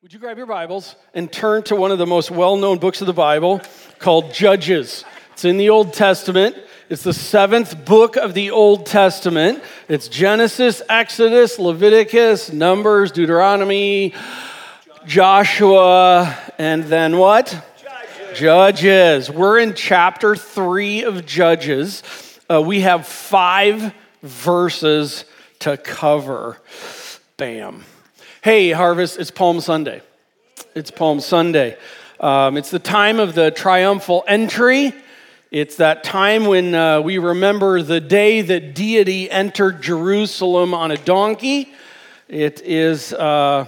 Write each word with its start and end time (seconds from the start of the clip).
Would 0.00 0.12
you 0.12 0.20
grab 0.20 0.36
your 0.36 0.46
Bibles 0.46 0.94
and 1.12 1.30
turn 1.30 1.64
to 1.64 1.74
one 1.74 1.90
of 1.90 1.98
the 1.98 2.06
most 2.06 2.30
well 2.30 2.56
known 2.56 2.78
books 2.78 3.00
of 3.00 3.08
the 3.08 3.12
Bible 3.12 3.60
called 3.98 4.32
Judges? 4.32 5.04
It's 5.32 5.44
in 5.44 5.56
the 5.56 5.70
Old 5.70 5.92
Testament. 5.92 6.54
It's 6.88 7.02
the 7.02 7.12
seventh 7.12 7.84
book 7.84 8.16
of 8.16 8.32
the 8.32 8.52
Old 8.52 8.86
Testament. 8.86 9.60
It's 9.88 10.06
Genesis, 10.06 10.82
Exodus, 10.88 11.58
Leviticus, 11.58 12.52
Numbers, 12.52 13.10
Deuteronomy, 13.10 14.14
Joshua, 15.04 16.32
and 16.58 16.84
then 16.84 17.18
what? 17.18 17.48
Judges. 17.76 18.38
Judges. 18.38 19.30
We're 19.32 19.58
in 19.58 19.74
chapter 19.74 20.36
three 20.36 21.02
of 21.02 21.26
Judges. 21.26 22.04
Uh, 22.48 22.62
we 22.62 22.82
have 22.82 23.04
five 23.04 23.92
verses 24.22 25.24
to 25.58 25.76
cover. 25.76 26.56
Bam. 27.36 27.82
Hey, 28.40 28.70
Harvest, 28.70 29.18
it's 29.18 29.32
Palm 29.32 29.60
Sunday. 29.60 30.00
It's 30.72 30.92
Palm 30.92 31.18
Sunday. 31.18 31.76
Um, 32.20 32.56
it's 32.56 32.70
the 32.70 32.78
time 32.78 33.18
of 33.18 33.34
the 33.34 33.50
triumphal 33.50 34.22
entry. 34.28 34.94
It's 35.50 35.74
that 35.78 36.04
time 36.04 36.46
when 36.46 36.72
uh, 36.72 37.00
we 37.00 37.18
remember 37.18 37.82
the 37.82 38.00
day 38.00 38.42
that 38.42 38.76
deity 38.76 39.28
entered 39.28 39.82
Jerusalem 39.82 40.72
on 40.72 40.92
a 40.92 40.96
donkey. 40.96 41.72
It 42.28 42.62
is 42.62 43.12
uh, 43.12 43.66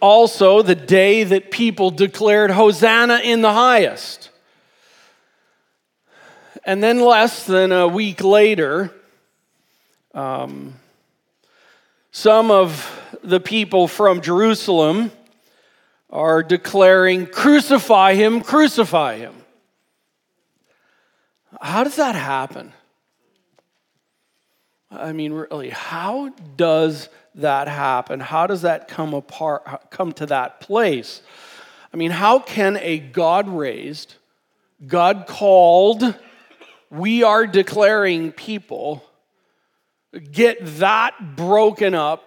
also 0.00 0.62
the 0.62 0.76
day 0.76 1.24
that 1.24 1.50
people 1.50 1.90
declared 1.90 2.52
Hosanna 2.52 3.18
in 3.24 3.42
the 3.42 3.52
highest. 3.52 4.30
And 6.64 6.84
then, 6.84 7.00
less 7.00 7.44
than 7.46 7.72
a 7.72 7.88
week 7.88 8.22
later, 8.22 8.92
um, 10.14 10.77
some 12.18 12.50
of 12.50 13.16
the 13.22 13.38
people 13.38 13.86
from 13.86 14.20
Jerusalem 14.20 15.12
are 16.10 16.42
declaring, 16.42 17.26
Crucify 17.26 18.14
him, 18.14 18.40
crucify 18.40 19.18
him. 19.18 19.36
How 21.60 21.84
does 21.84 21.94
that 21.94 22.16
happen? 22.16 22.72
I 24.90 25.12
mean, 25.12 25.32
really, 25.32 25.70
how 25.70 26.30
does 26.56 27.08
that 27.36 27.68
happen? 27.68 28.18
How 28.18 28.48
does 28.48 28.62
that 28.62 28.88
come 28.88 29.14
apart, 29.14 29.88
come 29.90 30.12
to 30.14 30.26
that 30.26 30.60
place? 30.60 31.22
I 31.94 31.96
mean, 31.96 32.10
how 32.10 32.40
can 32.40 32.78
a 32.78 32.98
God 32.98 33.48
raised, 33.48 34.16
God 34.84 35.26
called, 35.28 36.16
we 36.90 37.22
are 37.22 37.46
declaring 37.46 38.32
people 38.32 39.07
get 40.32 40.58
that 40.78 41.36
broken 41.36 41.94
up 41.94 42.24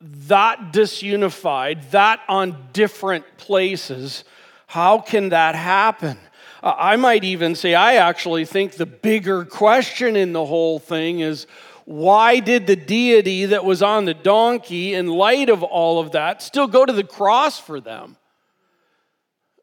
that 0.00 0.72
disunified, 0.72 1.90
that 1.90 2.20
on 2.28 2.68
different 2.72 3.24
places, 3.38 4.24
how 4.66 4.98
can 4.98 5.30
that 5.30 5.54
happen? 5.54 6.18
I 6.62 6.96
might 6.96 7.24
even 7.24 7.54
say, 7.54 7.74
I 7.74 7.94
actually 7.94 8.44
think 8.44 8.72
the 8.72 8.86
bigger 8.86 9.44
question 9.44 10.16
in 10.16 10.32
the 10.32 10.44
whole 10.44 10.78
thing 10.78 11.20
is 11.20 11.46
why 11.84 12.40
did 12.40 12.66
the 12.66 12.76
deity 12.76 13.46
that 13.46 13.64
was 13.64 13.82
on 13.82 14.06
the 14.06 14.14
donkey, 14.14 14.94
in 14.94 15.06
light 15.06 15.50
of 15.50 15.62
all 15.62 16.00
of 16.00 16.12
that, 16.12 16.40
still 16.40 16.66
go 16.66 16.86
to 16.86 16.92
the 16.92 17.04
cross 17.04 17.58
for 17.58 17.80
them? 17.80 18.16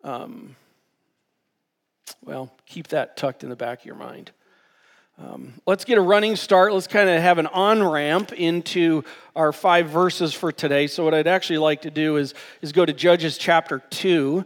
Um, 0.03 0.56
well, 2.23 2.52
keep 2.67 2.89
that 2.89 3.17
tucked 3.17 3.44
in 3.44 3.50
the 3.50 3.56
back 3.56 3.80
of 3.80 3.85
your 3.85 3.95
mind. 3.95 4.31
Um, 5.23 5.53
let's 5.67 5.86
get 5.86 6.00
a 6.00 6.02
running 6.02 6.36
start. 6.36 6.73
Let's 6.73 6.88
kind 6.88 7.08
of 7.08 7.22
have 7.22 7.38
an 7.38 7.45
on 7.47 7.83
ramp 7.83 8.33
into 8.33 9.03
our 9.36 9.52
five 9.53 9.89
verses 9.89 10.33
for 10.33 10.52
today. 10.52 10.88
So, 10.88 11.03
what 11.03 11.13
I'd 11.13 11.28
actually 11.28 11.59
like 11.59 11.83
to 11.83 11.91
do 11.91 12.17
is, 12.17 12.33
is 12.61 12.72
go 12.72 12.86
to 12.86 12.94
Judges 12.94 13.38
chapter 13.38 13.83
2. 13.91 14.44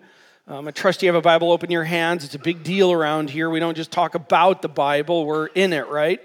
Um, 0.48 0.68
I 0.68 0.72
trust 0.72 1.02
you 1.02 1.08
have 1.08 1.16
a 1.16 1.22
Bible 1.22 1.52
open 1.54 1.68
in 1.68 1.72
your 1.72 1.86
hands. 1.86 2.26
It's 2.26 2.36
a 2.36 2.40
big 2.40 2.64
deal 2.64 2.92
around 2.92 3.30
here. 3.30 3.50
We 3.50 3.62
don't 3.62 3.78
just 3.78 3.92
talk 3.92 4.16
about 4.16 4.62
the 4.62 4.68
Bible, 4.68 5.26
we're 5.26 5.48
in 5.48 5.72
it, 5.72 5.88
right? 5.88 6.20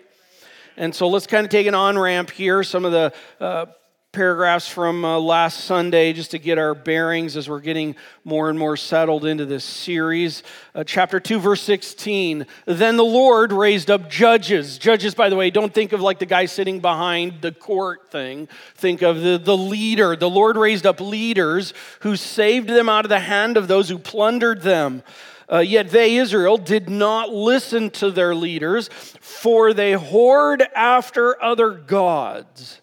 And 0.76 0.94
so 0.94 1.08
let's 1.08 1.28
kind 1.28 1.44
of 1.44 1.50
take 1.50 1.68
an 1.68 1.74
on 1.74 1.96
ramp 1.96 2.30
here. 2.30 2.64
Some 2.64 2.84
of 2.84 2.90
the 2.90 3.12
uh, 3.38 3.66
paragraphs 4.12 4.66
from 4.66 5.04
uh, 5.04 5.16
last 5.20 5.66
Sunday 5.66 6.12
just 6.12 6.32
to 6.32 6.38
get 6.40 6.58
our 6.58 6.74
bearings 6.74 7.36
as 7.36 7.48
we're 7.48 7.60
getting 7.60 7.94
more 8.24 8.50
and 8.50 8.58
more 8.58 8.76
settled 8.76 9.24
into 9.24 9.46
this 9.46 9.62
series. 9.62 10.42
Uh, 10.74 10.82
chapter 10.82 11.20
2, 11.20 11.38
verse 11.38 11.62
16. 11.62 12.44
Then 12.66 12.96
the 12.96 13.04
Lord 13.04 13.52
raised 13.52 13.88
up 13.88 14.10
judges. 14.10 14.78
Judges, 14.78 15.14
by 15.14 15.28
the 15.28 15.36
way, 15.36 15.50
don't 15.50 15.72
think 15.72 15.92
of 15.92 16.00
like 16.00 16.18
the 16.18 16.26
guy 16.26 16.46
sitting 16.46 16.80
behind 16.80 17.40
the 17.40 17.52
court 17.52 18.10
thing. 18.10 18.48
Think 18.74 19.02
of 19.02 19.22
the, 19.22 19.38
the 19.38 19.56
leader. 19.56 20.16
The 20.16 20.28
Lord 20.28 20.56
raised 20.56 20.86
up 20.86 21.00
leaders 21.00 21.72
who 22.00 22.16
saved 22.16 22.68
them 22.68 22.88
out 22.88 23.04
of 23.04 23.10
the 23.10 23.20
hand 23.20 23.56
of 23.56 23.68
those 23.68 23.88
who 23.88 23.98
plundered 23.98 24.62
them. 24.62 25.04
Uh, 25.48 25.58
yet 25.58 25.90
they, 25.90 26.16
Israel, 26.16 26.58
did 26.58 26.88
not 26.90 27.30
listen 27.30 27.90
to 27.90 28.10
their 28.10 28.34
leaders, 28.34 28.88
for 29.20 29.72
they 29.72 29.92
whored 29.92 30.66
after 30.74 31.40
other 31.40 31.70
gods 31.70 32.79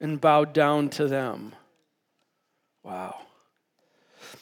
and 0.00 0.20
bowed 0.20 0.52
down 0.52 0.88
to 0.90 1.06
them. 1.06 1.54
Wow. 2.82 3.16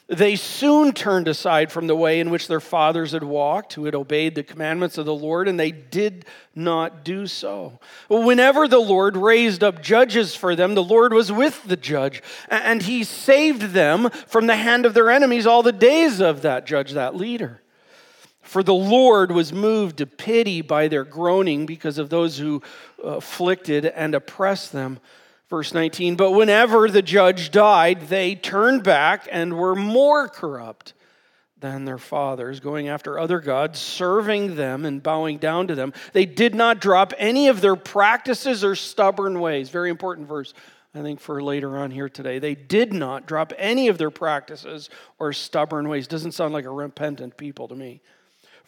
They 0.06 0.36
soon 0.36 0.92
turned 0.92 1.28
aside 1.28 1.70
from 1.70 1.86
the 1.86 1.96
way 1.96 2.18
in 2.18 2.30
which 2.30 2.48
their 2.48 2.60
fathers 2.60 3.12
had 3.12 3.22
walked, 3.22 3.74
who 3.74 3.84
had 3.84 3.94
obeyed 3.94 4.34
the 4.34 4.42
commandments 4.42 4.96
of 4.96 5.04
the 5.04 5.14
Lord, 5.14 5.48
and 5.48 5.60
they 5.60 5.70
did 5.70 6.24
not 6.54 7.04
do 7.04 7.26
so. 7.26 7.78
Whenever 8.08 8.66
the 8.66 8.78
Lord 8.78 9.18
raised 9.18 9.62
up 9.62 9.82
judges 9.82 10.34
for 10.34 10.56
them, 10.56 10.74
the 10.74 10.82
Lord 10.82 11.12
was 11.12 11.30
with 11.30 11.62
the 11.64 11.76
judge, 11.76 12.22
and 12.48 12.82
he 12.82 13.04
saved 13.04 13.72
them 13.72 14.08
from 14.26 14.46
the 14.46 14.56
hand 14.56 14.86
of 14.86 14.94
their 14.94 15.10
enemies 15.10 15.46
all 15.46 15.62
the 15.62 15.72
days 15.72 16.20
of 16.20 16.40
that 16.40 16.66
judge, 16.66 16.92
that 16.92 17.14
leader. 17.14 17.60
For 18.40 18.62
the 18.62 18.72
Lord 18.72 19.30
was 19.30 19.52
moved 19.52 19.98
to 19.98 20.06
pity 20.06 20.62
by 20.62 20.88
their 20.88 21.04
groaning 21.04 21.66
because 21.66 21.98
of 21.98 22.08
those 22.08 22.38
who 22.38 22.62
uh, 23.04 23.08
afflicted 23.08 23.84
and 23.84 24.14
oppressed 24.14 24.72
them. 24.72 25.00
Verse 25.48 25.72
19, 25.72 26.16
but 26.16 26.32
whenever 26.32 26.90
the 26.90 27.00
judge 27.00 27.50
died, 27.50 28.08
they 28.08 28.34
turned 28.34 28.82
back 28.82 29.26
and 29.30 29.56
were 29.56 29.74
more 29.74 30.28
corrupt 30.28 30.92
than 31.60 31.86
their 31.86 31.98
fathers, 31.98 32.60
going 32.60 32.88
after 32.88 33.18
other 33.18 33.40
gods, 33.40 33.78
serving 33.78 34.56
them 34.56 34.84
and 34.84 35.02
bowing 35.02 35.38
down 35.38 35.66
to 35.68 35.74
them. 35.74 35.94
They 36.12 36.26
did 36.26 36.54
not 36.54 36.80
drop 36.80 37.14
any 37.16 37.48
of 37.48 37.62
their 37.62 37.76
practices 37.76 38.62
or 38.62 38.74
stubborn 38.76 39.40
ways. 39.40 39.70
Very 39.70 39.90
important 39.90 40.28
verse, 40.28 40.52
I 40.94 41.00
think, 41.00 41.18
for 41.18 41.42
later 41.42 41.78
on 41.78 41.90
here 41.90 42.10
today. 42.10 42.38
They 42.38 42.54
did 42.54 42.92
not 42.92 43.26
drop 43.26 43.52
any 43.56 43.88
of 43.88 43.96
their 43.96 44.10
practices 44.10 44.90
or 45.18 45.32
stubborn 45.32 45.88
ways. 45.88 46.06
Doesn't 46.06 46.32
sound 46.32 46.52
like 46.52 46.66
a 46.66 46.70
repentant 46.70 47.36
people 47.38 47.68
to 47.68 47.74
me. 47.74 48.02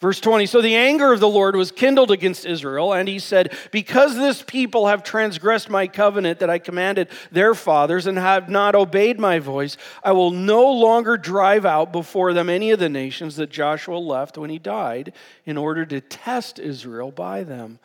Verse 0.01 0.19
20 0.19 0.47
So 0.47 0.61
the 0.61 0.75
anger 0.75 1.13
of 1.13 1.19
the 1.19 1.29
Lord 1.29 1.55
was 1.55 1.71
kindled 1.71 2.09
against 2.09 2.45
Israel, 2.45 2.91
and 2.91 3.07
he 3.07 3.19
said, 3.19 3.55
Because 3.71 4.15
this 4.15 4.41
people 4.41 4.87
have 4.87 5.03
transgressed 5.03 5.69
my 5.69 5.87
covenant 5.87 6.39
that 6.39 6.49
I 6.49 6.57
commanded 6.57 7.07
their 7.31 7.53
fathers 7.53 8.07
and 8.07 8.17
have 8.17 8.49
not 8.49 8.73
obeyed 8.73 9.19
my 9.19 9.37
voice, 9.37 9.77
I 10.03 10.11
will 10.11 10.31
no 10.31 10.69
longer 10.71 11.17
drive 11.17 11.65
out 11.65 11.91
before 11.91 12.33
them 12.33 12.49
any 12.49 12.71
of 12.71 12.79
the 12.79 12.89
nations 12.89 13.35
that 13.35 13.51
Joshua 13.51 13.97
left 13.97 14.39
when 14.39 14.49
he 14.49 14.59
died, 14.59 15.13
in 15.45 15.55
order 15.55 15.85
to 15.85 16.01
test 16.01 16.57
Israel 16.57 17.11
by 17.11 17.43
them, 17.43 17.77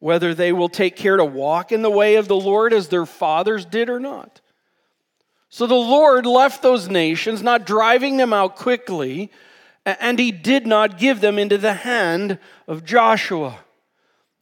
whether 0.00 0.34
they 0.34 0.52
will 0.52 0.68
take 0.68 0.96
care 0.96 1.16
to 1.16 1.24
walk 1.24 1.72
in 1.72 1.80
the 1.80 1.90
way 1.90 2.16
of 2.16 2.28
the 2.28 2.36
Lord 2.36 2.74
as 2.74 2.88
their 2.88 3.06
fathers 3.06 3.64
did 3.64 3.88
or 3.88 3.98
not. 3.98 4.42
So 5.48 5.66
the 5.66 5.74
Lord 5.74 6.26
left 6.26 6.62
those 6.62 6.88
nations, 6.88 7.42
not 7.42 7.64
driving 7.64 8.18
them 8.18 8.34
out 8.34 8.56
quickly 8.56 9.30
and 9.84 10.18
he 10.18 10.32
did 10.32 10.66
not 10.66 10.98
give 10.98 11.20
them 11.20 11.38
into 11.38 11.58
the 11.58 11.74
hand 11.74 12.38
of 12.66 12.84
Joshua. 12.84 13.58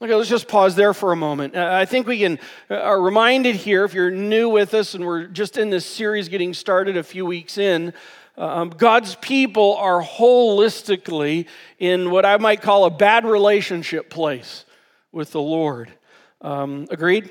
Okay, 0.00 0.14
let's 0.14 0.28
just 0.28 0.48
pause 0.48 0.75
there 0.75 0.92
for 0.92 1.12
a 1.12 1.16
moment. 1.16 1.54
Uh, 1.54 1.69
I 1.72 1.84
think 1.84 2.08
we 2.08 2.19
can 2.19 2.41
uh, 2.69 2.75
are 2.75 3.00
reminded 3.00 3.54
here, 3.54 3.84
if 3.84 3.94
you're 3.94 4.10
new 4.10 4.48
with 4.48 4.75
us 4.75 4.94
and 4.94 5.06
we're 5.06 5.26
just 5.26 5.56
in 5.56 5.70
this 5.70 5.86
series 5.86 6.28
getting 6.28 6.54
started 6.54 6.97
a 6.97 7.04
few 7.04 7.25
weeks 7.25 7.56
in, 7.56 7.92
um, 8.36 8.70
God's 8.70 9.15
people 9.16 9.77
are 9.77 10.03
holistically 10.03 11.47
in 11.78 12.10
what 12.10 12.27
I 12.27 12.36
might 12.39 12.62
call 12.62 12.84
a 12.84 12.91
bad 12.91 13.24
relationship 13.24 14.10
place 14.10 14.65
with 15.12 15.30
the 15.33 15.41
Lord. 15.41 15.92
Um, 16.41 16.89
agreed? 16.91 17.30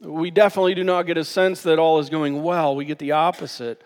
We 0.00 0.30
definitely 0.30 0.74
do 0.74 0.84
not 0.84 1.06
get 1.06 1.16
a 1.16 1.24
sense 1.24 1.62
that 1.62 1.78
all 1.78 1.98
is 1.98 2.10
going 2.10 2.42
well. 2.42 2.76
We 2.76 2.84
get 2.84 2.98
the 2.98 3.12
opposite. 3.12 3.82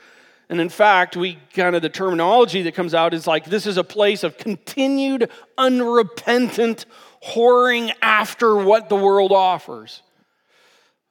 And 0.48 0.60
in 0.60 0.68
fact, 0.68 1.16
we 1.16 1.38
kind 1.54 1.74
of 1.74 1.82
the 1.82 1.88
terminology 1.88 2.62
that 2.62 2.74
comes 2.74 2.94
out 2.94 3.14
is 3.14 3.26
like 3.26 3.46
this 3.46 3.66
is 3.66 3.76
a 3.76 3.84
place 3.84 4.22
of 4.22 4.38
continued 4.38 5.28
unrepentant 5.58 6.86
whoring 7.24 7.92
after 8.00 8.56
what 8.56 8.88
the 8.88 8.96
world 8.96 9.32
offers. 9.32 10.02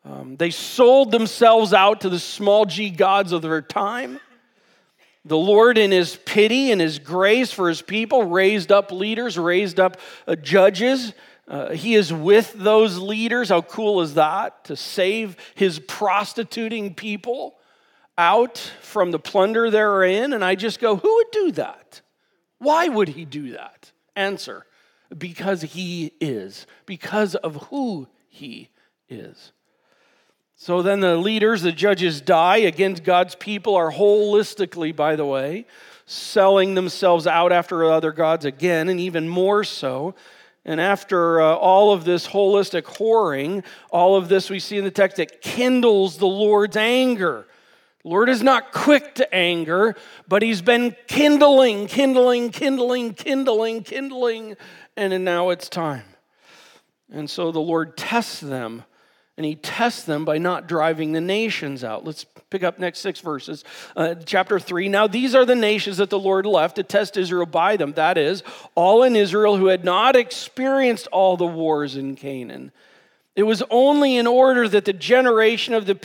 Um, 0.05 0.37
they 0.37 0.51
sold 0.51 1.11
themselves 1.11 1.73
out 1.73 2.01
to 2.01 2.09
the 2.09 2.19
small 2.19 2.65
g 2.65 2.89
gods 2.89 3.31
of 3.31 3.41
their 3.41 3.61
time. 3.61 4.19
The 5.25 5.37
Lord, 5.37 5.79
in 5.79 5.91
His 5.91 6.15
pity 6.15 6.71
and 6.71 6.79
His 6.79 6.99
grace 6.99 7.51
for 7.51 7.67
His 7.67 7.81
people, 7.81 8.23
raised 8.23 8.71
up 8.71 8.91
leaders, 8.91 9.37
raised 9.37 9.79
up 9.79 9.97
uh, 10.27 10.35
judges. 10.35 11.13
Uh, 11.47 11.71
he 11.71 11.95
is 11.95 12.13
with 12.13 12.53
those 12.53 12.97
leaders. 12.99 13.49
How 13.49 13.61
cool 13.61 14.01
is 14.01 14.13
that? 14.13 14.65
To 14.65 14.75
save 14.75 15.35
His 15.55 15.79
prostituting 15.79 16.93
people 16.93 17.55
out 18.17 18.57
from 18.81 19.11
the 19.11 19.19
plunder 19.19 19.69
they're 19.69 20.03
in, 20.03 20.33
and 20.33 20.43
I 20.43 20.55
just 20.55 20.79
go, 20.79 20.95
who 20.95 21.15
would 21.15 21.31
do 21.31 21.51
that? 21.53 22.01
Why 22.59 22.87
would 22.87 23.09
he 23.09 23.25
do 23.25 23.51
that? 23.51 23.91
Answer 24.15 24.65
because 25.15 25.61
he 25.61 26.11
is, 26.19 26.65
because 26.85 27.35
of 27.35 27.55
who 27.67 28.07
he 28.27 28.69
is. 29.09 29.51
So 30.55 30.81
then 30.81 31.01
the 31.01 31.17
leaders, 31.17 31.61
the 31.61 31.71
judges 31.71 32.21
die 32.21 32.57
against 32.57 33.03
God's 33.03 33.35
people, 33.35 33.75
are 33.75 33.91
holistically, 33.91 34.95
by 34.95 35.15
the 35.15 35.25
way, 35.25 35.65
selling 36.05 36.75
themselves 36.75 37.27
out 37.27 37.51
after 37.51 37.83
other 37.83 38.11
gods 38.11 38.45
again, 38.45 38.89
and 38.89 38.99
even 38.99 39.27
more 39.27 39.63
so. 39.63 40.15
And 40.63 40.81
after 40.81 41.41
uh, 41.41 41.55
all 41.55 41.93
of 41.93 42.05
this 42.05 42.27
holistic 42.27 42.83
whoring, 42.83 43.63
all 43.91 44.15
of 44.15 44.29
this 44.29 44.49
we 44.49 44.59
see 44.59 44.77
in 44.77 44.83
the 44.83 44.91
text, 44.91 45.19
it 45.19 45.41
kindles 45.41 46.17
the 46.17 46.25
Lord's 46.25 46.77
anger. 46.77 47.45
Lord 48.05 48.29
is 48.29 48.43
not 48.43 48.71
quick 48.71 49.15
to 49.15 49.35
anger, 49.35 49.95
but 50.27 50.43
He's 50.43 50.61
been 50.61 50.95
kindling, 51.07 51.87
kindling, 51.87 52.51
kindling, 52.51 53.15
kindling, 53.15 53.83
kindling, 53.83 54.55
and 54.95 55.25
now 55.25 55.49
it's 55.49 55.67
time. 55.67 56.05
And 57.11 57.29
so 57.29 57.51
the 57.51 57.59
Lord 57.59 57.97
tests 57.97 58.39
them 58.39 58.83
and 59.37 59.45
he 59.45 59.55
tests 59.55 60.03
them 60.03 60.23
by 60.23 60.37
not 60.37 60.67
driving 60.67 61.11
the 61.11 61.19
nations 61.19 61.83
out. 61.83 62.05
Let's 62.05 62.25
pick 62.49 62.63
up 62.63 62.79
next 62.79 62.99
six 62.99 63.19
verses. 63.19 63.65
Uh, 63.95 64.15
chapter 64.15 64.59
3. 64.59 64.87
Now, 64.87 65.07
these 65.07 65.35
are 65.35 65.43
the 65.43 65.55
nations 65.55 65.97
that 65.97 66.09
the 66.09 66.19
Lord 66.19 66.45
left 66.45 66.77
to 66.77 66.83
test 66.83 67.17
Israel 67.17 67.45
by 67.45 67.75
them. 67.75 67.91
That 67.93 68.17
is, 68.17 68.43
all 68.75 69.03
in 69.03 69.15
Israel 69.15 69.57
who 69.57 69.67
had 69.67 69.83
not 69.83 70.15
experienced 70.15 71.07
all 71.07 71.35
the 71.35 71.45
wars 71.45 71.97
in 71.97 72.15
Canaan. 72.15 72.71
It 73.35 73.43
was 73.43 73.61
only 73.69 74.15
in 74.15 74.27
order 74.27 74.69
that 74.69 74.85
the 74.85 74.93
generation 74.93 75.73
of 75.73 75.85
the 75.85 75.95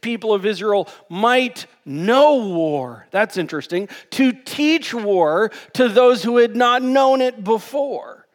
people 0.00 0.32
of 0.32 0.46
Israel 0.46 0.88
might 1.08 1.66
know 1.84 2.36
war. 2.36 3.06
That's 3.10 3.36
interesting. 3.36 3.88
To 4.12 4.32
teach 4.32 4.94
war 4.94 5.50
to 5.74 5.88
those 5.88 6.22
who 6.22 6.38
had 6.38 6.56
not 6.56 6.82
known 6.82 7.20
it 7.20 7.42
before. 7.44 8.26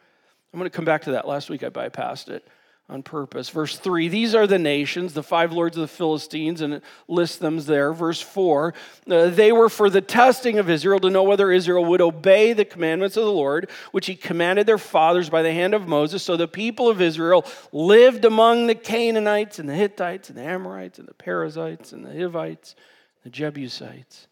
I'm 0.53 0.59
going 0.59 0.69
to 0.69 0.75
come 0.75 0.85
back 0.85 1.03
to 1.03 1.11
that. 1.11 1.27
Last 1.27 1.49
week 1.49 1.63
I 1.63 1.69
bypassed 1.69 2.29
it 2.29 2.47
on 2.87 3.01
purpose. 3.01 3.49
Verse 3.49 3.77
3 3.77 4.07
These 4.09 4.35
are 4.35 4.45
the 4.45 4.59
nations, 4.59 5.13
the 5.13 5.23
five 5.23 5.51
lords 5.51 5.75
of 5.75 5.81
the 5.81 5.87
Philistines, 5.87 6.61
and 6.61 6.75
it 6.75 6.83
lists 7.07 7.37
them 7.37 7.59
there. 7.59 7.93
Verse 7.93 8.21
4 8.21 8.73
uh, 9.09 9.29
They 9.29 9.51
were 9.51 9.69
for 9.69 9.89
the 9.89 10.01
testing 10.01 10.59
of 10.59 10.69
Israel 10.69 10.99
to 10.99 11.09
know 11.09 11.23
whether 11.23 11.51
Israel 11.51 11.85
would 11.85 12.01
obey 12.01 12.53
the 12.53 12.65
commandments 12.65 13.17
of 13.17 13.23
the 13.23 13.31
Lord, 13.31 13.69
which 13.91 14.05
he 14.05 14.15
commanded 14.15 14.67
their 14.67 14.77
fathers 14.77 15.29
by 15.29 15.41
the 15.41 15.53
hand 15.53 15.73
of 15.73 15.87
Moses. 15.87 16.21
So 16.23 16.37
the 16.37 16.47
people 16.47 16.89
of 16.89 17.01
Israel 17.01 17.45
lived 17.71 18.23
among 18.23 18.67
the 18.67 18.75
Canaanites 18.75 19.57
and 19.57 19.67
the 19.67 19.75
Hittites 19.75 20.29
and 20.29 20.37
the 20.37 20.43
Amorites 20.43 20.99
and 20.99 21.07
the 21.07 21.13
Perizzites 21.13 21.91
and 21.91 22.05
the 22.05 22.13
Hivites, 22.13 22.75
the 23.23 23.29
Jebusites. 23.31 24.27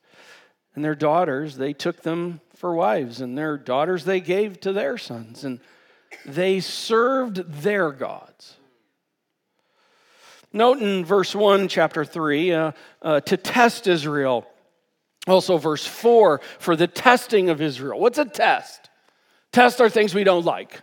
And 0.75 0.83
their 0.83 0.95
daughters, 0.95 1.57
they 1.57 1.73
took 1.73 2.01
them 2.01 2.41
for 2.55 2.73
wives, 2.73 3.21
and 3.21 3.38
their 3.38 3.57
daughters 3.57 4.05
they 4.05 4.21
gave 4.21 4.59
to 4.61 4.73
their 4.73 4.97
sons. 4.97 5.44
And 5.44 5.59
they 6.25 6.60
served 6.60 7.38
their 7.62 7.92
gods. 7.92 8.57
Note 10.51 10.80
in 10.80 11.04
verse 11.04 11.33
1, 11.33 11.68
chapter 11.68 12.06
3, 12.06 12.51
uh, 12.51 12.71
uh, 13.01 13.19
to 13.21 13.38
test 13.38 13.88
Israel. 13.88 14.45
Also, 15.25 15.57
verse 15.57 15.86
4, 15.86 16.42
for 16.60 16.75
the 16.75 16.86
testing 16.86 17.50
of 17.50 17.60
Israel. 17.60 18.00
What's 18.00 18.19
a 18.19 18.25
test? 18.25 18.89
Tests 19.51 19.81
are 19.81 19.89
things 19.89 20.13
we 20.13 20.24
don't 20.24 20.45
like. 20.45 20.81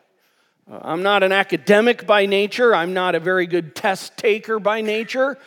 Uh, 0.70 0.80
I'm 0.82 1.02
not 1.02 1.22
an 1.22 1.30
academic 1.30 2.06
by 2.06 2.26
nature, 2.26 2.74
I'm 2.74 2.94
not 2.94 3.14
a 3.14 3.20
very 3.20 3.46
good 3.46 3.76
test 3.76 4.16
taker 4.16 4.58
by 4.58 4.80
nature. 4.80 5.38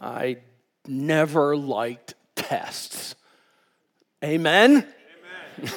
I 0.00 0.38
never 0.86 1.56
liked 1.56 2.14
tests. 2.36 3.16
Amen? 4.22 4.86
Amen. 5.58 5.72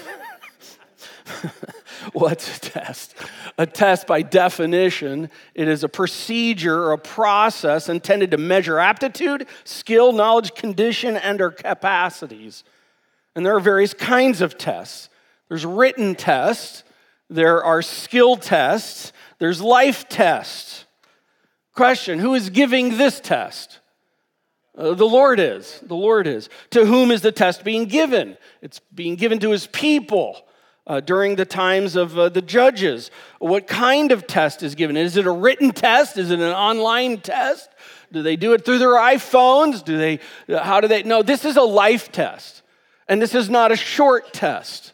What's 2.13 2.57
a 2.57 2.59
test? 2.59 3.15
A 3.57 3.65
test, 3.65 4.07
by 4.07 4.21
definition, 4.21 5.29
it 5.53 5.67
is 5.67 5.83
a 5.83 5.89
procedure 5.89 6.83
or 6.83 6.93
a 6.93 6.97
process 6.97 7.89
intended 7.89 8.31
to 8.31 8.37
measure 8.37 8.79
aptitude, 8.79 9.47
skill, 9.63 10.11
knowledge, 10.13 10.55
condition, 10.55 11.17
and 11.17 11.41
or 11.41 11.51
capacities. 11.51 12.63
And 13.35 13.45
there 13.45 13.55
are 13.55 13.59
various 13.59 13.93
kinds 13.93 14.41
of 14.41 14.57
tests. 14.57 15.09
There's 15.49 15.65
written 15.65 16.15
tests, 16.15 16.83
there 17.29 17.63
are 17.63 17.81
skill 17.81 18.37
tests, 18.37 19.13
there's 19.39 19.61
life 19.61 20.07
tests. 20.09 20.85
Question 21.73 22.19
Who 22.19 22.33
is 22.33 22.49
giving 22.49 22.97
this 22.97 23.19
test? 23.19 23.79
Uh, 24.77 24.93
the 24.93 25.05
Lord 25.05 25.39
is. 25.39 25.79
The 25.81 25.95
Lord 25.95 26.27
is. 26.27 26.49
To 26.71 26.85
whom 26.85 27.11
is 27.11 27.21
the 27.21 27.31
test 27.31 27.63
being 27.63 27.85
given? 27.85 28.37
It's 28.61 28.79
being 28.93 29.15
given 29.15 29.39
to 29.39 29.51
his 29.51 29.67
people 29.67 30.45
uh, 30.89 30.99
during 30.99 31.35
the 31.35 31.45
times 31.45 31.95
of 31.95 32.17
uh, 32.17 32.29
the 32.29 32.41
judges. 32.41 33.11
What 33.37 33.67
kind 33.67 34.11
of 34.11 34.25
test 34.25 34.63
is 34.63 34.73
given? 34.73 34.97
Is 34.97 35.15
it 35.15 35.27
a 35.27 35.31
written 35.31 35.71
test? 35.71 36.17
Is 36.17 36.31
it 36.31 36.39
an 36.39 36.51
online 36.51 37.21
test? 37.21 37.69
Do 38.11 38.23
they 38.23 38.35
do 38.35 38.53
it 38.53 38.65
through 38.65 38.79
their 38.79 38.95
iPhones? 38.95 39.85
Do 39.85 39.97
they, 39.99 40.19
how 40.49 40.81
do 40.81 40.87
they? 40.87 41.03
No, 41.03 41.21
this 41.21 41.45
is 41.45 41.57
a 41.57 41.61
life 41.61 42.11
test. 42.11 42.63
And 43.07 43.21
this 43.21 43.35
is 43.35 43.49
not 43.49 43.71
a 43.71 43.75
short 43.75 44.33
test. 44.33 44.93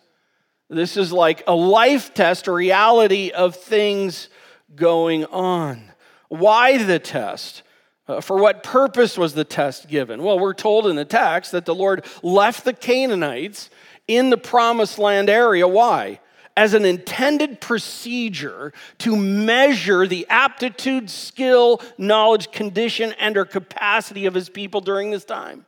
This 0.70 0.98
is 0.98 1.14
like 1.14 1.44
a 1.48 1.56
life 1.56 2.14
test, 2.14 2.48
a 2.48 2.52
reality 2.52 3.32
of 3.32 3.56
things 3.56 4.28
going 4.76 5.24
on. 5.26 5.92
Why 6.28 6.84
the 6.84 7.00
test? 7.00 7.64
Uh, 8.08 8.22
for 8.22 8.38
what 8.38 8.64
purpose 8.64 9.18
was 9.18 9.34
the 9.34 9.44
test 9.44 9.88
given? 9.88 10.22
Well, 10.22 10.38
we're 10.38 10.54
told 10.54 10.88
in 10.88 10.96
the 10.96 11.06
text 11.06 11.54
that 11.54 11.66
the 11.66 11.74
Lord 11.74 12.06
left 12.22 12.66
the 12.66 12.74
Canaanites 12.74 13.70
in 14.08 14.30
the 14.30 14.38
promised 14.38 15.00
land 15.00 15.30
area. 15.30 15.68
Why? 15.68 16.20
As 16.58 16.74
an 16.74 16.86
intended 16.86 17.60
procedure 17.60 18.72
to 19.00 19.16
measure 19.16 20.08
the 20.08 20.26
aptitude, 20.30 21.10
skill, 21.10 21.82
knowledge, 21.98 22.52
condition, 22.52 23.14
and 23.20 23.36
or 23.36 23.46
capacity 23.46 24.26
of 24.26 24.34
his 24.34 24.50
people 24.50 24.80
during 24.80 25.12
this 25.12 25.26
time. 25.26 25.66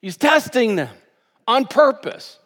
He's 0.00 0.16
testing 0.16 0.76
them 0.76 0.94
on 1.46 1.66
purpose. 1.66 2.38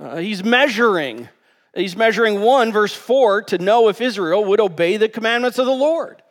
Uh, 0.00 0.16
he's 0.16 0.42
measuring. 0.42 1.28
He's 1.74 1.96
measuring 1.96 2.40
one, 2.40 2.72
verse 2.72 2.94
4, 2.94 3.42
to 3.44 3.58
know 3.58 3.88
if 3.88 4.00
Israel 4.00 4.44
would 4.44 4.60
obey 4.60 4.96
the 4.96 5.10
commandments 5.10 5.58
of 5.58 5.66
the 5.66 5.72
Lord. 5.72 6.22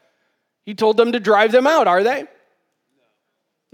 He 0.66 0.74
told 0.74 0.98
them 0.98 1.12
to 1.12 1.20
drive 1.20 1.52
them 1.52 1.68
out, 1.68 1.88
are 1.88 2.04
they? 2.04 2.26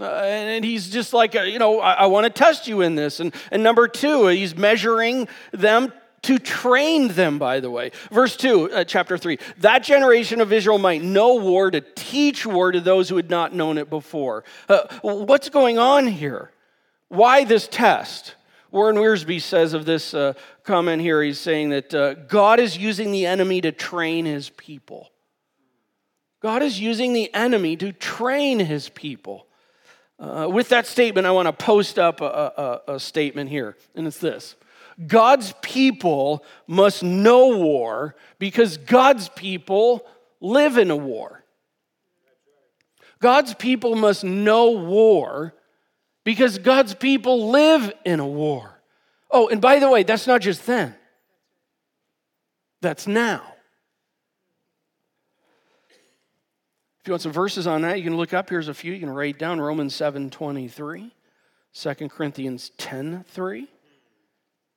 Uh, 0.02 0.22
and 0.24 0.64
he's 0.64 0.90
just 0.90 1.12
like, 1.12 1.36
uh, 1.36 1.42
you 1.42 1.60
know, 1.60 1.78
I, 1.80 1.92
I 1.92 2.06
want 2.06 2.24
to 2.24 2.30
test 2.30 2.66
you 2.66 2.80
in 2.80 2.96
this. 2.96 3.20
And, 3.20 3.32
and 3.52 3.62
number 3.62 3.86
two, 3.86 4.26
he's 4.26 4.56
measuring 4.56 5.28
them 5.52 5.92
to 6.22 6.38
train 6.38 7.08
them, 7.08 7.38
by 7.38 7.60
the 7.60 7.70
way. 7.70 7.92
Verse 8.10 8.36
2, 8.36 8.72
uh, 8.72 8.84
chapter 8.84 9.16
3. 9.16 9.38
That 9.58 9.84
generation 9.84 10.40
of 10.40 10.52
Israel 10.52 10.78
might 10.78 11.02
know 11.02 11.36
war 11.36 11.70
to 11.70 11.80
teach 11.80 12.44
war 12.44 12.72
to 12.72 12.80
those 12.80 13.08
who 13.08 13.16
had 13.16 13.30
not 13.30 13.54
known 13.54 13.78
it 13.78 13.88
before. 13.90 14.44
Uh, 14.68 14.86
what's 15.02 15.48
going 15.48 15.78
on 15.78 16.06
here? 16.08 16.50
Why 17.08 17.44
this 17.44 17.68
test? 17.68 18.34
Warren 18.72 18.96
Wiersbe 18.96 19.40
says 19.40 19.74
of 19.74 19.84
this 19.84 20.14
uh, 20.14 20.32
comment 20.64 21.02
here, 21.02 21.22
he's 21.22 21.38
saying 21.38 21.70
that 21.70 21.94
uh, 21.94 22.14
God 22.14 22.58
is 22.58 22.76
using 22.76 23.12
the 23.12 23.26
enemy 23.26 23.60
to 23.60 23.70
train 23.70 24.24
his 24.24 24.48
people. 24.48 25.10
God 26.40 26.62
is 26.62 26.80
using 26.80 27.12
the 27.12 27.32
enemy 27.34 27.76
to 27.76 27.92
train 27.92 28.58
his 28.58 28.88
people. 28.88 29.46
Uh, 30.22 30.48
with 30.48 30.68
that 30.68 30.86
statement, 30.86 31.26
I 31.26 31.32
want 31.32 31.46
to 31.46 31.52
post 31.52 31.98
up 31.98 32.20
a, 32.20 32.80
a, 32.86 32.94
a 32.94 33.00
statement 33.00 33.50
here, 33.50 33.76
and 33.96 34.06
it's 34.06 34.18
this 34.18 34.54
God's 35.04 35.52
people 35.62 36.44
must 36.68 37.02
know 37.02 37.58
war 37.58 38.14
because 38.38 38.76
God's 38.76 39.28
people 39.30 40.06
live 40.40 40.78
in 40.78 40.92
a 40.92 40.96
war. 40.96 41.42
God's 43.18 43.54
people 43.54 43.96
must 43.96 44.22
know 44.22 44.70
war 44.70 45.54
because 46.22 46.58
God's 46.58 46.94
people 46.94 47.50
live 47.50 47.92
in 48.04 48.20
a 48.20 48.26
war. 48.26 48.80
Oh, 49.28 49.48
and 49.48 49.60
by 49.60 49.80
the 49.80 49.90
way, 49.90 50.04
that's 50.04 50.28
not 50.28 50.40
just 50.40 50.66
then, 50.66 50.94
that's 52.80 53.08
now. 53.08 53.51
If 57.02 57.08
you 57.08 57.12
want 57.14 57.22
some 57.22 57.32
verses 57.32 57.66
on 57.66 57.82
that, 57.82 57.98
you 57.98 58.04
can 58.04 58.16
look 58.16 58.32
up. 58.32 58.48
Here's 58.48 58.68
a 58.68 58.74
few. 58.74 58.92
You 58.92 59.00
can 59.00 59.10
write 59.10 59.36
down 59.36 59.60
Romans 59.60 59.92
7 59.92 60.30
23, 60.30 61.12
2 61.74 61.94
Corinthians 62.08 62.70
10 62.78 63.24
3, 63.26 63.68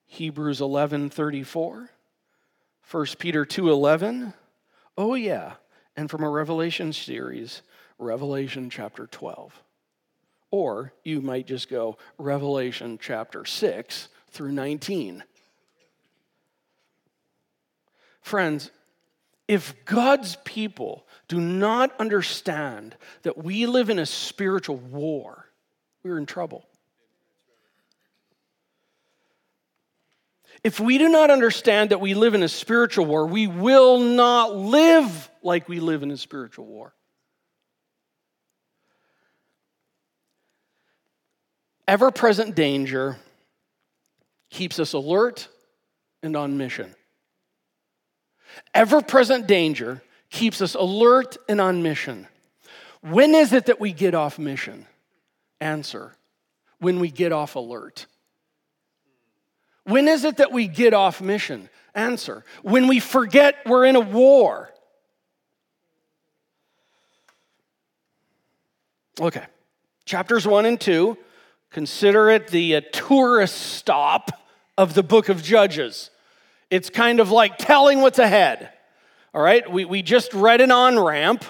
Hebrews 0.07 0.59
11 0.59 1.11
34, 1.11 1.89
1 2.89 3.05
Peter 3.19 3.45
2 3.45 3.69
11. 3.69 4.33
Oh, 4.97 5.13
yeah. 5.13 5.53
And 5.95 6.09
from 6.09 6.23
a 6.23 6.29
Revelation 6.29 6.93
series, 6.93 7.61
Revelation 7.99 8.71
chapter 8.71 9.05
12. 9.05 9.61
Or 10.49 10.93
you 11.03 11.21
might 11.21 11.45
just 11.45 11.69
go 11.69 11.95
Revelation 12.17 12.97
chapter 12.99 13.45
6 13.45 14.07
through 14.31 14.51
19. 14.51 15.23
Friends, 18.21 18.71
if 19.47 19.85
God's 19.85 20.37
people 20.43 21.05
do 21.27 21.39
not 21.39 21.91
understand 21.99 22.95
that 23.23 23.37
we 23.37 23.65
live 23.65 23.89
in 23.89 23.99
a 23.99 24.05
spiritual 24.05 24.77
war, 24.77 25.45
we're 26.03 26.17
in 26.17 26.25
trouble. 26.25 26.65
If 30.63 30.79
we 30.79 30.97
do 30.97 31.09
not 31.09 31.29
understand 31.29 31.91
that 31.91 32.01
we 32.01 32.15
live 32.15 32.33
in 32.33 32.41
a 32.41 32.47
spiritual 32.47 33.05
war, 33.05 33.27
we 33.27 33.45
will 33.45 33.99
not 33.99 34.55
live 34.55 35.29
like 35.43 35.69
we 35.69 35.79
live 35.79 36.01
in 36.01 36.09
a 36.09 36.17
spiritual 36.17 36.65
war. 36.65 36.93
Ever 41.87 42.09
present 42.09 42.55
danger 42.55 43.17
keeps 44.49 44.79
us 44.79 44.93
alert 44.93 45.47
and 46.23 46.35
on 46.35 46.57
mission. 46.57 46.95
Ever 48.73 49.01
present 49.01 49.47
danger 49.47 50.01
keeps 50.29 50.61
us 50.61 50.75
alert 50.75 51.37
and 51.47 51.61
on 51.61 51.83
mission. 51.83 52.27
When 53.01 53.35
is 53.35 53.53
it 53.53 53.67
that 53.67 53.79
we 53.79 53.93
get 53.93 54.15
off 54.15 54.39
mission? 54.39 54.85
Answer 55.61 56.15
when 56.79 56.99
we 56.99 57.09
get 57.09 57.31
off 57.31 57.55
alert. 57.55 58.07
When 59.83 60.07
is 60.07 60.23
it 60.23 60.37
that 60.37 60.51
we 60.51 60.67
get 60.67 60.93
off 60.93 61.21
mission? 61.21 61.69
Answer 61.93 62.43
when 62.63 62.87
we 62.87 62.99
forget 62.99 63.55
we're 63.65 63.85
in 63.85 63.95
a 63.95 64.01
war. 64.01 64.71
Okay, 69.21 69.45
chapters 70.03 70.45
one 70.45 70.65
and 70.65 70.81
two, 70.81 71.17
consider 71.69 72.29
it 72.29 72.49
the 72.49 72.75
uh, 72.75 72.81
tourist 72.91 73.55
stop 73.55 74.31
of 74.77 74.93
the 74.93 75.03
book 75.03 75.29
of 75.29 75.41
Judges. 75.41 76.09
It's 76.69 76.89
kind 76.89 77.19
of 77.19 77.31
like 77.31 77.57
telling 77.57 78.01
what's 78.01 78.19
ahead. 78.19 78.69
All 79.33 79.41
right, 79.41 79.69
we, 79.69 79.85
we 79.85 80.01
just 80.01 80.33
read 80.33 80.61
an 80.61 80.71
on 80.71 80.99
ramp. 80.99 81.43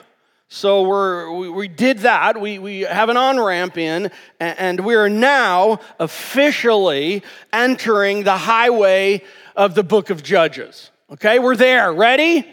So 0.47 0.83
we're, 0.83 1.31
we, 1.31 1.49
we 1.49 1.67
did 1.67 1.99
that. 1.99 2.39
We, 2.39 2.59
we 2.59 2.81
have 2.81 3.09
an 3.09 3.17
on 3.17 3.39
ramp 3.39 3.77
in, 3.77 4.11
and 4.39 4.79
we 4.79 4.95
are 4.95 5.09
now 5.09 5.79
officially 5.99 7.23
entering 7.51 8.23
the 8.23 8.37
highway 8.37 9.23
of 9.55 9.75
the 9.75 9.83
book 9.83 10.09
of 10.09 10.23
Judges. 10.23 10.91
Okay, 11.11 11.39
we're 11.39 11.55
there. 11.55 11.93
Ready? 11.93 12.47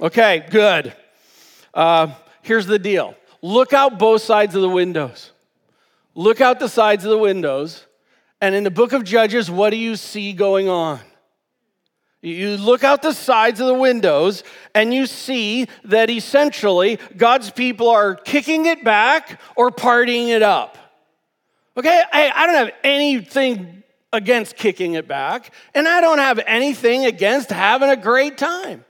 Okay, 0.00 0.46
good. 0.50 0.94
Uh, 1.74 2.14
here's 2.42 2.66
the 2.66 2.78
deal 2.78 3.14
look 3.42 3.72
out 3.72 3.98
both 3.98 4.22
sides 4.22 4.54
of 4.54 4.62
the 4.62 4.68
windows. 4.68 5.32
Look 6.14 6.40
out 6.40 6.58
the 6.58 6.68
sides 6.68 7.04
of 7.04 7.10
the 7.10 7.18
windows, 7.18 7.86
and 8.40 8.54
in 8.54 8.64
the 8.64 8.70
book 8.70 8.92
of 8.92 9.04
Judges, 9.04 9.50
what 9.50 9.70
do 9.70 9.76
you 9.76 9.96
see 9.96 10.32
going 10.32 10.68
on? 10.68 11.00
You 12.22 12.58
look 12.58 12.84
out 12.84 13.00
the 13.00 13.14
sides 13.14 13.60
of 13.60 13.66
the 13.66 13.74
windows 13.74 14.44
and 14.74 14.92
you 14.92 15.06
see 15.06 15.66
that 15.84 16.10
essentially 16.10 16.98
God's 17.16 17.50
people 17.50 17.88
are 17.88 18.14
kicking 18.14 18.66
it 18.66 18.84
back 18.84 19.40
or 19.56 19.70
partying 19.70 20.28
it 20.28 20.42
up. 20.42 20.76
Okay, 21.76 22.02
I, 22.12 22.30
I, 22.34 22.46
don't 22.46 22.56
have 22.56 22.74
anything 22.84 23.82
against 24.12 24.56
kicking 24.56 24.94
it 24.94 25.06
back, 25.08 25.54
and 25.72 25.88
I 25.88 26.00
don't 26.00 26.18
have 26.18 26.40
anything 26.46 27.06
against 27.06 27.48
having 27.50 27.88
a 27.88 27.96
great 27.96 28.36
time. 28.36 28.84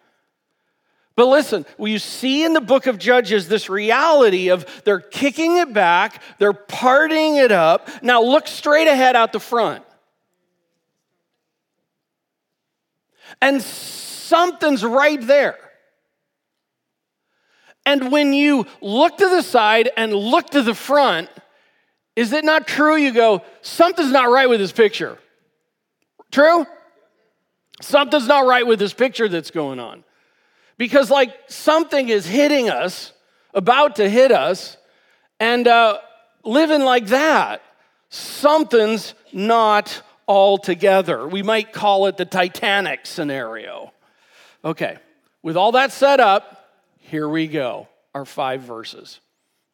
But 1.15 1.27
listen, 1.27 1.67
you 1.79 1.99
see 1.99 2.45
in 2.45 2.55
the 2.55 2.61
book 2.61 2.87
of 2.87 2.99
Judges 2.99 3.47
this 3.47 3.69
reality 3.69 4.49
of 4.49 4.67
they're 4.85 5.01
kicking 5.01 5.59
it 5.59 5.73
back, 5.73 6.23
they're 6.39 6.55
partying 6.55 7.37
it 7.37 7.53
up. 7.53 7.89
Now 8.03 8.23
look 8.23 8.49
straight 8.49 8.89
ahead 8.89 9.15
out 9.15 9.33
the 9.33 9.41
front. 9.41 9.85
And 13.41 13.63
something's 13.63 14.85
right 14.85 15.21
there. 15.21 15.59
And 17.87 18.13
when 18.13 18.33
you 18.33 18.67
look 18.81 19.17
to 19.19 19.29
the 19.29 19.43
side 19.43 19.91
and 19.97 20.13
look 20.13 20.51
to 20.51 20.63
the 20.63 20.75
front, 20.75 21.29
is 22.15 22.33
it 22.33 22.45
not 22.45 22.67
true? 22.67 22.97
You 22.97 23.13
go, 23.13 23.43
something's 23.63 24.13
not 24.13 24.31
right 24.31 24.49
with 24.49 24.61
this 24.61 24.73
picture. 24.73 25.19
True? 26.31 26.67
Something's 27.81 28.29
not 28.29 28.47
right 28.47 28.67
with 28.67 28.79
this 28.79 28.93
picture 28.93 29.29
that's 29.29 29.51
going 29.51 29.81
on. 29.81 30.05
Because, 30.77 31.11
like, 31.11 31.35
something 31.49 32.09
is 32.09 32.27
hitting 32.27 32.71
us, 32.71 33.13
about 33.55 33.97
to 33.97 34.09
hit 34.09 34.31
us, 34.31 34.77
and 35.39 35.67
uh, 35.67 35.99
living 36.45 36.83
like 36.83 37.07
that, 37.07 37.63
something's 38.11 39.15
not 39.33 40.03
all 40.31 40.59
together. 40.59 41.27
We 41.27 41.43
might 41.43 41.73
call 41.73 42.07
it 42.07 42.17
the 42.17 42.25
Titanic 42.25 43.05
scenario. 43.05 43.93
Okay, 44.65 44.97
with 45.43 45.57
all 45.57 45.73
that 45.73 45.91
set 45.91 46.21
up, 46.21 46.71
here 46.99 47.29
we 47.29 47.49
go. 47.49 47.89
Our 48.15 48.25
five 48.25 48.63
verses. 48.63 49.19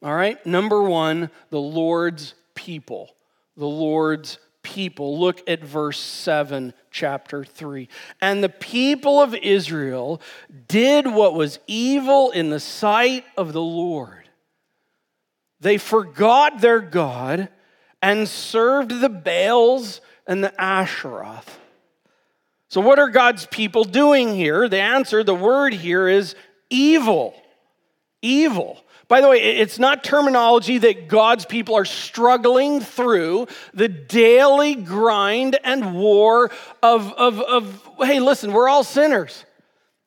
All 0.03 0.15
right, 0.15 0.45
number 0.47 0.83
one, 0.83 1.29
the 1.51 1.61
Lord's 1.61 2.33
people. 2.55 3.15
The 3.59 3.67
Lord's 3.67 4.39
people. 4.63 5.21
Look 5.21 5.47
at 5.47 5.63
verse 5.63 5.99
7, 5.99 6.73
chapter 6.91 7.45
3. 7.45 7.87
And 8.23 8.43
the 8.43 8.49
people 8.49 9.21
of 9.21 9.35
Israel 9.35 10.23
did 10.69 11.07
what 11.07 11.35
was 11.35 11.59
evil 11.67 12.31
in 12.31 12.49
the 12.49 12.61
sight 12.61 13.27
of 13.37 13.53
the 13.53 13.61
Lord. 13.61 14.31
They 15.61 15.77
forgot 15.77 16.63
their 16.63 16.81
God 16.81 17.51
and 18.01 18.27
served 18.27 19.03
the 19.03 19.11
Baals 19.11 20.01
and 20.27 20.43
the 20.43 20.53
Asheroth. 20.59 21.47
So, 22.69 22.81
what 22.81 22.99
are 22.99 23.09
God's 23.09 23.47
people 23.47 23.85
doing 23.85 24.35
here? 24.35 24.69
The 24.69 24.81
answer, 24.81 25.23
the 25.23 25.35
word 25.35 25.73
here 25.73 26.09
is 26.09 26.35
evil. 26.69 27.35
Evil. 28.23 28.83
By 29.09 29.21
the 29.21 29.29
way, 29.29 29.41
it's 29.41 29.79
not 29.79 30.03
terminology 30.03 30.79
that 30.79 31.07
God's 31.07 31.47
people 31.47 31.77
are 31.77 31.85
struggling 31.85 32.81
through 32.81 33.47
the 33.73 33.87
daily 33.87 34.75
grind 34.75 35.57
and 35.63 35.95
war 35.95 36.51
of, 36.83 37.13
of, 37.13 37.41
of 37.41 37.89
hey, 38.01 38.19
listen, 38.19 38.53
we're 38.53 38.69
all 38.69 38.83
sinners 38.83 39.45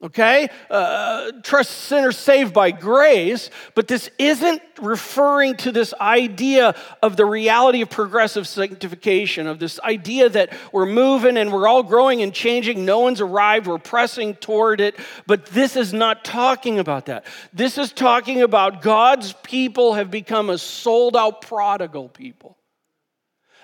okay? 0.01 0.49
Uh, 0.69 1.31
trust 1.43 1.71
sinners 1.71 2.17
saved 2.17 2.53
by 2.53 2.71
grace, 2.71 3.49
but 3.75 3.87
this 3.87 4.09
isn't 4.17 4.61
referring 4.81 5.55
to 5.57 5.71
this 5.71 5.93
idea 5.99 6.75
of 7.01 7.17
the 7.17 7.25
reality 7.25 7.81
of 7.81 7.89
progressive 7.89 8.47
sanctification, 8.47 9.47
of 9.47 9.59
this 9.59 9.79
idea 9.81 10.29
that 10.29 10.53
we're 10.71 10.85
moving 10.85 11.37
and 11.37 11.51
we're 11.51 11.67
all 11.67 11.83
growing 11.83 12.21
and 12.21 12.33
changing. 12.33 12.85
No 12.85 12.99
one's 12.99 13.21
arrived, 13.21 13.67
we're 13.67 13.77
pressing 13.77 14.35
toward 14.35 14.79
it, 14.79 14.95
but 15.27 15.45
this 15.47 15.75
is 15.75 15.93
not 15.93 16.23
talking 16.23 16.79
about 16.79 17.07
that. 17.07 17.25
This 17.53 17.77
is 17.77 17.91
talking 17.91 18.41
about 18.41 18.81
God's 18.81 19.33
people 19.43 19.95
have 19.95 20.09
become 20.09 20.49
a 20.49 20.57
sold 20.57 21.17
out 21.17 21.41
prodigal 21.41 22.09
people. 22.09 22.58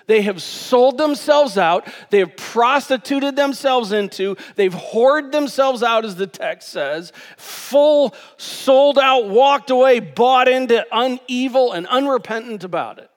They 0.06 0.22
have 0.22 0.40
sold 0.40 0.98
themselves 0.98 1.58
out. 1.58 1.88
They 2.10 2.20
have 2.20 2.36
prostituted 2.36 3.34
themselves 3.34 3.92
into. 3.92 4.36
They've 4.54 4.72
hoarded 4.72 5.32
themselves 5.32 5.82
out, 5.82 6.04
as 6.04 6.14
the 6.14 6.28
text 6.28 6.68
says. 6.68 7.12
Full, 7.36 8.14
sold 8.36 8.98
out, 8.98 9.28
walked 9.28 9.70
away, 9.70 10.00
bought 10.00 10.48
into 10.48 10.86
unevil 10.92 11.72
and 11.72 11.86
unrepentant 11.88 12.62
about 12.62 12.98
it. 12.98 13.10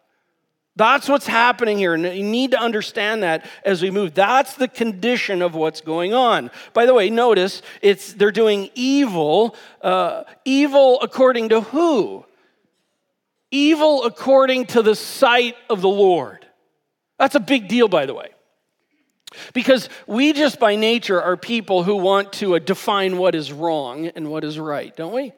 That's 0.80 1.10
what's 1.10 1.28
happening 1.28 1.78
here. 1.78 1.94
And 1.94 2.06
you 2.06 2.24
need 2.24 2.52
to 2.52 2.60
understand 2.60 3.22
that 3.24 3.46
as 3.66 3.82
we 3.82 3.92
move. 3.92 4.14
That's 4.14 4.56
the 4.56 4.70
condition 4.70 5.42
of 5.42 5.54
what's 5.54 5.82
going 5.82 6.14
on. 6.14 6.52
By 6.74 6.86
the 6.86 6.94
way, 6.94 7.10
notice 7.10 7.62
it's 7.82 8.14
they're 8.14 8.32
doing 8.32 8.70
evil. 8.76 9.58
Uh, 9.82 10.24
evil 10.46 11.02
according 11.02 11.50
to 11.50 11.60
who? 11.60 12.24
Evil 13.52 14.06
according 14.06 14.68
to 14.68 14.82
the 14.82 14.96
sight 14.96 15.56
of 15.70 15.82
the 15.82 15.90
Lord. 15.90 16.46
That's 17.20 17.36
a 17.36 17.40
big 17.40 17.68
deal, 17.68 17.88
by 17.88 18.06
the 18.06 18.14
way. 18.14 18.30
Because 19.54 19.90
we 20.08 20.34
just 20.34 20.60
by 20.60 20.76
nature 20.76 21.22
are 21.22 21.38
people 21.38 21.84
who 21.84 21.98
want 21.98 22.34
to 22.34 22.56
uh, 22.56 22.60
define 22.60 23.18
what 23.18 23.36
is 23.36 23.54
wrong 23.54 24.08
and 24.08 24.32
what 24.32 24.44
is 24.44 24.58
right, 24.58 24.96
don't 24.96 25.14
we? 25.14 25.34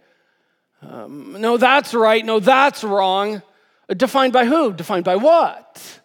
Um, 0.81 1.35
no, 1.39 1.57
that's 1.57 1.93
right. 1.93 2.25
No, 2.25 2.39
that's 2.39 2.83
wrong. 2.83 3.41
Uh, 3.89 3.93
defined 3.93 4.31
by 4.31 4.45
who? 4.45 4.71
Defined 4.71 5.03
by 5.03 5.17
what? 5.17 5.99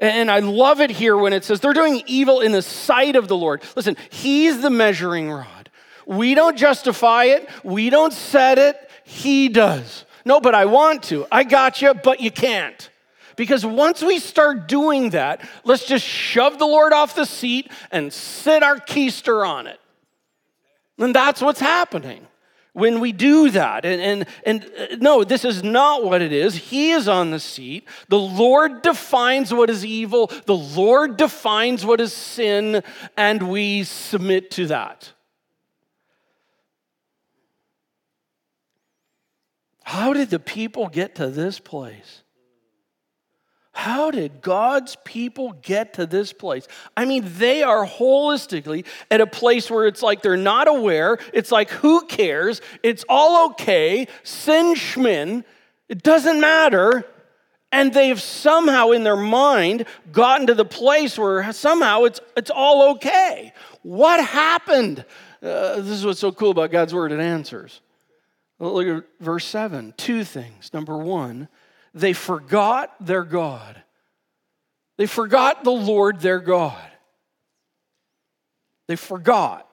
And 0.00 0.32
I 0.32 0.40
love 0.40 0.80
it 0.80 0.90
here 0.90 1.16
when 1.16 1.32
it 1.32 1.44
says 1.44 1.60
they're 1.60 1.72
doing 1.72 2.02
evil 2.06 2.40
in 2.40 2.50
the 2.50 2.62
sight 2.62 3.14
of 3.14 3.28
the 3.28 3.36
Lord. 3.36 3.62
Listen, 3.76 3.96
He's 4.10 4.60
the 4.60 4.70
measuring 4.70 5.30
rod. 5.30 5.70
We 6.06 6.34
don't 6.34 6.58
justify 6.58 7.24
it, 7.24 7.48
we 7.62 7.88
don't 7.88 8.12
set 8.12 8.58
it, 8.58 8.76
He 9.04 9.48
does. 9.48 10.04
No, 10.24 10.40
but 10.40 10.54
I 10.54 10.64
want 10.64 11.04
to. 11.04 11.26
I 11.30 11.44
got 11.44 11.82
you, 11.82 11.94
but 11.94 12.20
you 12.20 12.32
can't. 12.32 12.90
Because 13.36 13.64
once 13.64 14.02
we 14.02 14.18
start 14.18 14.68
doing 14.68 15.10
that, 15.10 15.46
let's 15.64 15.86
just 15.86 16.04
shove 16.04 16.58
the 16.58 16.66
Lord 16.66 16.92
off 16.92 17.14
the 17.14 17.24
seat 17.24 17.70
and 17.90 18.12
sit 18.12 18.62
our 18.62 18.76
keister 18.76 19.46
on 19.46 19.66
it. 19.66 19.80
And 20.98 21.14
that's 21.14 21.40
what's 21.40 21.60
happening 21.60 22.26
when 22.72 23.00
we 23.00 23.12
do 23.12 23.50
that. 23.50 23.84
And, 23.84 24.00
and, 24.00 24.26
and 24.44 24.64
uh, 24.64 24.96
no, 25.00 25.24
this 25.24 25.44
is 25.44 25.62
not 25.62 26.04
what 26.04 26.22
it 26.22 26.32
is. 26.32 26.54
He 26.54 26.90
is 26.90 27.08
on 27.08 27.30
the 27.30 27.40
seat. 27.40 27.86
The 28.08 28.18
Lord 28.18 28.82
defines 28.82 29.52
what 29.52 29.70
is 29.70 29.84
evil, 29.84 30.30
the 30.46 30.56
Lord 30.56 31.16
defines 31.16 31.84
what 31.84 32.00
is 32.00 32.12
sin, 32.12 32.82
and 33.16 33.48
we 33.48 33.84
submit 33.84 34.50
to 34.52 34.66
that. 34.66 35.12
How 39.84 40.12
did 40.12 40.30
the 40.30 40.38
people 40.38 40.88
get 40.88 41.16
to 41.16 41.26
this 41.28 41.58
place? 41.58 42.21
How 43.82 44.12
did 44.12 44.42
God's 44.42 44.96
people 45.02 45.54
get 45.60 45.94
to 45.94 46.06
this 46.06 46.32
place? 46.32 46.68
I 46.96 47.04
mean, 47.04 47.24
they 47.26 47.64
are 47.64 47.84
holistically 47.84 48.86
at 49.10 49.20
a 49.20 49.26
place 49.26 49.68
where 49.68 49.88
it's 49.88 50.02
like 50.02 50.22
they're 50.22 50.36
not 50.36 50.68
aware. 50.68 51.18
It's 51.32 51.50
like, 51.50 51.68
who 51.68 52.06
cares? 52.06 52.60
It's 52.84 53.04
all 53.08 53.50
okay. 53.50 54.06
Sin 54.22 54.76
schmin. 54.76 55.42
It 55.88 56.04
doesn't 56.04 56.40
matter. 56.40 57.04
And 57.72 57.92
they've 57.92 58.22
somehow 58.22 58.92
in 58.92 59.02
their 59.02 59.16
mind 59.16 59.86
gotten 60.12 60.46
to 60.46 60.54
the 60.54 60.64
place 60.64 61.18
where 61.18 61.52
somehow 61.52 62.04
it's, 62.04 62.20
it's 62.36 62.52
all 62.52 62.92
okay. 62.92 63.52
What 63.82 64.24
happened? 64.24 65.04
Uh, 65.42 65.78
this 65.78 65.88
is 65.88 66.06
what's 66.06 66.20
so 66.20 66.30
cool 66.30 66.52
about 66.52 66.70
God's 66.70 66.94
word, 66.94 67.10
it 67.10 67.18
answers. 67.18 67.80
Look 68.60 68.86
at 68.86 69.04
verse 69.18 69.44
7. 69.44 69.92
Two 69.96 70.22
things. 70.22 70.72
Number 70.72 70.96
one, 70.96 71.48
they 71.94 72.12
forgot 72.12 72.94
their 73.00 73.24
God. 73.24 73.82
They 74.96 75.06
forgot 75.06 75.64
the 75.64 75.70
Lord 75.70 76.20
their 76.20 76.38
God. 76.38 76.80
They 78.88 78.96
forgot. 78.96 79.68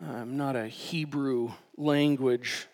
I'm 0.00 0.36
not 0.36 0.56
a 0.56 0.66
Hebrew 0.66 1.52
language 1.76 2.66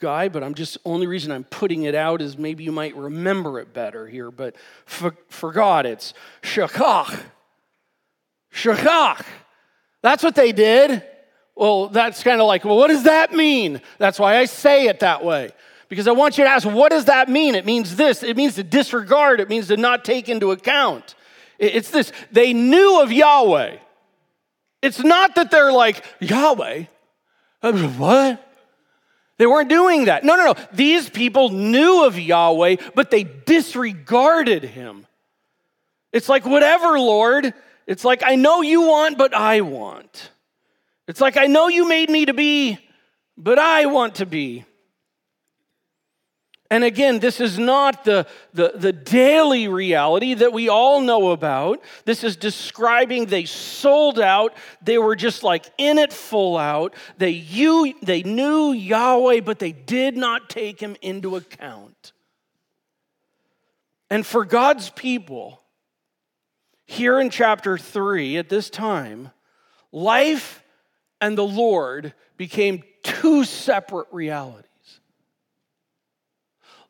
guy, 0.00 0.28
but 0.28 0.42
I'm 0.42 0.54
just, 0.54 0.78
only 0.84 1.06
reason 1.06 1.30
I'm 1.30 1.44
putting 1.44 1.84
it 1.84 1.94
out 1.94 2.20
is 2.20 2.36
maybe 2.36 2.64
you 2.64 2.72
might 2.72 2.96
remember 2.96 3.60
it 3.60 3.72
better 3.72 4.06
here. 4.06 4.30
But 4.30 4.56
for, 4.84 5.16
forgot, 5.28 5.86
it's 5.86 6.14
shakach. 6.42 7.20
Shakach. 8.52 9.24
That's 10.02 10.22
what 10.22 10.34
they 10.34 10.52
did. 10.52 11.02
Well, 11.54 11.88
that's 11.88 12.22
kind 12.22 12.40
of 12.40 12.46
like, 12.46 12.64
well, 12.64 12.76
what 12.76 12.88
does 12.88 13.04
that 13.04 13.32
mean? 13.32 13.80
That's 13.98 14.18
why 14.18 14.36
I 14.36 14.46
say 14.46 14.86
it 14.88 15.00
that 15.00 15.24
way. 15.24 15.50
Because 15.94 16.08
I 16.08 16.12
want 16.12 16.38
you 16.38 16.42
to 16.42 16.50
ask, 16.50 16.66
what 16.66 16.90
does 16.90 17.04
that 17.04 17.28
mean? 17.28 17.54
It 17.54 17.64
means 17.64 17.94
this. 17.94 18.24
It 18.24 18.36
means 18.36 18.56
to 18.56 18.64
disregard. 18.64 19.38
It 19.38 19.48
means 19.48 19.68
to 19.68 19.76
not 19.76 20.04
take 20.04 20.28
into 20.28 20.50
account. 20.50 21.14
It's 21.56 21.88
this. 21.88 22.10
They 22.32 22.52
knew 22.52 23.00
of 23.00 23.12
Yahweh. 23.12 23.76
It's 24.82 24.98
not 25.04 25.36
that 25.36 25.52
they're 25.52 25.70
like, 25.70 26.04
Yahweh? 26.18 26.86
Uh, 27.62 27.72
what? 27.90 28.44
They 29.38 29.46
weren't 29.46 29.68
doing 29.68 30.06
that. 30.06 30.24
No, 30.24 30.34
no, 30.34 30.46
no. 30.52 30.54
These 30.72 31.10
people 31.10 31.50
knew 31.50 32.04
of 32.04 32.18
Yahweh, 32.18 32.74
but 32.96 33.12
they 33.12 33.22
disregarded 33.22 34.64
him. 34.64 35.06
It's 36.12 36.28
like, 36.28 36.44
whatever, 36.44 36.98
Lord. 36.98 37.54
It's 37.86 38.04
like, 38.04 38.24
I 38.26 38.34
know 38.34 38.62
you 38.62 38.80
want, 38.80 39.16
but 39.16 39.32
I 39.32 39.60
want. 39.60 40.32
It's 41.06 41.20
like, 41.20 41.36
I 41.36 41.46
know 41.46 41.68
you 41.68 41.86
made 41.86 42.10
me 42.10 42.26
to 42.26 42.34
be, 42.34 42.80
but 43.36 43.60
I 43.60 43.86
want 43.86 44.16
to 44.16 44.26
be. 44.26 44.64
And 46.70 46.82
again, 46.82 47.18
this 47.18 47.40
is 47.40 47.58
not 47.58 48.04
the, 48.04 48.26
the, 48.54 48.72
the, 48.74 48.92
daily 48.92 49.68
reality 49.68 50.32
that 50.34 50.52
we 50.52 50.70
all 50.70 51.02
know 51.02 51.30
about. 51.30 51.82
This 52.06 52.24
is 52.24 52.36
describing 52.36 53.26
they 53.26 53.44
sold 53.44 54.18
out. 54.18 54.54
They 54.82 54.96
were 54.96 55.14
just 55.14 55.42
like 55.42 55.66
in 55.76 55.98
it 55.98 56.12
full 56.12 56.56
out. 56.56 56.94
They, 57.18 57.30
you, 57.30 57.94
they 58.02 58.22
knew 58.22 58.72
Yahweh, 58.72 59.40
but 59.40 59.58
they 59.58 59.72
did 59.72 60.16
not 60.16 60.48
take 60.48 60.80
him 60.80 60.96
into 61.02 61.36
account. 61.36 62.12
And 64.08 64.26
for 64.26 64.44
God's 64.44 64.88
people, 64.90 65.60
here 66.86 67.20
in 67.20 67.28
chapter 67.28 67.76
3 67.76 68.38
at 68.38 68.48
this 68.48 68.70
time, 68.70 69.30
life 69.92 70.62
and 71.20 71.36
the 71.36 71.46
Lord 71.46 72.14
became 72.36 72.82
two 73.02 73.44
separate 73.44 74.08
realities. 74.12 74.64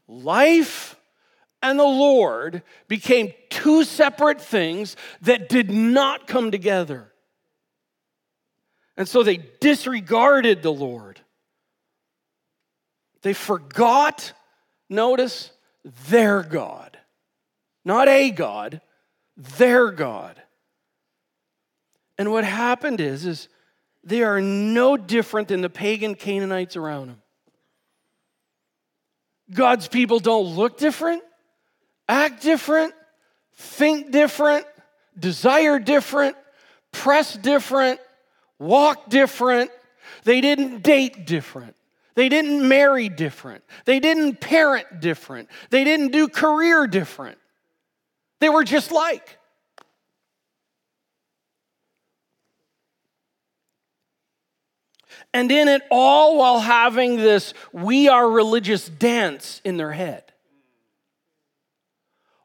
Life 0.07 0.97
and 1.63 1.79
the 1.79 1.85
Lord 1.85 2.63
became 2.89 3.33
two 3.49 3.85
separate 3.85 4.41
things 4.41 4.97
that 5.23 5.49
did 5.49 5.71
not 5.71 6.27
come 6.27 6.51
together. 6.51 7.11
And 8.97 9.09
so 9.09 9.23
they 9.23 9.39
disregarded 9.61 10.63
the 10.63 10.73
Lord. 10.73 11.21
They 13.23 13.33
forgot, 13.33 14.33
notice, 14.91 15.51
their 16.09 16.43
God. 16.43 16.99
Not 17.85 18.09
a 18.09 18.31
God, 18.31 18.81
their 19.37 19.91
God. 19.91 20.41
And 22.19 22.31
what 22.31 22.45
happened 22.45 23.01
is, 23.01 23.25
is 23.27 23.49
they 24.05 24.23
are 24.23 24.41
no 24.41 24.97
different 24.97 25.49
than 25.49 25.63
the 25.63 25.71
pagan 25.71 26.15
Canaanites 26.15 26.77
around 26.77 27.09
them. 27.09 27.23
God's 29.53 29.89
people 29.89 30.21
don't 30.21 30.57
look 30.57 30.79
different, 30.79 31.23
act 32.09 32.43
different, 32.43 32.95
think 33.57 34.11
different, 34.11 34.67
desire 35.19 35.79
different, 35.79 36.37
press 36.93 37.35
different, 37.37 38.01
walk 38.59 39.11
different. 39.11 39.71
They 40.25 40.41
didn't 40.41 40.83
date 40.83 41.27
different. 41.27 41.77
They 42.15 42.29
didn't 42.29 42.67
marry 42.67 43.09
different. 43.09 43.65
They 43.85 44.01
didn't 44.01 44.41
parent 44.41 45.01
different. 45.01 45.49
They 45.71 45.85
didn't 45.85 46.13
do 46.13 46.29
career 46.29 46.87
different. 46.87 47.39
They 48.41 48.49
were 48.49 48.65
just 48.65 48.93
like. 48.93 49.39
And 55.35 55.51
in 55.51 55.67
it 55.67 55.83
all 55.91 56.39
while 56.39 56.61
having 56.61 57.17
this 57.17 57.53
we 57.73 58.09
are 58.09 58.31
religious 58.31 58.89
dance 58.89 59.61
in 59.65 59.77
their 59.77 59.93
head. 59.93 60.23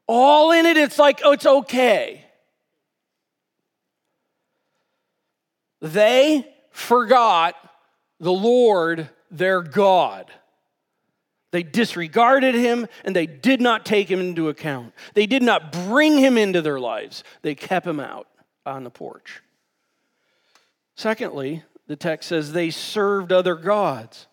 All 0.08 0.50
in 0.50 0.66
it, 0.66 0.76
it's 0.76 0.98
like, 0.98 1.20
oh, 1.24 1.30
it's 1.30 1.46
okay. 1.46 2.24
They 5.80 6.52
forgot 6.72 7.54
the 8.18 8.32
Lord 8.32 9.08
their 9.30 9.62
God. 9.62 10.28
They 11.52 11.62
disregarded 11.62 12.56
him 12.56 12.88
and 13.04 13.14
they 13.14 13.26
did 13.26 13.60
not 13.60 13.86
take 13.86 14.10
him 14.10 14.18
into 14.18 14.48
account. 14.48 14.94
They 15.14 15.26
did 15.26 15.44
not 15.44 15.70
bring 15.70 16.18
him 16.18 16.36
into 16.36 16.60
their 16.60 16.80
lives, 16.80 17.22
they 17.42 17.54
kept 17.54 17.86
him 17.86 18.00
out 18.00 18.26
on 18.66 18.82
the 18.82 18.90
porch. 18.90 19.40
Secondly, 20.96 21.62
the 21.90 21.96
text 21.96 22.28
says 22.28 22.52
they 22.52 22.70
served 22.70 23.32
other 23.32 23.56
gods. 23.56 24.28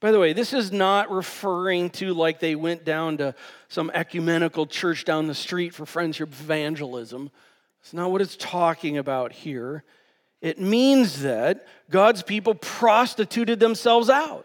By 0.00 0.10
the 0.12 0.18
way, 0.18 0.34
this 0.34 0.52
is 0.52 0.70
not 0.70 1.10
referring 1.10 1.88
to 1.92 2.12
like 2.12 2.40
they 2.40 2.54
went 2.54 2.84
down 2.84 3.16
to 3.16 3.34
some 3.68 3.90
ecumenical 3.94 4.66
church 4.66 5.06
down 5.06 5.28
the 5.28 5.34
street 5.34 5.72
for 5.72 5.86
friendship 5.86 6.28
evangelism. 6.28 7.30
It's 7.80 7.94
not 7.94 8.10
what 8.10 8.20
it's 8.20 8.36
talking 8.36 8.98
about 8.98 9.32
here. 9.32 9.82
It 10.42 10.60
means 10.60 11.22
that 11.22 11.66
God's 11.88 12.22
people 12.22 12.54
prostituted 12.54 13.58
themselves 13.58 14.10
out. 14.10 14.44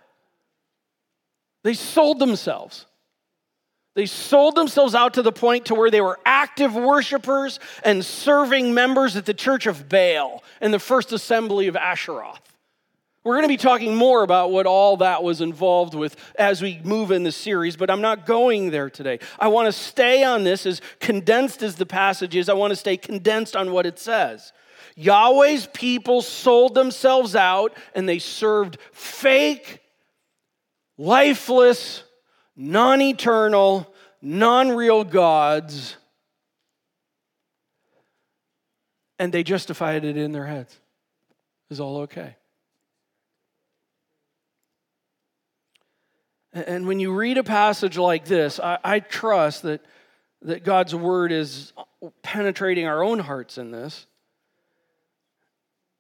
They 1.62 1.74
sold 1.74 2.20
themselves. 2.20 2.86
They 3.98 4.06
sold 4.06 4.54
themselves 4.54 4.94
out 4.94 5.16
to 5.16 5.24
the 5.24 5.32
point 5.32 5.66
to 5.66 5.74
where 5.74 5.90
they 5.90 6.02
were 6.02 6.20
active 6.24 6.76
worshipers 6.76 7.60
and 7.84 8.06
serving 8.06 8.76
members 8.76 9.16
at 9.16 9.26
the 9.26 9.34
church 9.34 9.66
of 9.66 9.90
Baal 9.90 10.44
and 10.62 10.72
the 10.72 10.78
first 10.78 11.14
assembly 11.14 11.66
of 11.66 11.74
Asheroth. 11.74 12.38
We're 13.24 13.34
going 13.34 13.46
to 13.46 13.48
be 13.48 13.58
talking 13.58 13.96
more 13.96 14.22
about 14.22 14.52
what 14.52 14.68
all 14.68 14.98
that 14.98 15.24
was 15.24 15.42
involved 15.42 15.96
with 15.96 16.16
as 16.38 16.62
we 16.62 16.80
move 16.84 17.10
in 17.10 17.24
the 17.24 17.32
series, 17.32 17.76
but 17.76 17.90
I'm 17.90 18.02
not 18.02 18.28
going 18.28 18.70
there 18.70 18.92
today. 18.92 19.18
I 19.40 19.48
want 19.48 19.66
to 19.66 19.72
stay 19.72 20.24
on 20.24 20.44
this 20.44 20.68
as 20.68 20.80
condensed 21.00 21.64
as 21.64 21.78
the 21.78 21.88
passage 21.88 22.36
is. 22.36 22.50
I 22.50 22.54
want 22.54 22.70
to 22.70 22.76
stay 22.76 22.98
condensed 22.98 23.56
on 23.56 23.72
what 23.72 23.88
it 23.88 23.98
says. 23.98 24.54
Yahweh's 24.96 25.66
people 25.74 26.22
sold 26.22 26.76
themselves 26.76 27.36
out 27.36 27.76
and 27.96 28.08
they 28.08 28.20
served 28.20 28.78
fake 28.92 29.82
lifeless, 31.00 32.04
non 32.58 33.02
eternal, 33.02 33.94
non 34.22 34.72
real 34.72 35.04
gods, 35.04 35.96
and 39.20 39.32
they 39.32 39.44
justified 39.44 40.04
it 40.04 40.18
in 40.18 40.32
their 40.34 40.46
heads. 40.46 40.78
Is 41.70 41.80
all 41.80 41.98
okay. 41.98 42.36
And 46.54 46.88
when 46.88 47.00
you 47.00 47.14
read 47.14 47.38
a 47.38 47.44
passage 47.44 47.98
like 47.98 48.26
this, 48.26 48.60
I, 48.60 48.80
I, 48.84 49.00
trust 49.00 49.64
that, 49.64 49.86
that 50.42 50.64
God's 50.64 50.96
word 50.96 51.32
is 51.32 51.72
penetrating 52.24 52.88
our 52.88 53.04
own 53.04 53.20
hearts 53.20 53.58
in 53.60 53.70
this. 53.70 54.08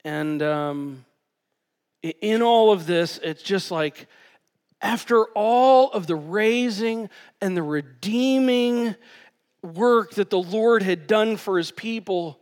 And 0.04 0.42
um, 0.42 1.06
in 2.02 2.42
all 2.42 2.72
of 2.72 2.88
this, 2.88 3.20
it's 3.22 3.44
just 3.44 3.70
like 3.70 4.08
after 4.82 5.26
all 5.36 5.92
of 5.92 6.08
the 6.08 6.16
raising 6.16 7.10
and 7.42 7.58
the 7.58 7.64
redeeming 7.64 8.96
work 9.62 10.16
that 10.16 10.30
the 10.30 10.42
Lord 10.42 10.84
had 10.84 11.08
done 11.08 11.38
for 11.38 11.58
his 11.58 11.72
people 11.72 12.40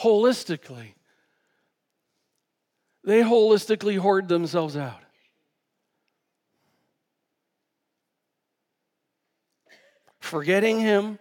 holistically, 0.00 0.94
they 3.04 3.22
holistically 3.22 3.98
whored 3.98 4.28
themselves 4.28 4.76
out. 4.76 5.02
forgetting 10.32 10.80
Him 10.80 11.18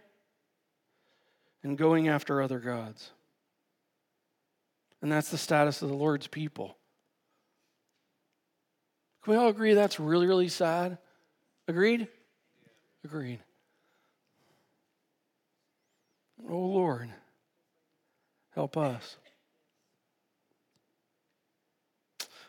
and 1.64 1.78
going 1.78 2.08
after 2.08 2.42
other 2.42 2.60
gods. 2.60 3.12
And 5.02 5.12
that's 5.12 5.30
the 5.30 5.38
status 5.38 5.82
of 5.82 5.90
the 5.90 5.96
Lord's 5.96 6.28
people. 6.28 6.78
Can 9.24 9.34
we 9.34 9.38
all 9.38 9.50
agree 9.50 9.74
that's 9.74 10.00
really, 10.00 10.28
really 10.28 10.48
sad? 10.48 10.98
Agreed? 11.68 12.08
Agreed. 13.04 13.40
Oh 16.50 16.58
Lord, 16.58 17.10
help 18.56 18.78
us. 18.78 19.18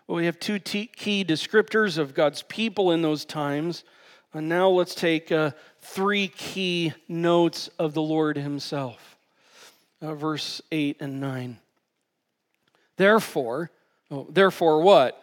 Well, 0.07 0.17
we 0.17 0.27
have 0.27 0.41
two 0.41 0.59
t- 0.59 0.87
key 0.87 1.25
descriptors 1.25 1.99
of 1.99 2.15
God's 2.15 2.43
people 2.43 2.91
in 2.91 3.03
those 3.03 3.25
times. 3.25 3.85
And 4.35 4.49
now 4.49 4.69
let's 4.69 4.95
take 4.95 5.31
uh, 5.31 5.53
three 5.81 6.29
key 6.29 6.95
notes 7.07 7.69
of 7.79 7.95
the 7.95 8.03
Lord 8.03 8.37
Himself. 8.37 9.17
Uh, 10.01 10.15
verse 10.15 10.61
8 10.73 10.97
and 11.01 11.21
9. 11.21 11.59
Therefore, 12.97 13.71
oh, 14.11 14.27
therefore 14.29 14.83
what? 14.83 15.22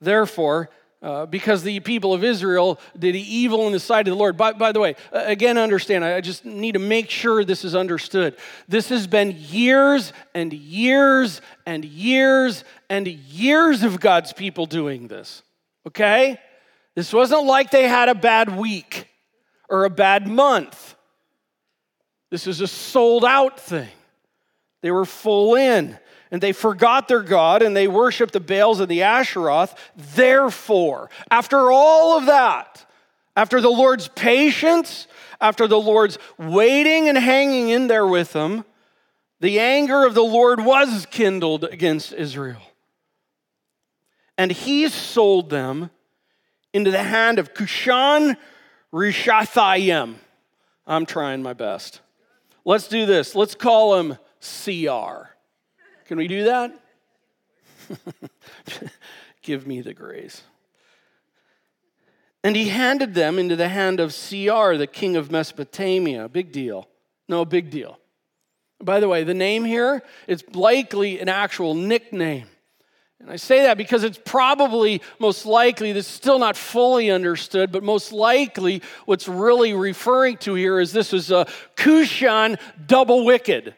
Therefore, 0.00 0.70
uh, 1.02 1.26
because 1.26 1.62
the 1.62 1.78
people 1.80 2.14
of 2.14 2.24
Israel 2.24 2.80
did 2.98 3.14
evil 3.14 3.66
in 3.66 3.72
the 3.72 3.80
sight 3.80 4.08
of 4.08 4.12
the 4.12 4.18
Lord. 4.18 4.36
By, 4.36 4.52
by 4.52 4.72
the 4.72 4.80
way, 4.80 4.96
again, 5.12 5.58
understand, 5.58 6.04
I 6.04 6.20
just 6.20 6.44
need 6.44 6.72
to 6.72 6.78
make 6.78 7.10
sure 7.10 7.44
this 7.44 7.64
is 7.64 7.74
understood. 7.74 8.36
This 8.66 8.88
has 8.88 9.06
been 9.06 9.36
years 9.38 10.12
and 10.34 10.52
years 10.52 11.40
and 11.66 11.84
years 11.84 12.64
and 12.88 13.06
years 13.06 13.82
of 13.82 14.00
God's 14.00 14.32
people 14.32 14.66
doing 14.66 15.06
this, 15.06 15.42
okay? 15.86 16.40
This 16.94 17.12
wasn't 17.12 17.44
like 17.44 17.70
they 17.70 17.86
had 17.86 18.08
a 18.08 18.14
bad 18.14 18.56
week 18.56 19.08
or 19.68 19.84
a 19.84 19.90
bad 19.90 20.26
month. 20.26 20.96
This 22.30 22.46
is 22.46 22.60
a 22.60 22.66
sold 22.66 23.24
out 23.24 23.60
thing. 23.60 23.88
They 24.82 24.90
were 24.90 25.04
full 25.04 25.56
in 25.56 25.98
and 26.36 26.42
they 26.42 26.52
forgot 26.52 27.08
their 27.08 27.22
God 27.22 27.62
and 27.62 27.74
they 27.74 27.88
worshiped 27.88 28.34
the 28.34 28.40
Baals 28.40 28.78
and 28.80 28.90
the 28.90 28.98
Asheroth. 28.98 29.74
Therefore, 29.96 31.08
after 31.30 31.72
all 31.72 32.18
of 32.18 32.26
that, 32.26 32.84
after 33.34 33.58
the 33.58 33.70
Lord's 33.70 34.08
patience, 34.08 35.06
after 35.40 35.66
the 35.66 35.80
Lord's 35.80 36.18
waiting 36.36 37.08
and 37.08 37.16
hanging 37.16 37.70
in 37.70 37.86
there 37.86 38.06
with 38.06 38.34
them, 38.34 38.66
the 39.40 39.58
anger 39.58 40.04
of 40.04 40.12
the 40.12 40.22
Lord 40.22 40.62
was 40.62 41.06
kindled 41.10 41.64
against 41.64 42.12
Israel. 42.12 42.60
And 44.36 44.52
he 44.52 44.90
sold 44.90 45.48
them 45.48 45.88
into 46.74 46.90
the 46.90 47.02
hand 47.02 47.38
of 47.38 47.54
Cushan 47.54 48.36
Rishathaim. 48.92 50.16
I'm 50.86 51.06
trying 51.06 51.42
my 51.42 51.54
best. 51.54 52.02
Let's 52.66 52.88
do 52.88 53.06
this. 53.06 53.34
Let's 53.34 53.54
call 53.54 53.98
him 53.98 54.18
CR. 54.42 55.30
Can 56.08 56.18
we 56.18 56.28
do 56.28 56.44
that? 56.44 56.72
Give 59.42 59.66
me 59.66 59.80
the 59.80 59.94
grace. 59.94 60.42
And 62.44 62.54
he 62.54 62.68
handed 62.68 63.14
them 63.14 63.38
into 63.38 63.56
the 63.56 63.68
hand 63.68 63.98
of 63.98 64.10
CR, 64.10 64.76
the 64.76 64.88
king 64.90 65.16
of 65.16 65.30
Mesopotamia. 65.30 66.28
Big 66.28 66.52
deal. 66.52 66.88
No, 67.28 67.44
big 67.44 67.70
deal. 67.70 67.98
By 68.80 69.00
the 69.00 69.08
way, 69.08 69.24
the 69.24 69.34
name 69.34 69.64
here 69.64 70.02
is 70.28 70.44
likely 70.54 71.18
an 71.18 71.28
actual 71.28 71.74
nickname. 71.74 72.46
And 73.18 73.30
I 73.30 73.36
say 73.36 73.62
that 73.62 73.78
because 73.78 74.04
it's 74.04 74.20
probably 74.24 75.00
most 75.18 75.46
likely, 75.46 75.92
this 75.92 76.06
is 76.06 76.12
still 76.12 76.38
not 76.38 76.56
fully 76.56 77.10
understood, 77.10 77.72
but 77.72 77.82
most 77.82 78.12
likely 78.12 78.82
what's 79.06 79.26
really 79.26 79.72
referring 79.72 80.36
to 80.38 80.54
here 80.54 80.78
is 80.78 80.92
this 80.92 81.12
is 81.12 81.30
a 81.30 81.46
Cushan 81.76 82.58
double 82.86 83.24
wicked. 83.24 83.74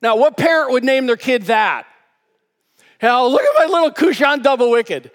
Now, 0.00 0.16
what 0.16 0.36
parent 0.36 0.72
would 0.72 0.84
name 0.84 1.06
their 1.06 1.16
kid 1.16 1.44
that? 1.44 1.86
Hell, 2.98 3.30
look 3.30 3.42
at 3.42 3.54
my 3.56 3.66
little 3.66 3.90
Cushan 3.90 4.42
double 4.42 4.70
wicked. 4.70 5.10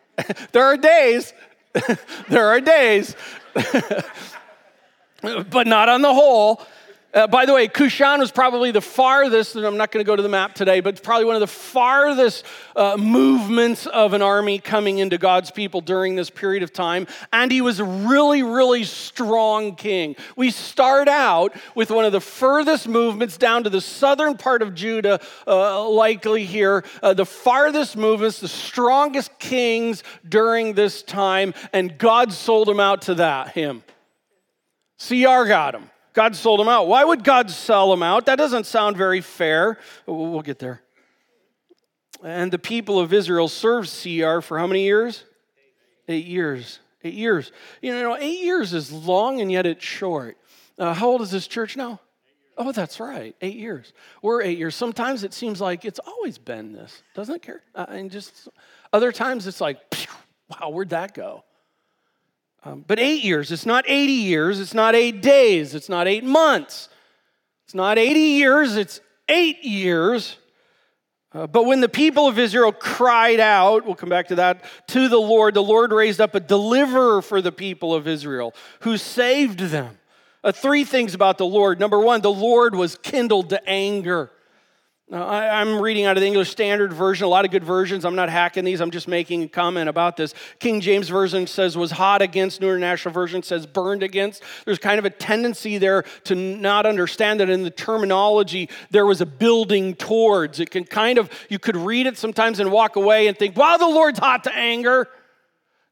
there 0.52 0.64
are 0.64 0.76
days, 0.76 1.32
there 2.28 2.46
are 2.48 2.60
days, 2.60 3.16
but 5.22 5.66
not 5.66 5.88
on 5.88 6.02
the 6.02 6.12
whole. 6.12 6.62
Uh, 7.14 7.26
by 7.26 7.44
the 7.44 7.52
way, 7.52 7.68
Cushan 7.68 8.20
was 8.20 8.32
probably 8.32 8.70
the 8.70 8.80
farthest, 8.80 9.54
and 9.54 9.66
I'm 9.66 9.76
not 9.76 9.92
going 9.92 10.02
to 10.02 10.06
go 10.06 10.16
to 10.16 10.22
the 10.22 10.30
map 10.30 10.54
today, 10.54 10.80
but 10.80 11.02
probably 11.02 11.26
one 11.26 11.34
of 11.34 11.40
the 11.40 11.46
farthest 11.46 12.46
uh, 12.74 12.96
movements 12.96 13.86
of 13.86 14.14
an 14.14 14.22
army 14.22 14.58
coming 14.58 14.96
into 14.96 15.18
God's 15.18 15.50
people 15.50 15.82
during 15.82 16.16
this 16.16 16.30
period 16.30 16.62
of 16.62 16.72
time. 16.72 17.06
And 17.30 17.52
he 17.52 17.60
was 17.60 17.80
a 17.80 17.84
really, 17.84 18.42
really 18.42 18.84
strong 18.84 19.74
king. 19.74 20.16
We 20.36 20.50
start 20.50 21.06
out 21.06 21.54
with 21.74 21.90
one 21.90 22.06
of 22.06 22.12
the 22.12 22.20
furthest 22.20 22.88
movements 22.88 23.36
down 23.36 23.64
to 23.64 23.70
the 23.70 23.82
southern 23.82 24.38
part 24.38 24.62
of 24.62 24.74
Judah, 24.74 25.20
uh, 25.46 25.86
likely 25.90 26.46
here, 26.46 26.82
uh, 27.02 27.12
the 27.12 27.26
farthest 27.26 27.94
movements, 27.94 28.40
the 28.40 28.48
strongest 28.48 29.38
kings 29.38 30.02
during 30.26 30.72
this 30.72 31.02
time, 31.02 31.52
and 31.74 31.98
God 31.98 32.32
sold 32.32 32.70
him 32.70 32.80
out 32.80 33.02
to 33.02 33.16
that, 33.16 33.48
him. 33.48 33.82
CR 34.96 35.44
got 35.44 35.74
him. 35.74 35.90
God 36.12 36.36
sold 36.36 36.60
them 36.60 36.68
out. 36.68 36.88
Why 36.88 37.04
would 37.04 37.24
God 37.24 37.50
sell 37.50 37.90
them 37.90 38.02
out? 38.02 38.26
That 38.26 38.36
doesn't 38.36 38.66
sound 38.66 38.96
very 38.96 39.20
fair. 39.20 39.78
We'll 40.06 40.42
get 40.42 40.58
there. 40.58 40.82
And 42.22 42.52
the 42.52 42.58
people 42.58 43.00
of 43.00 43.12
Israel 43.12 43.48
served 43.48 43.88
CR 43.88 44.40
for 44.40 44.58
how 44.58 44.66
many 44.66 44.84
years? 44.84 45.24
Eight 46.08 46.26
years. 46.26 46.78
Eight 47.02 47.14
years. 47.14 47.50
You 47.80 47.92
know, 47.92 48.16
eight 48.16 48.40
years 48.40 48.72
is 48.74 48.92
long 48.92 49.40
and 49.40 49.50
yet 49.50 49.66
it's 49.66 49.84
short. 49.84 50.36
Uh, 50.78 50.94
how 50.94 51.08
old 51.08 51.22
is 51.22 51.30
this 51.30 51.46
church 51.46 51.76
now? 51.76 52.00
Oh, 52.58 52.70
that's 52.70 53.00
right. 53.00 53.34
Eight 53.40 53.56
years. 53.56 53.92
We're 54.20 54.42
eight 54.42 54.58
years. 54.58 54.76
Sometimes 54.76 55.24
it 55.24 55.32
seems 55.32 55.60
like 55.60 55.84
it's 55.84 55.98
always 55.98 56.38
been 56.38 56.72
this, 56.72 57.02
doesn't 57.14 57.36
it, 57.36 57.42
care? 57.42 57.62
Uh, 57.74 57.86
and 57.88 58.10
just 58.10 58.48
other 58.92 59.10
times 59.10 59.46
it's 59.46 59.60
like, 59.60 59.78
wow, 60.48 60.68
where'd 60.68 60.90
that 60.90 61.14
go? 61.14 61.44
Um, 62.64 62.84
but 62.86 62.98
eight 62.98 63.24
years, 63.24 63.50
it's 63.50 63.66
not 63.66 63.84
80 63.88 64.12
years, 64.12 64.60
it's 64.60 64.74
not 64.74 64.94
eight 64.94 65.20
days, 65.20 65.74
it's 65.74 65.88
not 65.88 66.06
eight 66.06 66.24
months, 66.24 66.88
it's 67.64 67.74
not 67.74 67.98
80 67.98 68.20
years, 68.20 68.76
it's 68.76 69.00
eight 69.28 69.64
years. 69.64 70.36
Uh, 71.34 71.46
but 71.46 71.64
when 71.64 71.80
the 71.80 71.88
people 71.88 72.28
of 72.28 72.38
Israel 72.38 72.72
cried 72.72 73.40
out, 73.40 73.84
we'll 73.84 73.94
come 73.94 74.10
back 74.10 74.28
to 74.28 74.36
that, 74.36 74.64
to 74.88 75.08
the 75.08 75.18
Lord, 75.18 75.54
the 75.54 75.62
Lord 75.62 75.90
raised 75.90 76.20
up 76.20 76.34
a 76.34 76.40
deliverer 76.40 77.22
for 77.22 77.40
the 77.40 77.52
people 77.52 77.94
of 77.94 78.06
Israel 78.06 78.54
who 78.80 78.96
saved 78.96 79.58
them. 79.58 79.98
Uh, 80.44 80.52
three 80.52 80.84
things 80.84 81.14
about 81.14 81.38
the 81.38 81.46
Lord. 81.46 81.80
Number 81.80 81.98
one, 81.98 82.20
the 82.20 82.32
Lord 82.32 82.74
was 82.74 82.96
kindled 82.96 83.50
to 83.50 83.68
anger. 83.68 84.30
Now, 85.12 85.26
I, 85.26 85.60
am 85.60 85.78
reading 85.78 86.06
out 86.06 86.16
of 86.16 86.22
the 86.22 86.26
English 86.26 86.48
Standard 86.48 86.90
Version, 86.90 87.26
a 87.26 87.28
lot 87.28 87.44
of 87.44 87.50
good 87.50 87.64
versions. 87.64 88.06
I'm 88.06 88.14
not 88.14 88.30
hacking 88.30 88.64
these, 88.64 88.80
I'm 88.80 88.90
just 88.90 89.06
making 89.06 89.42
a 89.42 89.48
comment 89.48 89.90
about 89.90 90.16
this. 90.16 90.32
King 90.58 90.80
James 90.80 91.10
Version 91.10 91.46
says 91.46 91.76
was 91.76 91.90
hot 91.90 92.22
against, 92.22 92.62
New 92.62 92.68
International 92.68 93.12
Version 93.12 93.42
says 93.42 93.66
burned 93.66 94.02
against. 94.02 94.42
There's 94.64 94.78
kind 94.78 94.98
of 94.98 95.04
a 95.04 95.10
tendency 95.10 95.76
there 95.76 96.04
to 96.24 96.34
not 96.34 96.86
understand 96.86 97.40
that 97.40 97.50
in 97.50 97.62
the 97.62 97.70
terminology 97.70 98.70
there 98.90 99.04
was 99.04 99.20
a 99.20 99.26
building 99.26 99.96
towards. 99.96 100.60
It 100.60 100.70
can 100.70 100.84
kind 100.84 101.18
of, 101.18 101.28
you 101.50 101.58
could 101.58 101.76
read 101.76 102.06
it 102.06 102.16
sometimes 102.16 102.58
and 102.58 102.72
walk 102.72 102.96
away 102.96 103.26
and 103.26 103.36
think, 103.36 103.54
wow, 103.54 103.76
the 103.76 103.86
Lord's 103.86 104.18
hot 104.18 104.44
to 104.44 104.56
anger. 104.56 105.10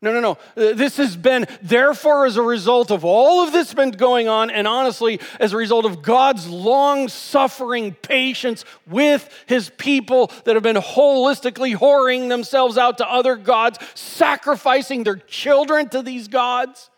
No, 0.02 0.14
no, 0.14 0.20
no. 0.20 0.30
Uh, 0.56 0.72
this 0.72 0.96
has 0.96 1.14
been, 1.14 1.46
therefore, 1.60 2.24
as 2.24 2.38
a 2.38 2.42
result 2.42 2.90
of 2.90 3.04
all 3.04 3.44
of 3.44 3.52
this 3.52 3.74
been 3.74 3.90
going 3.90 4.28
on, 4.28 4.50
and 4.50 4.66
honestly, 4.66 5.20
as 5.38 5.52
a 5.52 5.58
result 5.58 5.84
of 5.84 6.00
God's 6.00 6.48
long 6.48 7.08
suffering 7.08 7.92
patience 7.92 8.64
with 8.86 9.28
his 9.46 9.70
people 9.76 10.30
that 10.44 10.54
have 10.54 10.62
been 10.62 10.76
holistically 10.76 11.76
whoring 11.76 12.30
themselves 12.30 12.78
out 12.78 12.96
to 12.98 13.10
other 13.10 13.36
gods, 13.36 13.78
sacrificing 13.94 15.04
their 15.04 15.16
children 15.16 15.90
to 15.90 16.00
these 16.00 16.28
gods. 16.28 16.88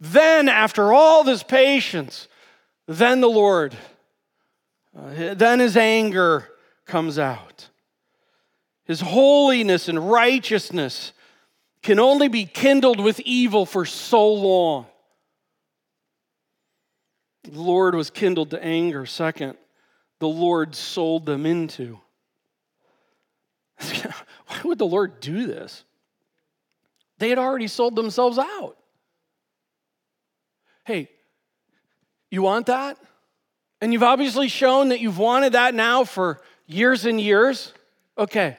Then, 0.00 0.48
after 0.48 0.94
all 0.94 1.24
this 1.24 1.42
patience, 1.42 2.26
then 2.86 3.20
the 3.20 3.28
Lord, 3.28 3.76
uh, 4.96 5.34
then 5.34 5.60
his 5.60 5.76
anger 5.76 6.48
comes 6.86 7.18
out. 7.18 7.68
His 8.86 9.00
holiness 9.00 9.88
and 9.88 10.10
righteousness 10.10 11.13
can 11.84 12.00
only 12.00 12.28
be 12.28 12.46
kindled 12.46 12.98
with 12.98 13.20
evil 13.20 13.66
for 13.66 13.84
so 13.84 14.32
long. 14.32 14.86
The 17.44 17.60
Lord 17.60 17.94
was 17.94 18.08
kindled 18.08 18.50
to 18.50 18.64
anger. 18.64 19.04
Second, 19.04 19.58
the 20.18 20.26
Lord 20.26 20.74
sold 20.74 21.26
them 21.26 21.44
into. 21.44 22.00
Why 23.78 24.60
would 24.64 24.78
the 24.78 24.86
Lord 24.86 25.20
do 25.20 25.46
this? 25.46 25.84
They 27.18 27.28
had 27.28 27.38
already 27.38 27.68
sold 27.68 27.96
themselves 27.96 28.38
out. 28.38 28.78
Hey, 30.86 31.10
you 32.30 32.40
want 32.40 32.66
that? 32.66 32.96
And 33.82 33.92
you've 33.92 34.02
obviously 34.02 34.48
shown 34.48 34.88
that 34.88 35.00
you've 35.00 35.18
wanted 35.18 35.52
that 35.52 35.74
now 35.74 36.04
for 36.04 36.40
years 36.66 37.04
and 37.04 37.20
years. 37.20 37.74
Okay. 38.16 38.56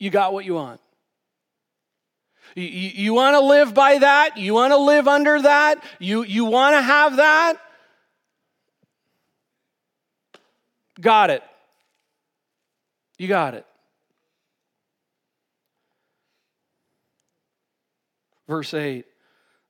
You 0.00 0.10
got 0.10 0.32
what 0.32 0.44
you 0.44 0.54
want. 0.54 0.80
You, 2.56 2.64
you, 2.64 3.12
want 3.12 3.34
to 3.34 3.40
live 3.40 3.74
by 3.74 3.98
that? 3.98 4.38
You 4.38 4.54
want 4.54 4.72
to 4.72 4.78
live 4.78 5.06
under 5.06 5.42
that? 5.42 5.84
You, 5.98 6.24
you 6.24 6.46
want 6.46 6.74
to 6.74 6.80
have 6.80 7.16
that? 7.16 7.58
Got 10.98 11.28
it. 11.28 11.42
You 13.18 13.28
got 13.28 13.52
it. 13.52 13.66
Verse 18.48 18.72
8 18.72 19.04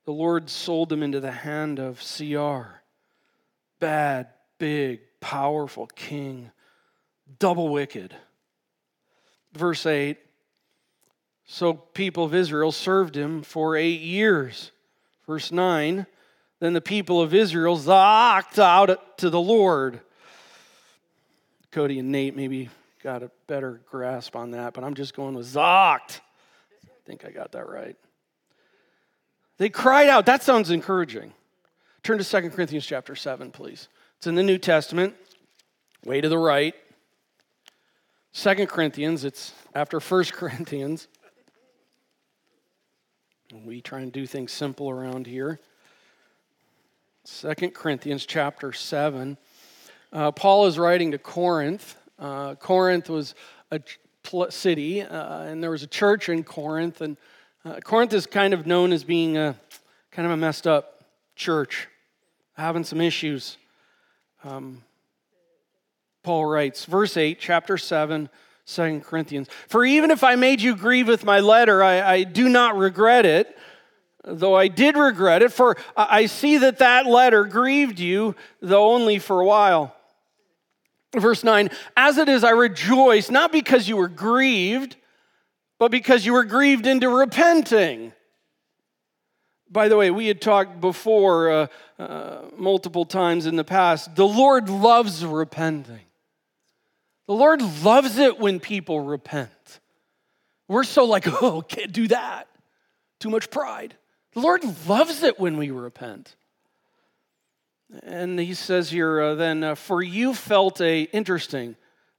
The 0.05 0.13
Lord 0.13 0.49
sold 0.49 0.87
them 0.87 1.03
into 1.03 1.19
the 1.19 1.31
hand 1.31 1.79
of 1.79 1.99
CR, 1.99 2.79
bad, 3.81 4.27
big, 4.59 5.01
powerful 5.19 5.87
king, 5.87 6.51
double 7.37 7.67
wicked. 7.67 8.15
Verse 9.51 9.85
8 9.85 10.17
So 11.47 11.73
people 11.73 12.25
of 12.25 12.35
Israel 12.35 12.73
served 12.73 13.15
him 13.15 13.41
for 13.41 13.75
eight 13.75 14.01
years. 14.01 14.71
Verse 15.25 15.51
9 15.51 16.05
Then 16.59 16.73
the 16.73 16.81
people 16.81 17.21
of 17.21 17.33
Israel 17.33 17.77
zocked 17.77 18.59
out 18.59 19.17
to 19.17 19.29
the 19.29 19.39
Lord. 19.39 20.01
Cody 21.71 21.99
and 21.99 22.11
Nate 22.11 22.35
maybe 22.35 22.69
got 23.01 23.23
a 23.23 23.31
better 23.47 23.81
grasp 23.89 24.35
on 24.35 24.51
that, 24.51 24.73
but 24.73 24.83
I'm 24.83 24.93
just 24.93 25.15
going 25.15 25.35
with 25.35 25.47
zocked. 25.47 26.19
I 26.83 27.05
think 27.05 27.25
I 27.25 27.31
got 27.31 27.53
that 27.53 27.67
right. 27.69 27.95
They 29.57 29.69
cried 29.69 30.09
out. 30.09 30.25
That 30.25 30.43
sounds 30.43 30.69
encouraging. 30.69 31.33
Turn 32.03 32.17
to 32.17 32.23
2 32.23 32.49
Corinthians 32.49 32.85
chapter 32.85 33.15
7, 33.15 33.51
please. 33.51 33.87
It's 34.17 34.27
in 34.27 34.35
the 34.35 34.43
New 34.43 34.57
Testament, 34.57 35.15
way 36.03 36.19
to 36.19 36.29
the 36.29 36.37
right. 36.37 36.75
2 38.33 38.67
Corinthians, 38.67 39.23
it's 39.23 39.53
after 39.73 39.99
1 39.99 40.25
Corinthians. 40.31 41.07
We 43.53 43.79
try 43.79 44.01
and 44.01 44.11
do 44.11 44.25
things 44.25 44.51
simple 44.51 44.89
around 44.89 45.25
here. 45.25 45.59
2 47.25 47.53
Corinthians 47.69 48.25
chapter 48.25 48.73
7. 48.73 49.37
Uh, 50.11 50.31
Paul 50.31 50.65
is 50.65 50.77
writing 50.77 51.11
to 51.11 51.17
Corinth. 51.17 51.95
Uh, 52.19 52.55
Corinth 52.55 53.09
was 53.09 53.35
a 53.71 53.79
city, 54.49 55.01
uh, 55.01 55.43
and 55.43 55.63
there 55.63 55.71
was 55.71 55.81
a 55.81 55.87
church 55.87 56.27
in 56.27 56.43
Corinth, 56.43 56.99
and 56.99 57.15
uh, 57.63 57.79
Corinth 57.79 58.13
is 58.13 58.25
kind 58.25 58.53
of 58.53 58.67
known 58.67 58.91
as 58.91 59.05
being 59.05 59.37
a 59.37 59.55
kind 60.11 60.25
of 60.25 60.33
a 60.33 60.37
messed 60.37 60.67
up 60.67 61.05
church, 61.37 61.87
having 62.57 62.83
some 62.83 62.99
issues. 62.99 63.55
Um, 64.43 64.83
Paul 66.21 66.45
writes, 66.45 66.83
verse 66.83 67.15
8, 67.15 67.39
chapter 67.39 67.77
7, 67.77 68.29
2 68.67 69.01
Corinthians. 69.01 69.47
For 69.67 69.83
even 69.83 70.11
if 70.11 70.23
I 70.23 70.35
made 70.35 70.61
you 70.61 70.75
grieve 70.75 71.07
with 71.07 71.23
my 71.23 71.39
letter, 71.39 71.83
I, 71.83 72.01
I 72.01 72.23
do 72.23 72.49
not 72.49 72.77
regret 72.77 73.25
it, 73.25 73.57
though 74.23 74.55
I 74.55 74.67
did 74.67 74.95
regret 74.95 75.41
it, 75.41 75.51
for 75.51 75.77
I 75.95 76.25
see 76.27 76.57
that 76.59 76.79
that 76.79 77.05
letter 77.05 77.45
grieved 77.45 77.99
you, 77.99 78.35
though 78.61 78.91
only 78.91 79.19
for 79.19 79.41
a 79.41 79.45
while. 79.45 79.95
Verse 81.15 81.43
9, 81.43 81.69
as 81.95 82.17
it 82.17 82.29
is, 82.29 82.43
I 82.43 82.51
rejoice, 82.51 83.31
not 83.31 83.51
because 83.51 83.87
you 83.87 83.97
were 83.97 84.09
grieved 84.09 84.97
but 85.79 85.91
because 85.91 86.25
you 86.25 86.33
were 86.33 86.43
grieved 86.43 86.87
into 86.87 87.09
repenting. 87.09 88.13
By 89.69 89.89
the 89.89 89.97
way, 89.97 90.11
we 90.11 90.27
had 90.27 90.41
talked 90.41 90.79
before 90.79 91.51
uh, 91.51 91.67
uh, 91.99 92.41
multiple 92.57 93.05
times 93.05 93.45
in 93.45 93.57
the 93.57 93.63
past. 93.63 94.15
The 94.15 94.27
Lord 94.27 94.69
loves 94.69 95.25
repenting. 95.25 96.06
The 97.27 97.33
Lord 97.33 97.61
loves 97.83 98.17
it 98.17 98.39
when 98.39 98.59
people 98.59 99.01
repent. 99.01 99.79
We're 100.67 100.83
so 100.83 101.05
like, 101.05 101.27
oh, 101.41 101.61
can't 101.61 101.91
do 101.91 102.07
that. 102.07 102.47
Too 103.19 103.29
much 103.29 103.49
pride. 103.49 103.95
The 104.33 104.39
Lord 104.41 104.63
loves 104.87 105.23
it 105.23 105.39
when 105.39 105.57
we 105.57 105.71
repent. 105.71 106.35
And 108.03 108.39
he 108.39 108.53
says 108.53 108.89
here, 108.89 109.21
uh, 109.21 109.35
then, 109.35 109.63
uh, 109.63 109.75
for 109.75 110.01
you 110.01 110.33
felt 110.33 110.81
a, 110.81 111.03
interesting, 111.03 111.75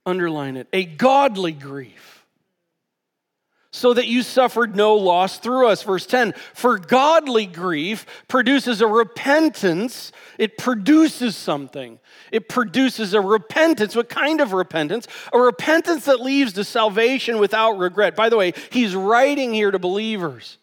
underline 0.07 0.57
it, 0.57 0.67
a 0.73 0.85
godly 0.85 1.53
grief 1.53 2.18
so 3.71 3.93
that 3.93 4.07
you 4.07 4.23
suffered 4.23 4.75
no 4.75 4.95
loss 4.95 5.39
through 5.39 5.69
us. 5.69 5.83
Verse 5.83 6.07
10 6.07 6.33
For 6.55 6.79
godly 6.79 7.47
grief 7.47 8.07
produces 8.27 8.81
a 8.81 8.87
repentance, 8.87 10.13
it 10.39 10.57
produces 10.57 11.37
something. 11.37 11.99
It 12.33 12.49
produces 12.49 13.15
a 13.15 13.21
repentance. 13.21 13.95
What 13.95 14.09
kind 14.09 14.41
of 14.41 14.53
repentance? 14.53 15.07
A 15.33 15.39
repentance 15.39 16.07
that 16.07 16.21
leads 16.21 16.55
to 16.55 16.65
salvation 16.65 17.39
without 17.39 17.73
regret. 17.79 18.17
By 18.17 18.29
the 18.29 18.37
way, 18.37 18.55
he's 18.71 18.95
writing 18.95 19.53
here 19.53 19.71
to 19.71 19.79
believers. 19.79 20.59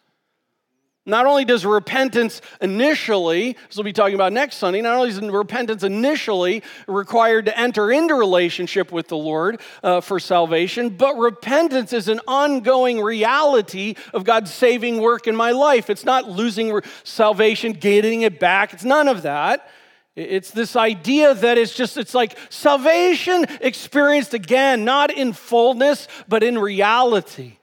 Not 1.08 1.24
only 1.24 1.44
does 1.44 1.64
repentance 1.64 2.40
initially, 2.60 3.56
as 3.70 3.76
we'll 3.76 3.84
be 3.84 3.92
talking 3.92 4.16
about 4.16 4.32
next 4.32 4.56
Sunday, 4.56 4.80
not 4.80 4.96
only 4.96 5.10
is 5.10 5.20
repentance 5.20 5.84
initially 5.84 6.64
required 6.88 7.46
to 7.46 7.56
enter 7.56 7.92
into 7.92 8.14
relationship 8.14 8.90
with 8.90 9.06
the 9.06 9.16
Lord 9.16 9.60
uh, 9.84 10.00
for 10.00 10.18
salvation, 10.18 10.90
but 10.90 11.16
repentance 11.16 11.92
is 11.92 12.08
an 12.08 12.20
ongoing 12.26 13.00
reality 13.00 13.94
of 14.12 14.24
God's 14.24 14.52
saving 14.52 15.00
work 15.00 15.28
in 15.28 15.36
my 15.36 15.52
life. 15.52 15.88
It's 15.88 16.04
not 16.04 16.28
losing 16.28 16.80
salvation, 17.04 17.72
getting 17.72 18.22
it 18.22 18.40
back. 18.40 18.74
It's 18.74 18.84
none 18.84 19.06
of 19.06 19.22
that. 19.22 19.70
It's 20.16 20.50
this 20.50 20.74
idea 20.74 21.34
that 21.34 21.56
it's 21.56 21.74
just, 21.74 21.96
it's 21.98 22.14
like 22.14 22.36
salvation 22.48 23.46
experienced 23.60 24.34
again, 24.34 24.84
not 24.84 25.12
in 25.12 25.34
fullness, 25.34 26.08
but 26.26 26.42
in 26.42 26.58
reality. 26.58 27.58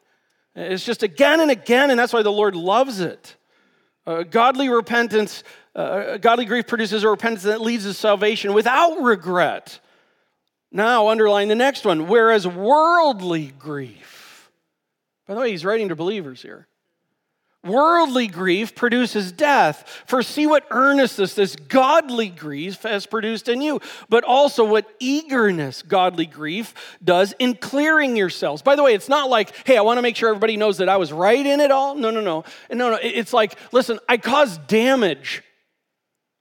It's 0.55 0.85
just 0.85 1.03
again 1.03 1.39
and 1.39 1.49
again, 1.49 1.89
and 1.89 1.99
that's 1.99 2.13
why 2.13 2.21
the 2.21 2.31
Lord 2.31 2.55
loves 2.55 2.99
it. 2.99 3.35
Uh, 4.05 4.23
godly 4.23 4.69
repentance, 4.69 5.43
uh, 5.75 6.17
godly 6.17 6.45
grief 6.45 6.67
produces 6.67 7.03
a 7.03 7.09
repentance 7.09 7.43
that 7.43 7.61
leads 7.61 7.85
to 7.85 7.93
salvation 7.93 8.53
without 8.53 9.01
regret. 9.01 9.79
Now, 10.71 11.09
underline 11.09 11.47
the 11.47 11.55
next 11.55 11.85
one. 11.85 12.07
Whereas 12.07 12.47
worldly 12.47 13.53
grief, 13.57 14.51
by 15.27 15.35
the 15.35 15.39
way, 15.39 15.51
he's 15.51 15.63
writing 15.63 15.89
to 15.89 15.95
believers 15.95 16.41
here. 16.41 16.67
Worldly 17.63 18.27
grief 18.27 18.75
produces 18.75 19.31
death. 19.31 20.03
For 20.05 20.21
see 20.21 20.45
what 20.45 20.67
earnestness 20.69 21.33
this 21.33 21.55
godly 21.55 22.27
grief 22.27 22.81
has 22.83 23.05
produced 23.05 23.47
in 23.47 23.61
you, 23.61 23.79
but 24.09 24.25
also 24.25 24.65
what 24.65 24.89
eagerness 24.99 25.81
godly 25.81 26.25
grief 26.25 26.97
does 27.01 27.33
in 27.39 27.55
clearing 27.55 28.17
yourselves. 28.17 28.61
By 28.61 28.75
the 28.75 28.83
way, 28.83 28.93
it's 28.93 29.07
not 29.07 29.29
like, 29.29 29.65
hey, 29.65 29.77
I 29.77 29.81
want 29.81 29.97
to 29.97 30.01
make 30.01 30.17
sure 30.17 30.27
everybody 30.27 30.57
knows 30.57 30.79
that 30.79 30.89
I 30.89 30.97
was 30.97 31.13
right 31.13 31.45
in 31.45 31.61
it 31.61 31.71
all. 31.71 31.95
No, 31.95 32.11
no, 32.11 32.19
no. 32.19 32.43
No, 32.69 32.89
no. 32.91 32.99
It's 33.01 33.31
like, 33.31 33.57
listen, 33.71 33.97
I 34.09 34.17
caused 34.17 34.67
damage 34.67 35.41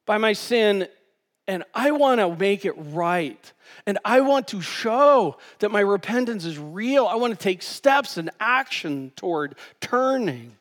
by 0.05 0.19
my 0.19 0.33
sin, 0.33 0.89
and 1.47 1.63
I 1.73 1.93
want 1.93 2.21
to 2.21 2.35
make 2.35 2.65
it 2.65 2.75
right. 2.77 3.53
And 3.87 3.99
I 4.05 4.23
want 4.23 4.49
to 4.49 4.61
show 4.61 5.39
that 5.61 5.71
my 5.71 5.81
repentance 5.81 6.45
is 6.45 6.59
real. 6.59 7.07
I 7.07 7.15
want 7.15 7.33
to 7.33 7.39
take 7.39 7.63
steps 7.63 8.17
and 8.17 8.31
action 8.41 9.13
toward 9.15 9.55
turning. 9.81 10.57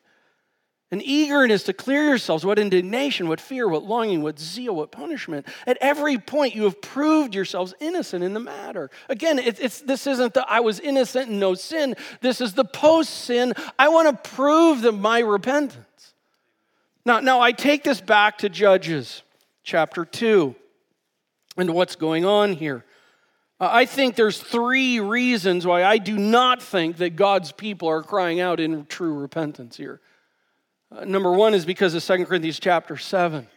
An 0.92 1.02
eagerness 1.02 1.64
to 1.64 1.74
clear 1.74 2.04
yourselves, 2.04 2.46
what 2.46 2.60
indignation, 2.60 3.30
what 3.30 3.40
fear, 3.40 3.66
what 3.70 3.84
longing, 3.84 4.22
what 4.22 4.38
zeal, 4.38 4.76
what 4.76 4.92
punishment. 4.92 5.48
At 5.66 5.78
every 5.80 6.18
point, 6.18 6.54
you 6.54 6.66
have 6.66 6.82
proved 6.82 7.34
yourselves 7.34 7.74
innocent 7.80 8.26
in 8.26 8.34
the 8.34 8.42
matter. 8.42 8.90
Again, 9.08 9.40
it, 9.40 9.58
it's, 9.62 9.80
this 9.80 10.06
isn't 10.06 10.34
the 10.34 10.46
I 10.50 10.60
was 10.60 10.82
innocent 10.82 11.30
and 11.30 11.40
no 11.40 11.54
sin. 11.54 11.96
This 12.20 12.42
is 12.42 12.54
the 12.54 12.66
post 12.66 13.10
sin. 13.10 13.54
I 13.80 13.88
want 13.88 14.24
to 14.24 14.30
prove 14.32 14.82
that 14.82 14.92
my 14.92 15.20
repentance. 15.20 16.14
Now, 17.06 17.22
now, 17.22 17.40
I 17.40 17.54
take 17.54 17.84
this 17.84 18.02
back 18.02 18.40
to 18.40 18.50
Judges 18.50 19.24
chapter 19.64 20.04
2 20.04 20.54
and 21.56 21.74
what's 21.74 21.96
going 21.96 22.26
on 22.26 22.54
here. 22.54 22.84
Uh, 23.62 23.70
I 23.72 23.86
think 23.86 24.16
there's 24.16 24.40
three 24.40 25.00
reasons 25.00 25.66
why 25.66 25.86
I 25.86 26.00
do 26.00 26.18
not 26.18 26.62
think 26.62 26.98
that 26.98 27.16
God's 27.16 27.54
people 27.54 27.88
are 27.88 28.04
crying 28.04 28.42
out 28.42 28.60
in 28.60 28.86
true 28.88 29.14
repentance 29.14 29.78
here. 29.78 30.02
Uh, 30.94 31.06
number 31.06 31.32
one 31.32 31.54
is 31.54 31.66
because 31.66 31.94
of 31.94 32.04
2 32.04 32.26
Corinthians 32.26 32.60
chapter 32.60 32.98
7, 32.98 33.48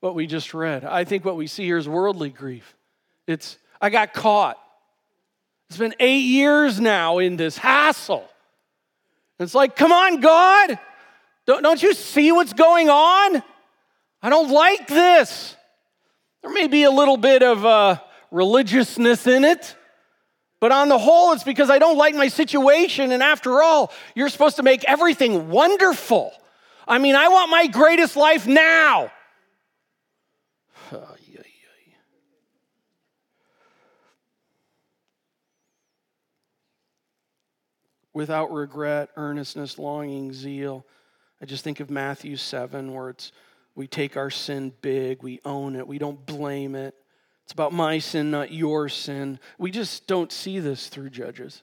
what 0.00 0.14
we 0.14 0.26
just 0.26 0.52
read. 0.52 0.84
I 0.84 1.04
think 1.04 1.24
what 1.24 1.36
we 1.36 1.46
see 1.46 1.64
here 1.64 1.78
is 1.78 1.88
worldly 1.88 2.30
grief. 2.30 2.74
It's, 3.26 3.58
I 3.80 3.90
got 3.90 4.12
caught. 4.12 4.58
It's 5.68 5.78
been 5.78 5.94
eight 6.00 6.24
years 6.24 6.80
now 6.80 7.18
in 7.18 7.36
this 7.36 7.56
hassle. 7.56 8.28
It's 9.38 9.54
like, 9.54 9.76
come 9.76 9.92
on, 9.92 10.20
God. 10.20 10.78
Don't, 11.46 11.62
don't 11.62 11.80
you 11.80 11.94
see 11.94 12.32
what's 12.32 12.52
going 12.52 12.88
on? 12.88 13.42
I 14.20 14.28
don't 14.28 14.50
like 14.50 14.88
this. 14.88 15.56
There 16.42 16.52
may 16.52 16.66
be 16.66 16.82
a 16.82 16.90
little 16.90 17.16
bit 17.16 17.42
of 17.42 17.64
uh, 17.64 18.00
religiousness 18.32 19.28
in 19.28 19.44
it, 19.44 19.76
but 20.58 20.72
on 20.72 20.88
the 20.88 20.98
whole, 20.98 21.32
it's 21.32 21.44
because 21.44 21.70
I 21.70 21.78
don't 21.78 21.96
like 21.96 22.16
my 22.16 22.28
situation. 22.28 23.12
And 23.12 23.22
after 23.22 23.62
all, 23.62 23.92
you're 24.16 24.28
supposed 24.28 24.56
to 24.56 24.62
make 24.64 24.84
everything 24.84 25.50
wonderful. 25.50 26.32
I 26.90 26.98
mean, 26.98 27.14
I 27.14 27.28
want 27.28 27.52
my 27.52 27.68
greatest 27.68 28.16
life 28.16 28.48
now. 28.48 29.12
Without 38.12 38.52
regret, 38.52 39.10
earnestness, 39.16 39.78
longing, 39.78 40.32
zeal. 40.32 40.84
I 41.40 41.46
just 41.46 41.62
think 41.62 41.78
of 41.78 41.90
Matthew 41.90 42.36
7, 42.36 42.92
where 42.92 43.10
it's 43.10 43.30
we 43.76 43.86
take 43.86 44.16
our 44.16 44.30
sin 44.30 44.72
big, 44.82 45.22
we 45.22 45.40
own 45.44 45.76
it, 45.76 45.86
we 45.86 45.98
don't 45.98 46.26
blame 46.26 46.74
it. 46.74 46.96
It's 47.44 47.52
about 47.52 47.72
my 47.72 48.00
sin, 48.00 48.32
not 48.32 48.50
your 48.52 48.88
sin. 48.88 49.38
We 49.58 49.70
just 49.70 50.08
don't 50.08 50.32
see 50.32 50.58
this 50.58 50.88
through 50.88 51.10
Judges. 51.10 51.62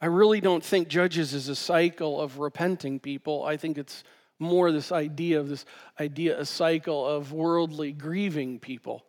I 0.00 0.06
really 0.06 0.40
don't 0.40 0.64
think 0.64 0.88
Judges 0.88 1.34
is 1.34 1.48
a 1.48 1.54
cycle 1.54 2.20
of 2.20 2.38
repenting 2.38 3.00
people. 3.00 3.44
I 3.44 3.56
think 3.56 3.76
it's 3.76 4.02
more 4.38 4.72
this 4.72 4.90
idea 4.90 5.38
of 5.38 5.48
this 5.48 5.66
idea, 5.98 6.40
a 6.40 6.46
cycle 6.46 7.06
of 7.06 7.32
worldly 7.32 7.92
grieving 7.92 8.58
people. 8.58 9.04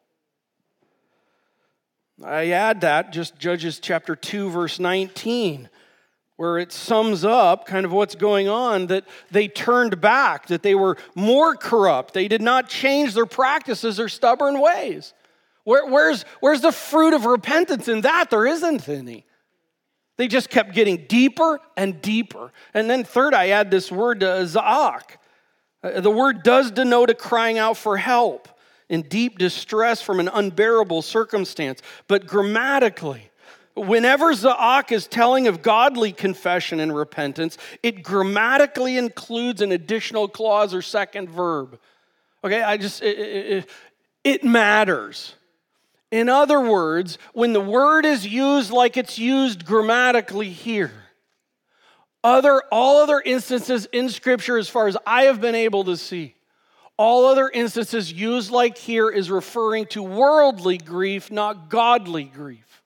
I 2.23 2.49
add 2.49 2.81
that, 2.81 3.13
just 3.13 3.39
Judges 3.39 3.79
chapter 3.79 4.15
2, 4.15 4.49
verse 4.49 4.79
19, 4.79 5.69
where 6.35 6.57
it 6.57 6.73
sums 6.73 7.23
up 7.23 7.65
kind 7.65 7.85
of 7.85 7.93
what's 7.93 8.15
going 8.15 8.49
on 8.49 8.87
that 8.87 9.05
they 9.31 9.47
turned 9.47 10.01
back, 10.01 10.47
that 10.47 10.61
they 10.61 10.75
were 10.75 10.97
more 11.15 11.55
corrupt. 11.55 12.13
They 12.13 12.27
did 12.27 12.41
not 12.41 12.67
change 12.67 13.13
their 13.13 13.25
practices 13.25 13.99
or 13.99 14.09
stubborn 14.09 14.59
ways. 14.59 15.13
Where, 15.63 15.85
where's, 15.85 16.23
where's 16.41 16.61
the 16.61 16.71
fruit 16.71 17.13
of 17.13 17.25
repentance 17.25 17.87
in 17.87 18.01
that? 18.01 18.29
There 18.29 18.45
isn't 18.45 18.89
any. 18.89 19.25
They 20.21 20.27
just 20.27 20.51
kept 20.51 20.75
getting 20.75 21.07
deeper 21.07 21.59
and 21.75 21.99
deeper. 21.99 22.51
And 22.75 22.87
then, 22.87 23.03
third, 23.03 23.33
I 23.33 23.47
add 23.47 23.71
this 23.71 23.91
word 23.91 24.19
to 24.19 24.27
Zaak. 24.45 25.17
Uh, 25.83 25.99
the 25.99 26.11
word 26.11 26.43
does 26.43 26.69
denote 26.69 27.09
a 27.09 27.15
crying 27.15 27.57
out 27.57 27.75
for 27.75 27.97
help 27.97 28.47
in 28.87 29.01
deep 29.01 29.39
distress 29.39 29.99
from 29.99 30.19
an 30.19 30.27
unbearable 30.27 31.01
circumstance. 31.01 31.81
But 32.07 32.27
grammatically, 32.27 33.31
whenever 33.73 34.31
Zaak 34.35 34.91
is 34.91 35.07
telling 35.07 35.47
of 35.47 35.63
godly 35.63 36.11
confession 36.11 36.79
and 36.79 36.95
repentance, 36.95 37.57
it 37.81 38.03
grammatically 38.03 38.99
includes 38.99 39.59
an 39.59 39.71
additional 39.71 40.27
clause 40.27 40.71
or 40.71 40.83
second 40.83 41.31
verb. 41.31 41.79
Okay, 42.43 42.61
I 42.61 42.77
just, 42.77 43.01
it, 43.01 43.17
it, 43.17 43.69
it 44.23 44.43
matters. 44.43 45.33
In 46.11 46.27
other 46.27 46.59
words, 46.59 47.17
when 47.33 47.53
the 47.53 47.61
word 47.61 48.05
is 48.05 48.27
used 48.27 48.69
like 48.69 48.97
it's 48.97 49.17
used 49.17 49.65
grammatically 49.65 50.49
here, 50.49 50.91
other, 52.23 52.61
all 52.71 53.01
other 53.01 53.21
instances 53.23 53.87
in 53.91 54.09
Scripture, 54.09 54.57
as 54.57 54.69
far 54.69 54.87
as 54.87 54.97
I 55.07 55.23
have 55.23 55.41
been 55.41 55.55
able 55.55 55.85
to 55.85 55.95
see, 55.95 56.35
all 56.97 57.25
other 57.25 57.49
instances 57.49 58.11
used 58.11 58.51
like 58.51 58.77
here 58.77 59.09
is 59.09 59.31
referring 59.31 59.87
to 59.87 60.03
worldly 60.03 60.77
grief, 60.77 61.31
not 61.31 61.69
godly 61.69 62.25
grief. 62.25 62.83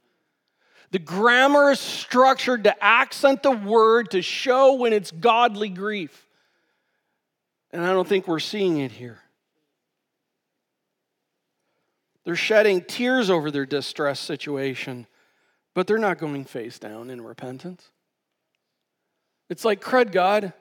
The 0.92 1.00
grammar 1.00 1.72
is 1.72 1.80
structured 1.80 2.64
to 2.64 2.84
accent 2.84 3.44
the 3.44 3.52
word 3.52 4.12
to 4.12 4.22
show 4.22 4.76
when 4.76 4.94
it's 4.94 5.12
godly 5.12 5.68
grief. 5.68 6.26
And 7.72 7.84
I 7.84 7.92
don't 7.92 8.08
think 8.08 8.28
we're 8.28 8.40
seeing 8.40 8.78
it 8.78 8.92
here. 8.92 9.20
They're 12.26 12.36
shedding 12.36 12.82
tears 12.82 13.30
over 13.30 13.52
their 13.52 13.68
distress 13.68 14.20
situation, 14.20 15.06
but 15.76 15.86
they're 15.86 16.00
not 16.00 16.18
going 16.18 16.44
face 16.44 16.80
down 16.80 17.10
in 17.12 17.22
repentance. 17.22 17.92
It's 19.48 19.64
like, 19.64 19.80
crud, 19.80 20.12
God, 20.12 20.52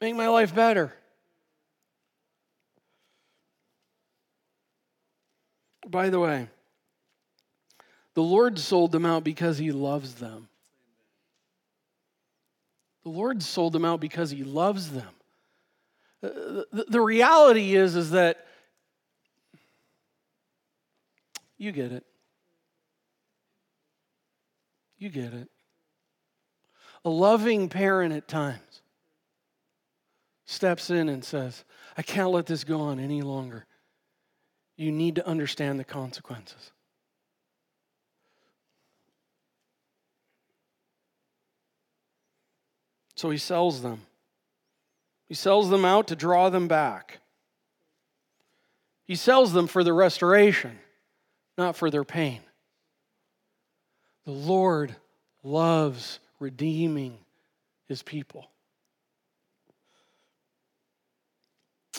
make 0.00 0.16
my 0.16 0.26
life 0.26 0.52
better. 0.52 0.92
By 5.86 6.10
the 6.10 6.18
way, 6.18 6.48
the 8.14 8.22
Lord 8.22 8.58
sold 8.58 8.90
them 8.90 9.06
out 9.06 9.22
because 9.22 9.58
he 9.58 9.70
loves 9.70 10.16
them. 10.16 10.48
The 13.04 13.10
Lord 13.10 13.44
sold 13.44 13.72
them 13.72 13.84
out 13.84 14.00
because 14.00 14.32
he 14.32 14.42
loves 14.42 14.90
them. 14.90 15.08
Uh, 16.20 16.64
the, 16.72 16.86
the 16.88 17.00
reality 17.00 17.76
is, 17.76 17.94
is 17.94 18.10
that 18.10 18.44
you 21.58 21.72
get 21.72 21.92
it. 21.92 22.04
You 24.96 25.10
get 25.10 25.34
it. 25.34 25.48
A 27.04 27.10
loving 27.10 27.68
parent 27.68 28.14
at 28.14 28.26
times 28.26 28.82
steps 30.48 30.88
in 30.88 31.10
and 31.10 31.22
says, 31.22 31.64
I 31.96 32.02
can't 32.02 32.30
let 32.30 32.46
this 32.46 32.64
go 32.64 32.80
on 32.80 32.98
any 32.98 33.20
longer. 33.20 33.66
You 34.76 34.90
need 34.90 35.16
to 35.16 35.26
understand 35.26 35.78
the 35.78 35.84
consequences. 35.84 36.72
So 43.14 43.30
he 43.30 43.36
sells 43.36 43.82
them. 43.82 44.02
He 45.26 45.34
sells 45.34 45.68
them 45.68 45.84
out 45.84 46.06
to 46.06 46.16
draw 46.16 46.48
them 46.48 46.66
back. 46.66 47.20
He 49.04 49.16
sells 49.16 49.52
them 49.52 49.66
for 49.66 49.84
the 49.84 49.92
restoration, 49.92 50.78
not 51.58 51.76
for 51.76 51.90
their 51.90 52.04
pain. 52.04 52.40
The 54.24 54.32
Lord 54.32 54.94
loves 55.42 56.20
redeeming 56.38 57.18
his 57.88 58.02
people. 58.02 58.48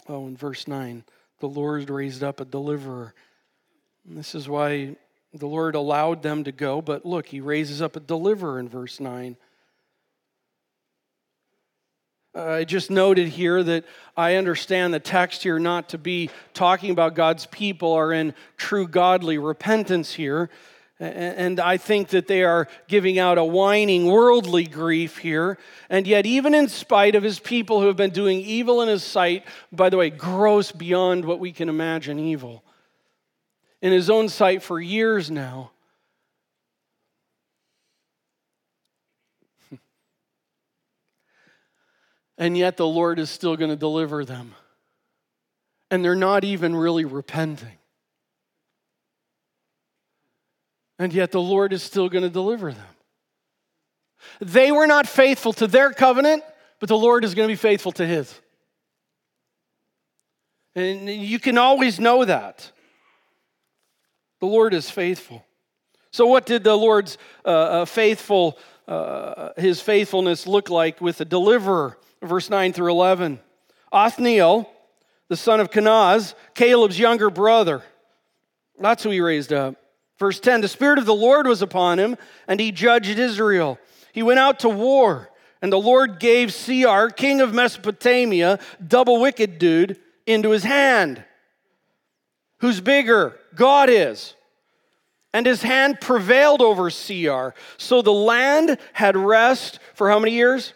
Oh, 0.07 0.25
in 0.27 0.37
verse 0.37 0.67
9, 0.67 1.03
the 1.39 1.47
Lord 1.47 1.89
raised 1.89 2.23
up 2.23 2.39
a 2.39 2.45
deliverer. 2.45 3.13
And 4.07 4.17
this 4.17 4.33
is 4.33 4.47
why 4.47 4.95
the 5.33 5.47
Lord 5.47 5.75
allowed 5.75 6.23
them 6.23 6.45
to 6.45 6.51
go, 6.51 6.81
but 6.81 7.05
look, 7.05 7.27
he 7.27 7.41
raises 7.41 7.81
up 7.81 7.95
a 7.95 7.99
deliverer 7.99 8.59
in 8.59 8.69
verse 8.69 8.99
9. 8.99 9.37
I 12.39 12.63
just 12.63 12.89
noted 12.89 13.27
here 13.27 13.61
that 13.61 13.83
I 14.15 14.35
understand 14.35 14.93
the 14.93 14.99
text 14.99 15.43
here 15.43 15.59
not 15.59 15.89
to 15.89 15.97
be 15.97 16.29
talking 16.53 16.91
about 16.91 17.13
God's 17.13 17.45
people 17.47 17.93
are 17.93 18.13
in 18.13 18.33
true 18.55 18.87
godly 18.87 19.37
repentance 19.37 20.13
here. 20.13 20.49
And 21.01 21.59
I 21.59 21.77
think 21.77 22.09
that 22.09 22.27
they 22.27 22.43
are 22.43 22.67
giving 22.87 23.19
out 23.19 23.37
a 23.37 23.43
whining 23.43 24.05
worldly 24.05 24.65
grief 24.65 25.17
here. 25.17 25.57
And 25.89 26.05
yet, 26.05 26.25
even 26.25 26.53
in 26.53 26.67
spite 26.67 27.15
of 27.15 27.23
his 27.23 27.39
people 27.39 27.79
who 27.79 27.87
have 27.87 27.95
been 27.95 28.09
doing 28.09 28.39
evil 28.39 28.81
in 28.81 28.89
his 28.89 29.03
sight, 29.03 29.45
by 29.71 29.89
the 29.89 29.97
way, 29.97 30.09
gross 30.09 30.71
beyond 30.73 31.23
what 31.23 31.39
we 31.39 31.53
can 31.53 31.69
imagine 31.69 32.19
evil, 32.19 32.63
in 33.81 33.93
his 33.93 34.09
own 34.09 34.27
sight 34.27 34.61
for 34.61 34.79
years 34.79 35.31
now, 35.31 35.71
and 42.39 42.57
yet 42.57 42.77
the 42.77 42.87
Lord 42.87 43.19
is 43.19 43.29
still 43.29 43.57
going 43.57 43.69
to 43.69 43.75
deliver 43.75 44.23
them. 44.23 44.55
And 45.91 46.03
they're 46.03 46.15
not 46.15 46.45
even 46.45 46.73
really 46.73 47.03
repenting. 47.03 47.77
And 50.97 51.13
yet 51.13 51.31
the 51.31 51.41
Lord 51.41 51.73
is 51.73 51.83
still 51.83 52.07
going 52.07 52.23
to 52.23 52.29
deliver 52.29 52.71
them. 52.71 52.87
They 54.39 54.71
were 54.71 54.87
not 54.87 55.07
faithful 55.07 55.53
to 55.53 55.67
their 55.67 55.91
covenant, 55.91 56.43
but 56.79 56.87
the 56.87 56.97
Lord 56.97 57.25
is 57.25 57.35
going 57.35 57.47
to 57.47 57.51
be 57.51 57.57
faithful 57.57 57.91
to 57.93 58.05
his. 58.05 58.33
And 60.75 61.09
you 61.09 61.39
can 61.39 61.57
always 61.57 61.99
know 61.99 62.23
that. 62.23 62.71
The 64.39 64.45
Lord 64.45 64.73
is 64.73 64.89
faithful. 64.89 65.45
So, 66.11 66.25
what 66.25 66.45
did 66.45 66.63
the 66.63 66.75
Lord's 66.75 67.17
uh, 67.43 67.49
uh, 67.49 67.85
faithful, 67.85 68.57
uh, 68.87 69.49
his 69.57 69.81
faithfulness 69.81 70.47
look 70.47 70.69
like 70.69 71.01
with 71.01 71.17
the 71.17 71.25
deliverer? 71.25 71.97
Verse 72.21 72.49
9 72.49 72.73
through 72.73 72.91
11. 72.91 73.39
Othniel, 73.91 74.69
the 75.29 75.37
son 75.37 75.59
of 75.59 75.71
Kenaz, 75.71 76.33
Caleb's 76.53 76.99
younger 76.99 77.29
brother. 77.29 77.81
That's 78.79 79.03
who 79.03 79.09
he 79.09 79.21
raised 79.21 79.53
up. 79.53 79.75
Verse 80.17 80.39
10 80.39 80.61
The 80.61 80.67
Spirit 80.67 80.99
of 80.99 81.05
the 81.05 81.15
Lord 81.15 81.47
was 81.47 81.61
upon 81.61 81.99
him, 81.99 82.17
and 82.47 82.59
he 82.59 82.71
judged 82.71 83.17
Israel. 83.17 83.79
He 84.11 84.23
went 84.23 84.39
out 84.39 84.59
to 84.59 84.69
war, 84.69 85.29
and 85.61 85.71
the 85.71 85.79
Lord 85.79 86.19
gave 86.19 86.53
Seir, 86.53 87.09
king 87.09 87.41
of 87.41 87.53
Mesopotamia, 87.53 88.59
double 88.85 89.21
wicked 89.21 89.59
dude, 89.59 89.97
into 90.25 90.51
his 90.51 90.63
hand. 90.63 91.23
Who's 92.59 92.81
bigger? 92.81 93.37
God 93.55 93.89
is. 93.89 94.35
And 95.33 95.45
his 95.45 95.61
hand 95.61 96.01
prevailed 96.01 96.61
over 96.61 96.89
Seir. 96.89 97.53
So 97.77 98.01
the 98.01 98.11
land 98.11 98.77
had 98.93 99.15
rest 99.15 99.79
for 99.93 100.09
how 100.09 100.19
many 100.19 100.33
years? 100.33 100.73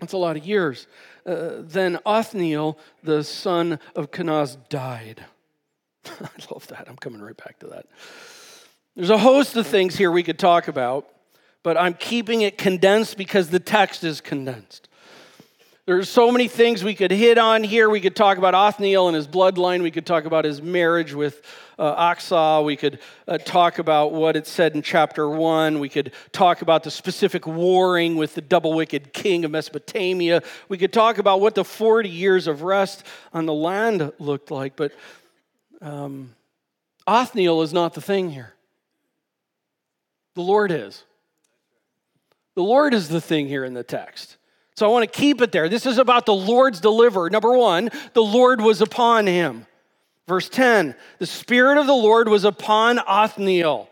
That's 0.00 0.12
a 0.12 0.18
lot 0.18 0.36
of 0.36 0.46
years. 0.46 0.86
Uh, 1.26 1.56
then 1.58 1.98
Othniel, 2.06 2.78
the 3.02 3.22
son 3.22 3.78
of 3.94 4.10
Kenaz, 4.10 4.56
died. 4.68 5.24
I 6.06 6.28
love 6.50 6.66
that. 6.68 6.86
I'm 6.88 6.96
coming 6.96 7.20
right 7.20 7.36
back 7.36 7.58
to 7.60 7.66
that. 7.68 7.86
There's 8.96 9.10
a 9.10 9.18
host 9.18 9.56
of 9.56 9.66
things 9.66 9.96
here 9.96 10.10
we 10.10 10.22
could 10.22 10.38
talk 10.38 10.68
about, 10.68 11.08
but 11.62 11.76
I'm 11.76 11.94
keeping 11.94 12.42
it 12.42 12.58
condensed 12.58 13.16
because 13.16 13.50
the 13.50 13.60
text 13.60 14.02
is 14.04 14.20
condensed. 14.20 14.88
There's 15.88 16.10
so 16.10 16.30
many 16.30 16.48
things 16.48 16.84
we 16.84 16.94
could 16.94 17.10
hit 17.10 17.38
on 17.38 17.64
here. 17.64 17.88
We 17.88 18.02
could 18.02 18.14
talk 18.14 18.36
about 18.36 18.54
Othniel 18.54 19.08
and 19.08 19.16
his 19.16 19.26
bloodline. 19.26 19.80
We 19.80 19.90
could 19.90 20.04
talk 20.04 20.26
about 20.26 20.44
his 20.44 20.60
marriage 20.60 21.14
with 21.14 21.40
uh, 21.78 22.12
Achsah. 22.12 22.62
We 22.62 22.76
could 22.76 22.98
uh, 23.26 23.38
talk 23.38 23.78
about 23.78 24.12
what 24.12 24.36
it 24.36 24.46
said 24.46 24.74
in 24.74 24.82
chapter 24.82 25.30
one. 25.30 25.80
We 25.80 25.88
could 25.88 26.12
talk 26.30 26.60
about 26.60 26.82
the 26.82 26.90
specific 26.90 27.46
warring 27.46 28.16
with 28.16 28.34
the 28.34 28.42
double 28.42 28.74
wicked 28.74 29.14
king 29.14 29.46
of 29.46 29.50
Mesopotamia. 29.50 30.42
We 30.68 30.76
could 30.76 30.92
talk 30.92 31.16
about 31.16 31.40
what 31.40 31.54
the 31.54 31.64
40 31.64 32.10
years 32.10 32.48
of 32.48 32.60
rest 32.60 33.02
on 33.32 33.46
the 33.46 33.54
land 33.54 34.12
looked 34.18 34.50
like. 34.50 34.76
But 34.76 34.92
um, 35.80 36.34
Othniel 37.06 37.62
is 37.62 37.72
not 37.72 37.94
the 37.94 38.02
thing 38.02 38.30
here. 38.30 38.52
The 40.34 40.42
Lord 40.42 40.70
is. 40.70 41.04
The 42.56 42.62
Lord 42.62 42.92
is 42.92 43.08
the 43.08 43.22
thing 43.22 43.48
here 43.48 43.64
in 43.64 43.72
the 43.72 43.82
text. 43.82 44.37
So 44.78 44.86
I 44.86 44.90
want 44.90 45.12
to 45.12 45.18
keep 45.18 45.40
it 45.40 45.50
there. 45.50 45.68
This 45.68 45.86
is 45.86 45.98
about 45.98 46.24
the 46.24 46.32
Lord's 46.32 46.78
deliverer. 46.78 47.28
Number 47.30 47.52
one, 47.52 47.90
the 48.12 48.22
Lord 48.22 48.60
was 48.60 48.80
upon 48.80 49.26
him. 49.26 49.66
Verse 50.28 50.48
10 50.48 50.94
the 51.18 51.26
Spirit 51.26 51.78
of 51.78 51.88
the 51.88 51.92
Lord 51.92 52.28
was 52.28 52.44
upon 52.44 53.00
Othniel. 53.00 53.90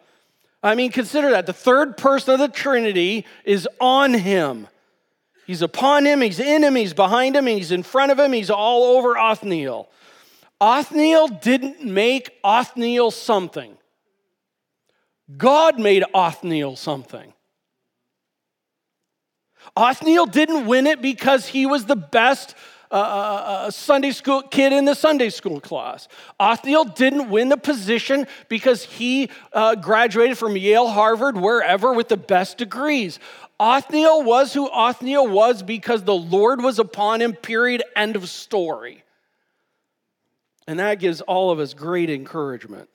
I 0.62 0.76
mean, 0.76 0.92
consider 0.92 1.30
that. 1.30 1.46
The 1.46 1.52
third 1.52 1.96
person 1.96 2.34
of 2.34 2.38
the 2.38 2.46
Trinity 2.46 3.26
is 3.44 3.68
on 3.80 4.14
him. 4.14 4.68
He's 5.44 5.60
upon 5.60 6.04
him, 6.04 6.20
he's 6.20 6.38
in 6.38 6.62
him, 6.62 6.76
he's 6.76 6.94
behind 6.94 7.34
him, 7.34 7.46
he's 7.46 7.72
in 7.72 7.82
front 7.82 8.12
of 8.12 8.18
him, 8.20 8.32
he's 8.32 8.50
all 8.50 8.96
over 8.96 9.18
Othniel. 9.18 9.88
Othniel 10.60 11.26
didn't 11.28 11.84
make 11.84 12.30
Othniel 12.44 13.10
something, 13.10 13.76
God 15.36 15.80
made 15.80 16.04
Othniel 16.14 16.76
something. 16.76 17.32
Othniel 19.76 20.26
didn't 20.26 20.66
win 20.66 20.86
it 20.86 21.02
because 21.02 21.46
he 21.46 21.66
was 21.66 21.84
the 21.84 21.96
best 21.96 22.54
uh, 22.90 22.94
uh, 22.94 22.98
uh, 22.98 23.70
Sunday 23.70 24.12
school 24.12 24.42
kid 24.42 24.72
in 24.72 24.84
the 24.84 24.94
Sunday 24.94 25.28
school 25.28 25.60
class. 25.60 26.06
Othniel 26.38 26.84
didn't 26.84 27.28
win 27.30 27.48
the 27.48 27.56
position 27.56 28.26
because 28.48 28.84
he 28.84 29.28
uh, 29.52 29.74
graduated 29.74 30.38
from 30.38 30.56
Yale, 30.56 30.86
Harvard, 30.86 31.36
wherever 31.36 31.92
with 31.92 32.08
the 32.08 32.16
best 32.16 32.58
degrees. 32.58 33.18
Othniel 33.58 34.22
was 34.22 34.54
who 34.54 34.68
Othniel 34.68 35.26
was 35.26 35.62
because 35.64 36.04
the 36.04 36.14
Lord 36.14 36.62
was 36.62 36.78
upon 36.78 37.20
him, 37.20 37.32
period, 37.32 37.82
end 37.96 38.14
of 38.14 38.28
story. 38.28 39.02
And 40.68 40.78
that 40.78 41.00
gives 41.00 41.20
all 41.22 41.50
of 41.50 41.58
us 41.58 41.74
great 41.74 42.08
encouragement. 42.08 42.88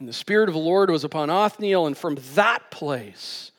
And 0.00 0.08
the 0.08 0.12
Spirit 0.12 0.48
of 0.48 0.54
the 0.54 0.60
Lord 0.60 0.90
was 0.90 1.04
upon 1.04 1.30
Othniel, 1.30 1.86
and 1.86 1.96
from 1.96 2.18
that 2.34 2.70
place, 2.70 3.51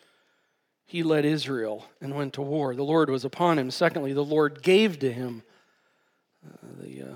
he 0.94 1.02
led 1.02 1.26
Israel 1.26 1.88
and 2.02 2.14
went 2.14 2.34
to 2.34 2.42
war. 2.44 2.76
The 2.76 2.84
Lord 2.84 3.10
was 3.10 3.26
upon 3.26 3.58
him. 3.58 3.72
Secondly, 3.72 4.14
the 4.14 4.24
Lord 4.24 4.62
gave 4.62 5.00
to 5.00 5.12
him. 5.12 5.42
Uh, 6.46 6.68
the 6.84 7.02
uh, 7.02 7.16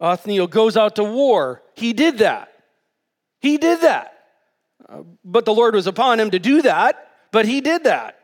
Othniel 0.00 0.46
goes 0.46 0.76
out 0.76 0.94
to 0.94 1.02
war. 1.02 1.60
He 1.74 1.92
did 1.92 2.18
that. 2.18 2.52
He 3.40 3.58
did 3.58 3.80
that. 3.80 4.16
Uh, 4.88 5.02
but 5.24 5.44
the 5.44 5.52
Lord 5.52 5.74
was 5.74 5.88
upon 5.88 6.20
him 6.20 6.30
to 6.30 6.38
do 6.38 6.62
that, 6.62 7.10
but 7.32 7.46
he 7.46 7.60
did 7.60 7.82
that. 7.82 8.20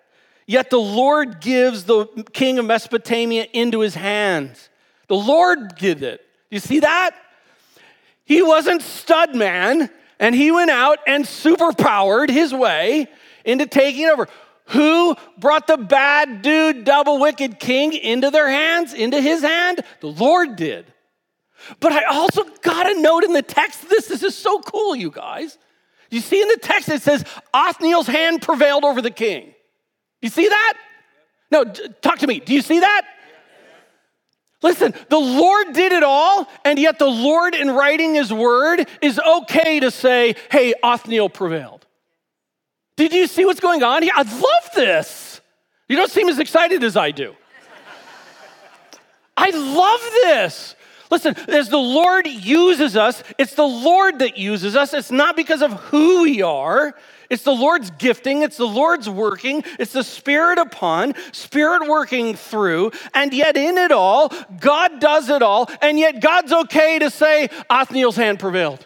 Yet 0.46 0.70
the 0.70 0.78
Lord 0.78 1.40
gives 1.40 1.82
the 1.82 2.06
king 2.32 2.60
of 2.60 2.64
Mesopotamia 2.64 3.48
into 3.52 3.80
his 3.80 3.96
hands. 3.96 4.68
The 5.08 5.16
Lord 5.16 5.74
did 5.78 6.04
it. 6.04 6.20
You 6.48 6.60
see 6.60 6.78
that? 6.78 7.16
He 8.24 8.40
wasn't 8.40 8.82
stud 8.82 9.34
man, 9.34 9.90
and 10.20 10.32
he 10.32 10.52
went 10.52 10.70
out 10.70 11.00
and 11.08 11.24
superpowered 11.24 12.30
his 12.30 12.54
way 12.54 13.08
into 13.44 13.66
taking 13.66 14.06
over. 14.06 14.28
Who 14.70 15.16
brought 15.38 15.66
the 15.66 15.76
bad 15.76 16.42
dude, 16.42 16.84
double 16.84 17.18
wicked 17.18 17.58
king 17.58 17.92
into 17.92 18.30
their 18.30 18.48
hands, 18.48 18.94
into 18.94 19.20
his 19.20 19.42
hand? 19.42 19.80
The 20.00 20.08
Lord 20.08 20.56
did. 20.56 20.92
But 21.80 21.92
I 21.92 22.04
also 22.04 22.44
got 22.62 22.90
a 22.90 23.00
note 23.00 23.24
in 23.24 23.32
the 23.32 23.42
text 23.42 23.88
this. 23.88 24.06
This 24.06 24.22
is 24.22 24.36
so 24.36 24.60
cool, 24.60 24.94
you 24.94 25.10
guys. 25.10 25.58
You 26.10 26.20
see 26.20 26.40
in 26.40 26.48
the 26.48 26.58
text 26.60 26.88
it 26.88 27.02
says 27.02 27.24
Othniel's 27.52 28.06
hand 28.06 28.42
prevailed 28.42 28.84
over 28.84 29.02
the 29.02 29.10
king. 29.10 29.54
You 30.22 30.28
see 30.28 30.48
that? 30.48 30.74
No, 31.50 31.64
talk 31.64 32.18
to 32.18 32.26
me. 32.26 32.40
Do 32.40 32.54
you 32.54 32.62
see 32.62 32.80
that? 32.80 33.02
Listen, 34.62 34.94
the 35.08 35.18
Lord 35.18 35.72
did 35.72 35.92
it 35.92 36.02
all, 36.02 36.46
and 36.64 36.78
yet 36.78 36.98
the 36.98 37.08
Lord, 37.08 37.54
in 37.54 37.70
writing 37.70 38.14
his 38.14 38.32
word, 38.32 38.86
is 39.00 39.18
okay 39.18 39.80
to 39.80 39.90
say, 39.90 40.36
hey, 40.50 40.74
Othniel 40.82 41.30
prevailed. 41.30 41.79
Did 43.00 43.14
you 43.14 43.26
see 43.28 43.46
what's 43.46 43.60
going 43.60 43.82
on 43.82 44.02
here? 44.02 44.12
I 44.14 44.24
love 44.24 44.70
this. 44.74 45.40
You 45.88 45.96
don't 45.96 46.10
seem 46.10 46.28
as 46.28 46.38
excited 46.38 46.84
as 46.84 46.98
I 46.98 47.12
do. 47.12 47.34
I 49.38 49.48
love 49.48 50.00
this. 50.24 50.76
Listen, 51.10 51.34
as 51.48 51.70
the 51.70 51.78
Lord 51.78 52.26
uses 52.26 52.98
us, 52.98 53.22
it's 53.38 53.54
the 53.54 53.66
Lord 53.66 54.18
that 54.18 54.36
uses 54.36 54.76
us. 54.76 54.92
It's 54.92 55.10
not 55.10 55.34
because 55.34 55.62
of 55.62 55.72
who 55.72 56.24
we 56.24 56.42
are. 56.42 56.94
It's 57.30 57.42
the 57.42 57.54
Lord's 57.54 57.90
gifting, 57.92 58.42
it's 58.42 58.58
the 58.58 58.68
Lord's 58.68 59.08
working, 59.08 59.64
it's 59.78 59.94
the 59.94 60.04
Spirit 60.04 60.58
upon, 60.58 61.14
Spirit 61.32 61.88
working 61.88 62.34
through, 62.34 62.90
and 63.14 63.32
yet 63.32 63.56
in 63.56 63.78
it 63.78 63.92
all, 63.92 64.30
God 64.58 65.00
does 65.00 65.30
it 65.30 65.40
all, 65.40 65.70
and 65.80 65.96
yet 65.96 66.20
God's 66.20 66.52
okay 66.52 66.98
to 66.98 67.08
say, 67.08 67.48
Othniel's 67.70 68.16
hand 68.16 68.40
prevailed. 68.40 68.84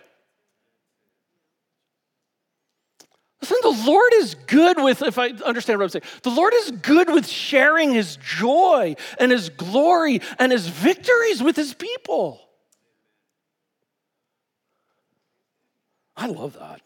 Listen, 3.45 3.59
the 3.61 3.85
Lord 3.87 4.13
is 4.15 4.37
good 4.47 4.83
with, 4.83 5.03
if 5.03 5.19
I 5.19 5.29
understand 5.45 5.79
what 5.79 5.85
I'm 5.85 5.91
saying, 5.91 6.05
the 6.23 6.31
Lord 6.31 6.55
is 6.55 6.71
good 6.71 7.13
with 7.13 7.27
sharing 7.27 7.93
his 7.93 8.17
joy 8.17 8.97
and 9.19 9.31
his 9.31 9.51
glory 9.51 10.23
and 10.39 10.51
his 10.51 10.67
victories 10.67 11.43
with 11.43 11.55
his 11.55 11.75
people. 11.75 12.41
I 16.17 16.29
love 16.29 16.59
that. 16.59 16.81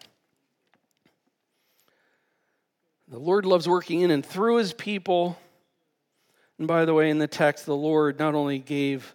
The 3.06 3.20
Lord 3.20 3.46
loves 3.46 3.68
working 3.68 4.00
in 4.00 4.10
and 4.10 4.26
through 4.26 4.56
his 4.56 4.72
people. 4.72 5.38
And 6.58 6.66
by 6.66 6.86
the 6.86 6.92
way, 6.92 7.08
in 7.08 7.18
the 7.18 7.28
text, 7.28 7.66
the 7.66 7.76
Lord 7.76 8.18
not 8.18 8.34
only 8.34 8.58
gave 8.58 9.14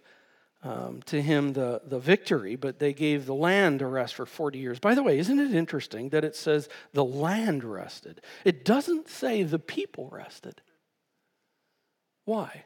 um, 0.64 1.02
to 1.06 1.20
him 1.20 1.52
the, 1.52 1.82
the 1.84 1.98
victory, 1.98 2.56
but 2.56 2.78
they 2.78 2.94
gave 2.94 3.26
the 3.26 3.34
land 3.34 3.82
a 3.82 3.86
rest 3.86 4.14
for 4.14 4.24
40 4.24 4.58
years. 4.58 4.78
By 4.78 4.94
the 4.94 5.02
way, 5.02 5.18
isn't 5.18 5.38
it 5.38 5.54
interesting 5.54 6.08
that 6.08 6.24
it 6.24 6.34
says 6.34 6.70
the 6.92 7.04
land 7.04 7.62
rested? 7.62 8.22
It 8.44 8.64
doesn't 8.64 9.08
say 9.08 9.42
the 9.42 9.58
people 9.58 10.08
rested. 10.10 10.62
Why? 12.24 12.64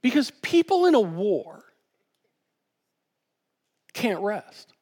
Because 0.00 0.30
people 0.42 0.86
in 0.86 0.94
a 0.94 1.00
war 1.00 1.64
can't 3.92 4.20
rest. 4.20 4.72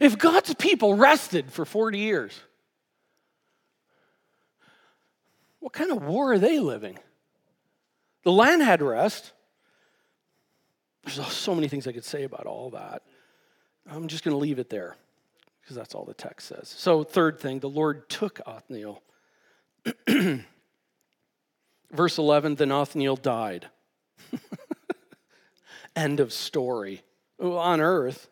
If 0.00 0.16
God's 0.16 0.54
people 0.54 0.94
rested 0.94 1.52
for 1.52 1.64
40 1.66 1.98
years, 1.98 2.40
What 5.60 5.72
kind 5.72 5.90
of 5.90 6.02
war 6.04 6.32
are 6.32 6.38
they 6.38 6.58
living? 6.60 6.98
The 8.24 8.32
land 8.32 8.62
had 8.62 8.82
rest. 8.82 9.32
There's 11.04 11.26
so 11.32 11.54
many 11.54 11.68
things 11.68 11.86
I 11.86 11.92
could 11.92 12.04
say 12.04 12.24
about 12.24 12.46
all 12.46 12.70
that. 12.70 13.02
I'm 13.90 14.08
just 14.08 14.24
going 14.24 14.34
to 14.34 14.38
leave 14.38 14.58
it 14.58 14.68
there 14.70 14.96
because 15.60 15.76
that's 15.76 15.94
all 15.94 16.04
the 16.04 16.14
text 16.14 16.48
says. 16.48 16.68
So, 16.68 17.02
third 17.02 17.40
thing, 17.40 17.60
the 17.60 17.68
Lord 17.68 18.08
took 18.08 18.40
Othniel. 18.46 19.02
Verse 21.90 22.18
11 22.18 22.56
then 22.56 22.70
Othniel 22.70 23.16
died. 23.16 23.68
End 25.96 26.20
of 26.20 26.32
story. 26.32 27.02
On 27.40 27.80
earth. 27.80 28.28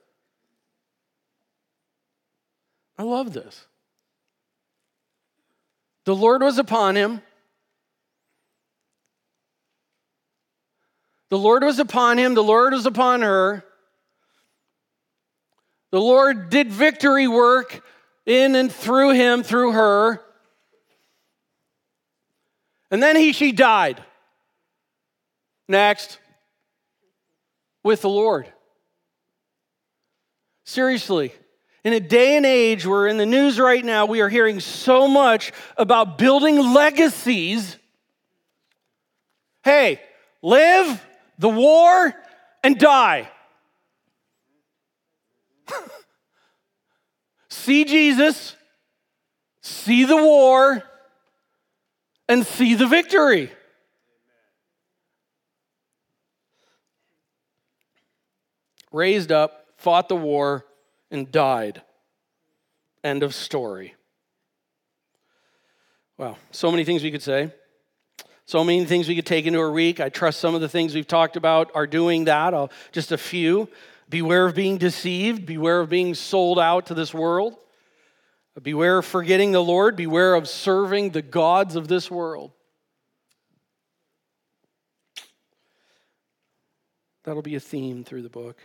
I 2.98 3.02
love 3.02 3.32
this. 3.32 3.66
The 6.07 6.14
Lord 6.14 6.42
was 6.42 6.59
upon 6.59 6.96
him. 6.96 7.20
The 11.28 11.38
Lord 11.38 11.64
was 11.64 11.80
upon 11.80 12.18
him. 12.18 12.34
The 12.34 12.44
Lord 12.44 12.72
was 12.72 12.86
upon 12.86 13.22
her. 13.22 13.64
The 15.90 16.00
Lord 16.00 16.48
did 16.48 16.70
victory 16.70 17.26
work 17.26 17.84
in 18.24 18.54
and 18.54 18.70
through 18.70 19.11
him, 19.11 19.42
through 19.42 19.72
her. 19.72 20.20
And 22.90 23.02
then 23.02 23.16
he, 23.16 23.32
she 23.32 23.50
died. 23.50 24.00
Next, 25.68 26.20
with 27.82 28.02
the 28.02 28.09
Lord. 28.09 28.46
Seriously, 30.64 31.32
in 31.87 31.93
a 31.93 32.01
day 32.01 32.37
and 32.37 32.45
age 32.45 32.84
where 32.84 33.07
in 33.07 33.16
the 33.16 33.24
news 33.24 33.61
right 33.61 33.84
now 33.84 34.07
we 34.07 34.20
are 34.20 34.28
hearing 34.28 34.59
so 34.59 35.07
much 35.07 35.53
about 35.76 36.18
building 36.18 36.59
legacies. 36.74 37.76
Hey, 39.62 40.01
live 40.43 41.01
the 41.39 41.49
war 41.49 42.12
and 42.64 42.76
die. 42.76 43.30
see 47.49 47.84
Jesus, 47.84 48.57
see 49.61 50.03
the 50.03 50.16
war, 50.16 50.82
and 52.28 52.45
see 52.45 52.74
the 52.74 52.89
victory. 52.89 53.53
Raised 58.91 59.30
up, 59.30 59.66
fought 59.76 60.09
the 60.09 60.16
war, 60.16 60.66
and 61.11 61.30
died. 61.30 61.82
End 63.04 63.22
of 63.22 63.34
story. 63.34 63.94
Wow, 66.18 66.36
so 66.50 66.70
many 66.70 66.84
things 66.84 67.02
we 67.02 67.11
could 67.11 67.22
say. 67.22 67.52
So 68.46 68.62
many 68.62 68.84
things 68.84 69.09
we 69.09 69.16
could 69.16 69.26
take 69.26 69.44
into 69.44 69.61
a 69.61 69.70
week. 69.70 69.98
I 69.98 70.09
trust 70.09 70.40
some 70.40 70.54
of 70.54 70.61
the 70.61 70.68
things 70.68 70.94
we've 70.94 71.07
talked 71.07 71.36
about 71.36 71.70
are 71.74 71.86
doing 71.86 72.24
that. 72.24 72.54
I'll, 72.54 72.70
just 72.92 73.11
a 73.11 73.18
few. 73.18 73.68
Beware 74.09 74.46
of 74.46 74.54
being 74.54 74.78
deceived. 74.78 75.46
Beware 75.46 75.80
of 75.80 75.88
being 75.88 76.14
sold 76.14 76.59
out 76.59 76.86
to 76.86 76.94
this 76.94 77.12
world. 77.12 77.57
Beware 78.62 78.98
of 78.98 79.04
forgetting 79.04 79.50
the 79.52 79.62
Lord. 79.62 79.96
Beware 79.96 80.34
of 80.34 80.48
serving 80.48 81.11
the 81.11 81.22
gods 81.22 81.74
of 81.74 81.88
this 81.88 82.11
world. 82.11 82.52
That'll 87.24 87.42
be 87.42 87.57
a 87.57 87.61
theme 87.61 88.04
through 88.04 88.22
the 88.22 88.30
book. 88.30 88.57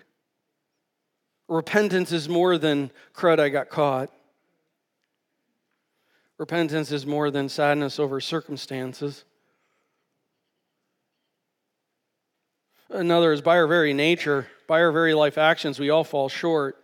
Repentance 1.52 2.14
is 2.14 2.30
more 2.30 2.58
than 2.58 2.92
crud, 3.14 3.38
I 3.38 3.50
got 3.50 3.68
caught. 3.68 4.10
Repentance 6.38 6.94
is 6.94 7.06
more 7.06 7.30
than 7.30 7.50
sadness 7.50 8.00
over 8.00 8.22
circumstances. 8.22 9.26
Another 12.90 13.34
is 13.34 13.42
by 13.42 13.58
our 13.58 13.68
very 13.68 13.94
nature, 13.94 14.48
by 14.66 14.80
our 14.80 14.94
very 14.94 15.14
life 15.14 15.38
actions, 15.38 15.78
we 15.78 15.90
all 15.90 16.06
fall 16.06 16.30
short. 16.30 16.78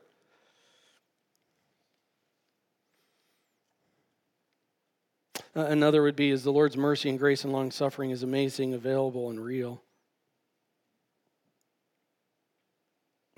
Uh, 5.55 5.61
another 5.61 6.03
would 6.03 6.17
be 6.17 6.29
is 6.29 6.43
the 6.43 6.51
Lord's 6.51 6.75
mercy 6.75 7.07
and 7.07 7.17
grace 7.17 7.45
and 7.45 7.53
long 7.53 7.71
suffering 7.71 8.11
is 8.11 8.21
amazing, 8.21 8.73
available, 8.73 9.29
and 9.29 9.41
real. 9.41 9.81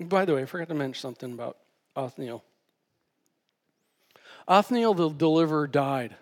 By 0.00 0.24
the 0.24 0.34
way, 0.34 0.42
I 0.42 0.46
forgot 0.46 0.68
to 0.68 0.74
mention 0.74 1.00
something 1.00 1.32
about 1.32 1.58
Othniel. 1.94 2.42
Othniel 4.48 4.94
the 4.94 5.10
deliverer 5.10 5.66
died. 5.66 6.16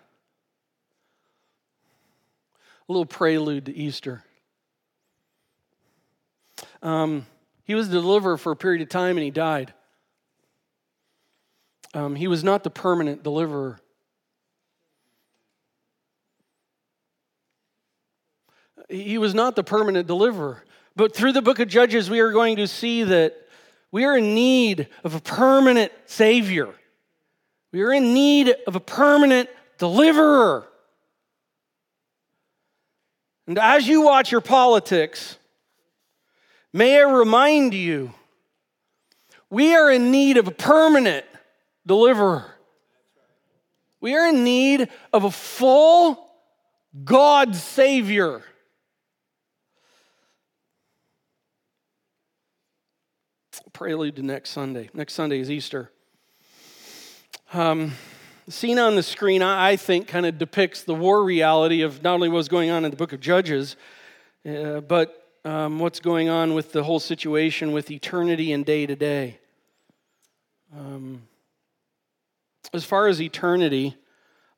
A 2.87 2.91
little 2.91 3.05
prelude 3.05 3.67
to 3.67 3.75
Easter. 3.75 4.23
Um, 6.81 7.25
he 7.63 7.73
was 7.73 7.87
the 7.89 8.01
deliverer 8.01 8.37
for 8.37 8.51
a 8.51 8.55
period 8.55 8.81
of 8.81 8.89
time 8.89 9.17
and 9.17 9.23
he 9.23 9.31
died. 9.31 9.73
Um, 11.93 12.15
he 12.15 12.27
was 12.27 12.43
not 12.43 12.63
the 12.63 12.69
permanent 12.69 13.23
deliverer. 13.23 13.79
He 18.89 19.17
was 19.17 19.33
not 19.33 19.55
the 19.55 19.63
permanent 19.63 20.07
deliverer. 20.07 20.63
But 20.95 21.15
through 21.15 21.31
the 21.31 21.41
book 21.41 21.59
of 21.59 21.67
Judges, 21.67 22.09
we 22.09 22.19
are 22.19 22.31
going 22.31 22.57
to 22.57 22.67
see 22.67 23.03
that 23.03 23.48
we 23.91 24.05
are 24.05 24.17
in 24.17 24.33
need 24.33 24.87
of 25.03 25.15
a 25.15 25.19
permanent 25.19 25.91
Savior. 26.05 26.69
We 27.71 27.81
are 27.81 27.93
in 27.93 28.13
need 28.13 28.55
of 28.67 28.75
a 28.75 28.79
permanent 28.79 29.49
deliverer. 29.77 30.67
And 33.47 33.57
as 33.57 33.87
you 33.87 34.01
watch 34.01 34.31
your 34.31 34.41
politics, 34.41 35.39
May 36.71 36.99
I 36.99 37.09
remind 37.09 37.73
you, 37.73 38.13
we 39.49 39.75
are 39.75 39.89
in 39.89 40.11
need 40.11 40.37
of 40.37 40.47
a 40.47 40.51
permanent 40.51 41.25
deliverer. 41.85 42.45
We 44.01 44.15
are 44.15 44.27
in 44.27 44.43
need 44.43 44.87
of 45.11 45.23
a 45.23 45.31
full 45.31 46.29
God 47.03 47.55
Savior. 47.55 48.43
Prelude 53.79 54.17
to 54.17 54.21
next 54.21 54.49
Sunday. 54.49 54.89
Next 54.93 55.13
Sunday 55.13 55.39
is 55.39 55.49
Easter. 55.49 55.89
Um, 57.53 57.93
the 58.45 58.51
scene 58.51 58.77
on 58.77 58.97
the 58.97 59.01
screen, 59.01 59.41
I 59.41 59.77
think, 59.77 60.09
kind 60.09 60.25
of 60.25 60.37
depicts 60.37 60.83
the 60.83 60.93
war 60.93 61.23
reality 61.23 61.81
of 61.83 62.03
not 62.03 62.15
only 62.15 62.27
what's 62.27 62.49
going 62.49 62.71
on 62.71 62.83
in 62.83 62.91
the 62.91 62.97
book 62.97 63.13
of 63.13 63.21
Judges, 63.21 63.77
uh, 64.45 64.81
but 64.81 65.29
um, 65.45 65.79
what's 65.79 66.01
going 66.01 66.27
on 66.27 66.55
with 66.55 66.73
the 66.73 66.83
whole 66.83 66.99
situation 66.99 67.71
with 67.71 67.89
eternity 67.89 68.51
and 68.51 68.65
day 68.65 68.85
to 68.85 68.97
day. 68.97 69.39
Um, 70.77 71.21
as 72.73 72.83
far 72.83 73.07
as 73.07 73.21
eternity, 73.21 73.95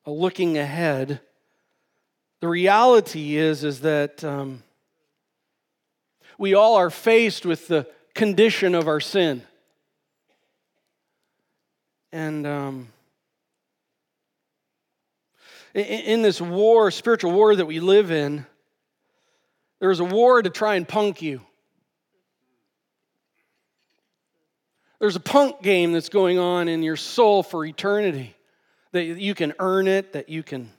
uh, 0.04 0.10
looking 0.10 0.58
ahead, 0.58 1.20
the 2.40 2.48
reality 2.48 3.36
is 3.36 3.62
is 3.62 3.82
that 3.82 4.24
um, 4.24 4.64
we 6.38 6.54
all 6.54 6.74
are 6.74 6.90
faced 6.90 7.46
with 7.46 7.68
the 7.68 7.86
condition 8.14 8.74
of 8.74 8.88
our 8.88 9.00
sin, 9.00 9.42
and 12.12 12.46
um, 12.46 12.88
in, 15.74 15.84
in 15.84 16.22
this 16.22 16.40
war, 16.40 16.90
spiritual 16.90 17.32
war 17.32 17.54
that 17.56 17.66
we 17.66 17.80
live 17.80 18.10
in. 18.10 18.46
There's 19.80 20.00
a 20.00 20.04
war 20.04 20.40
to 20.40 20.50
try 20.50 20.76
and 20.76 20.86
punk 20.86 21.22
you. 21.22 21.40
There's 25.00 25.16
a 25.16 25.20
punk 25.20 25.62
game 25.62 25.92
that's 25.92 26.08
going 26.08 26.38
on 26.38 26.68
in 26.68 26.84
your 26.84 26.94
soul 26.94 27.42
for 27.42 27.64
eternity. 27.64 28.36
That 28.92 29.04
you 29.04 29.34
can 29.34 29.54
earn 29.58 29.88
it, 29.88 30.12
that 30.12 30.28
you 30.28 30.44
can 30.44 30.70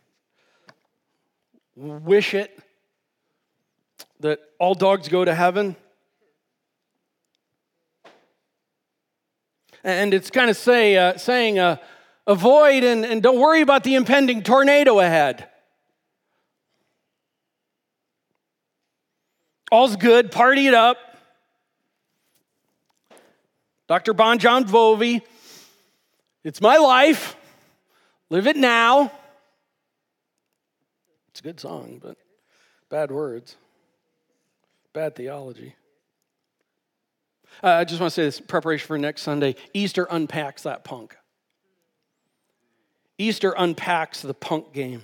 wish 1.75 2.34
it, 2.34 2.57
that 4.21 4.39
all 4.59 4.75
dogs 4.75 5.09
go 5.09 5.25
to 5.25 5.36
heaven. 5.36 5.75
And 9.84 10.13
it's 10.13 10.29
kind 10.29 10.49
of 10.49 10.55
say, 10.55 10.95
uh, 10.95 11.17
saying, 11.17 11.59
uh, 11.59 11.77
avoid 12.25 12.84
and, 12.84 13.05
and 13.05 13.21
don't 13.21 13.39
worry 13.39 13.61
about 13.61 13.84
the 13.84 13.95
impending 13.95 14.41
tornado 14.43 14.99
ahead. 14.99 15.49
All's 19.71 19.95
good, 19.95 20.31
party 20.31 20.67
it 20.67 20.73
up. 20.73 20.97
Dr. 23.88 24.13
Bon 24.13 24.39
Jovi 24.39 25.21
it's 26.43 26.59
my 26.59 26.77
life. 26.77 27.38
Live 28.29 28.47
it 28.47 28.57
now. 28.57 29.11
It's 31.29 31.39
a 31.39 31.43
good 31.43 31.59
song, 31.59 31.99
but 32.03 32.17
bad 32.89 33.11
words, 33.11 33.55
bad 34.91 35.15
theology. 35.15 35.75
Uh, 37.62 37.68
I 37.68 37.84
just 37.84 37.99
want 37.99 38.12
to 38.12 38.16
say 38.16 38.24
this 38.24 38.39
preparation 38.39 38.88
for 38.88 38.97
next 38.97 39.22
Sunday. 39.22 39.56
Easter 39.74 40.08
unpacks 40.10 40.64
that 40.64 40.84
punk. 40.84 41.16
Easter 43.18 43.54
unpacks 43.58 44.22
the 44.22 44.34
punk 44.34 44.74
game 44.74 45.01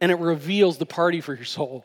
and 0.00 0.10
it 0.10 0.18
reveals 0.18 0.78
the 0.78 0.86
party 0.86 1.20
for 1.20 1.34
your 1.34 1.44
soul. 1.44 1.84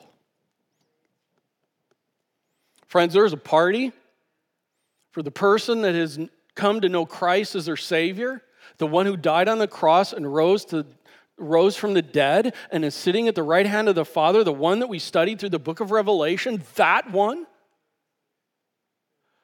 Friends, 2.87 3.13
there's 3.13 3.33
a 3.33 3.37
party 3.37 3.91
for 5.11 5.23
the 5.23 5.31
person 5.31 5.81
that 5.81 5.95
has 5.95 6.19
come 6.55 6.81
to 6.81 6.89
know 6.89 7.05
Christ 7.05 7.55
as 7.55 7.65
their 7.65 7.77
Savior, 7.77 8.43
the 8.77 8.87
one 8.87 9.05
who 9.05 9.17
died 9.17 9.47
on 9.47 9.57
the 9.57 9.67
cross 9.67 10.13
and 10.13 10.31
rose 10.31 10.65
to 10.65 10.85
rose 11.37 11.75
from 11.75 11.93
the 11.93 12.01
dead 12.01 12.53
and 12.71 12.85
is 12.85 12.93
sitting 12.93 13.27
at 13.27 13.35
the 13.35 13.43
right 13.43 13.65
hand 13.65 13.89
of 13.89 13.95
the 13.95 14.05
Father, 14.05 14.43
the 14.43 14.53
one 14.53 14.79
that 14.79 14.87
we 14.87 14.99
studied 14.99 15.39
through 15.39 15.49
the 15.49 15.59
book 15.59 15.79
of 15.79 15.91
Revelation, 15.91 16.61
that 16.75 17.11
one. 17.11 17.47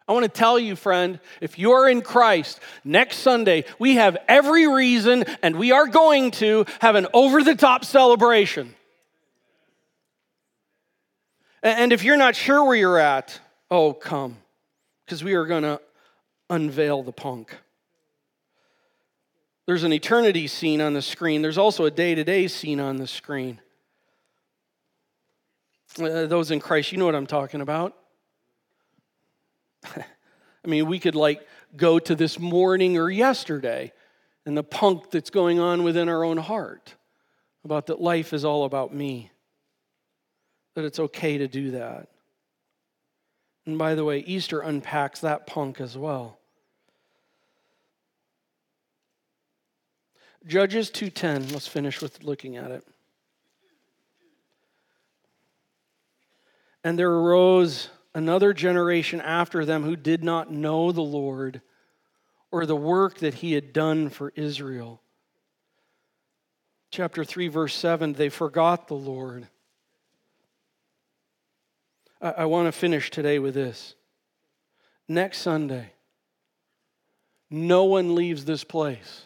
I 0.10 0.12
want 0.14 0.24
to 0.24 0.30
tell 0.30 0.58
you, 0.58 0.76
friend, 0.76 1.20
if 1.40 1.60
you're 1.60 1.88
in 1.88 2.02
Christ, 2.02 2.60
next 2.84 3.18
Sunday, 3.18 3.66
we 3.78 3.98
have 3.98 4.18
every 4.28 4.68
reason 4.68 5.24
and 5.44 5.58
we 5.58 5.72
are 5.72 5.86
going 5.86 6.32
to 6.32 6.66
have 6.82 6.96
an 6.96 7.06
over 7.14 7.44
the 7.44 7.54
top 7.54 7.86
celebration. 7.86 8.74
And 11.62 11.94
if 11.94 12.04
you're 12.04 12.18
not 12.18 12.36
sure 12.36 12.64
where 12.64 12.76
you're 12.76 12.98
at, 12.98 13.40
oh, 13.70 13.94
come, 13.94 14.38
because 15.06 15.24
we 15.24 15.36
are 15.36 15.46
going 15.46 15.62
to 15.62 15.80
unveil 16.50 17.04
the 17.04 17.12
punk. 17.12 17.56
There's 19.68 19.84
an 19.84 19.94
eternity 19.94 20.48
scene 20.48 20.82
on 20.82 20.94
the 20.94 21.04
screen, 21.04 21.44
there's 21.44 21.60
also 21.60 21.86
a 21.86 21.92
day 21.92 22.16
to 22.16 22.24
day 22.24 22.48
scene 22.48 22.80
on 22.80 22.98
the 22.98 23.06
screen. 23.06 23.62
Uh, 26.02 26.26
those 26.26 26.50
in 26.50 26.60
Christ, 26.60 26.92
you 26.92 26.98
know 26.98 27.06
what 27.06 27.14
I'm 27.14 27.28
talking 27.28 27.62
about. 27.62 27.96
I 29.96 30.68
mean, 30.68 30.88
we 30.88 31.00
could 31.00 31.16
like 31.16 31.46
go 31.76 32.00
to 32.00 32.16
this 32.16 32.40
morning 32.40 32.98
or 32.98 33.10
yesterday 33.10 33.92
and 34.46 34.58
the 34.58 34.64
punk 34.64 35.12
that's 35.12 35.30
going 35.30 35.60
on 35.60 35.84
within 35.84 36.10
our 36.10 36.24
own 36.24 36.38
heart 36.38 36.96
about 37.64 37.88
that 37.88 38.02
life 38.02 38.34
is 38.34 38.44
all 38.44 38.66
about 38.66 38.94
me 38.94 39.32
that 40.76 40.86
it's 40.86 41.00
okay 41.00 41.38
to 41.38 41.48
do 41.48 41.72
that. 41.72 42.08
And 43.66 43.78
by 43.78 43.96
the 43.96 44.06
way, 44.06 44.20
Easter 44.20 44.62
unpacks 44.62 45.20
that 45.22 45.46
punk 45.46 45.80
as 45.82 45.98
well. 45.98 46.40
Judges 50.48 50.90
2:10. 50.90 51.52
Let's 51.52 51.68
finish 51.68 52.02
with 52.02 52.24
looking 52.24 52.56
at 52.56 52.72
it. 52.72 52.88
And 56.84 56.98
there 56.98 57.12
arose 57.12 57.90
another 58.14 58.54
generation 58.54 59.22
after 59.22 59.66
them 59.66 59.84
who 59.84 59.96
did 59.96 60.24
not 60.24 60.52
know 60.52 60.92
the 60.92 61.02
Lord 61.02 61.62
or 62.52 62.66
the 62.66 62.76
work 62.76 63.20
that 63.20 63.36
he 63.36 63.54
had 63.54 63.74
done 63.74 64.10
for 64.10 64.34
Israel. 64.36 65.02
Chapter 66.92 67.24
3, 67.24 67.48
verse 67.48 67.76
7 67.76 68.14
they 68.14 68.30
forgot 68.30 68.88
the 68.88 68.96
Lord. 68.96 69.48
I, 72.22 72.32
I 72.32 72.46
want 72.46 72.68
to 72.68 72.72
finish 72.72 73.12
today 73.12 73.40
with 73.40 73.54
this. 73.54 73.96
Next 75.08 75.40
Sunday, 75.40 75.94
no 77.50 77.86
one 77.86 78.16
leaves 78.16 78.46
this 78.46 78.64
place 78.64 79.26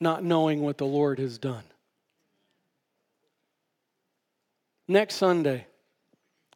not 0.00 0.24
knowing 0.24 0.62
what 0.62 0.78
the 0.78 0.86
Lord 0.86 1.18
has 1.18 1.38
done. 1.38 1.64
Next 4.88 5.16
Sunday, 5.16 5.66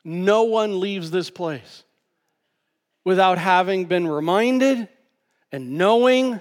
no 0.05 0.44
one 0.44 0.80
leaves 0.80 1.11
this 1.11 1.30
place 1.30 1.84
without 3.05 3.38
having 3.38 3.86
been 3.86 4.07
reminded 4.07 4.88
and 5.50 5.78
knowing 5.78 6.40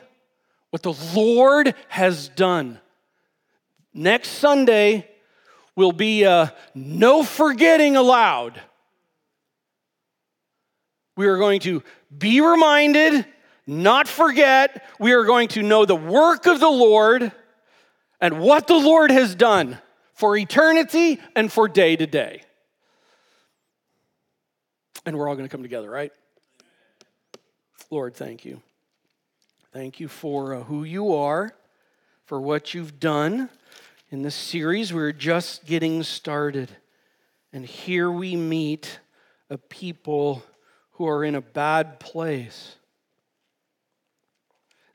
what 0.70 0.84
the 0.84 0.94
Lord 1.14 1.76
has 1.88 2.30
done. 2.30 2.80
Next 3.94 4.30
Sunday 4.30 5.08
will 5.76 5.92
be 5.92 6.24
a 6.24 6.54
no 6.74 7.24
forgetting 7.24 7.96
allowed. 7.96 8.60
We 11.16 11.28
are 11.28 11.38
going 11.38 11.60
to 11.62 11.84
be 12.16 12.42
reminded, 12.42 13.26
not 13.68 14.08
forget. 14.08 14.84
We 15.00 15.14
are 15.14 15.26
going 15.26 15.50
to 15.50 15.62
know 15.62 15.86
the 15.86 15.96
work 15.96 16.48
of 16.48 16.60
the 16.60 16.70
Lord 16.70 17.32
and 18.20 18.40
what 18.40 18.68
the 18.68 18.78
Lord 18.78 19.12
has 19.12 19.36
done 19.36 19.78
for 20.14 20.36
eternity 20.36 21.20
and 21.36 21.52
for 21.52 21.68
day 21.68 21.96
to 21.96 22.08
day. 22.08 22.42
And 25.06 25.18
we're 25.18 25.28
all 25.28 25.36
going 25.36 25.48
to 25.48 25.52
come 25.52 25.64
together, 25.64 25.90
right? 25.90 26.12
Lord, 27.90 28.16
thank 28.16 28.46
you. 28.46 28.62
Thank 29.72 30.00
you 30.00 30.08
for 30.08 30.56
uh, 30.56 30.64
who 30.64 30.84
you 30.84 31.16
are, 31.16 31.54
for 32.26 32.40
what 32.40 32.74
you've 32.74 33.00
done. 33.00 33.50
In 34.10 34.22
this 34.22 34.36
series, 34.36 34.94
we're 34.94 35.12
just 35.12 35.66
getting 35.66 36.04
started. 36.04 36.70
And 37.52 37.66
here 37.66 38.12
we 38.12 38.36
meet 38.36 39.00
a 39.50 39.58
people 39.58 40.44
who 40.92 41.08
are 41.08 41.24
in 41.24 41.36
a 41.36 41.42
bad 41.42 42.00
place. 42.00 42.76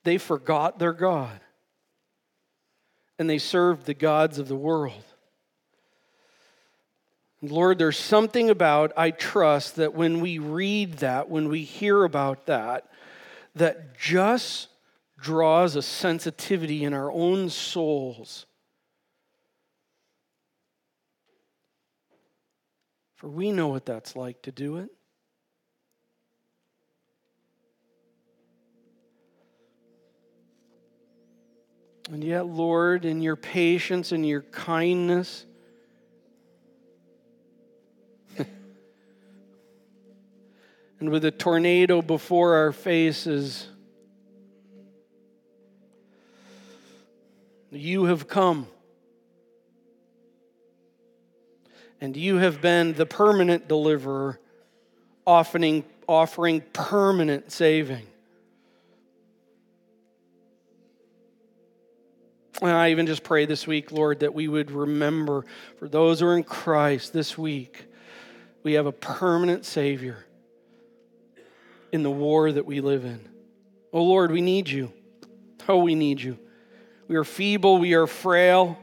They 0.04 0.18
forgot 0.18 0.78
their 0.78 0.92
God 0.92 1.40
and 3.18 3.28
they 3.28 3.38
served 3.38 3.84
the 3.84 3.94
gods 3.94 4.38
of 4.38 4.48
the 4.48 4.56
world. 4.56 5.04
Lord, 7.40 7.78
there's 7.78 7.98
something 7.98 8.50
about, 8.50 8.92
I 8.96 9.12
trust, 9.12 9.76
that 9.76 9.94
when 9.94 10.20
we 10.20 10.38
read 10.38 10.94
that, 10.94 11.28
when 11.28 11.48
we 11.48 11.62
hear 11.62 12.02
about 12.02 12.46
that, 12.46 12.90
that 13.54 13.96
just 13.96 14.68
draws 15.20 15.76
a 15.76 15.82
sensitivity 15.82 16.84
in 16.84 16.94
our 16.94 17.10
own 17.12 17.48
souls. 17.48 18.46
For 23.14 23.28
we 23.28 23.52
know 23.52 23.68
what 23.68 23.84
that's 23.84 24.14
like 24.14 24.42
to 24.42 24.52
do 24.52 24.78
it. 24.78 24.90
And 32.10 32.24
yet, 32.24 32.46
Lord, 32.46 33.04
in 33.04 33.20
your 33.20 33.36
patience 33.36 34.12
and 34.12 34.26
your 34.26 34.42
kindness, 34.42 35.44
and 41.00 41.10
with 41.10 41.24
a 41.24 41.30
tornado 41.30 42.02
before 42.02 42.54
our 42.56 42.72
faces, 42.72 43.68
you 47.70 48.04
have 48.04 48.26
come. 48.26 48.66
And 52.00 52.16
you 52.16 52.36
have 52.36 52.60
been 52.60 52.94
the 52.94 53.06
permanent 53.06 53.68
deliverer, 53.68 54.38
offering, 55.26 55.84
offering 56.06 56.62
permanent 56.72 57.50
saving. 57.52 58.06
And 62.60 62.70
I 62.72 62.90
even 62.90 63.06
just 63.06 63.22
pray 63.22 63.46
this 63.46 63.68
week, 63.68 63.92
Lord, 63.92 64.20
that 64.20 64.34
we 64.34 64.48
would 64.48 64.72
remember 64.72 65.44
for 65.78 65.88
those 65.88 66.20
who 66.20 66.26
are 66.26 66.36
in 66.36 66.42
Christ 66.42 67.12
this 67.12 67.38
week, 67.38 67.84
we 68.64 68.72
have 68.72 68.86
a 68.86 68.92
permanent 68.92 69.64
Savior 69.64 70.24
in 71.92 72.02
the 72.02 72.10
war 72.10 72.50
that 72.52 72.66
we 72.66 72.80
live 72.80 73.04
in. 73.04 73.20
Oh, 73.92 74.02
Lord, 74.02 74.30
we 74.30 74.40
need 74.40 74.68
you. 74.68 74.92
Oh, 75.68 75.78
we 75.78 75.94
need 75.94 76.20
you. 76.20 76.38
We 77.08 77.16
are 77.16 77.24
feeble, 77.24 77.78
we 77.78 77.94
are 77.94 78.06
frail, 78.06 78.78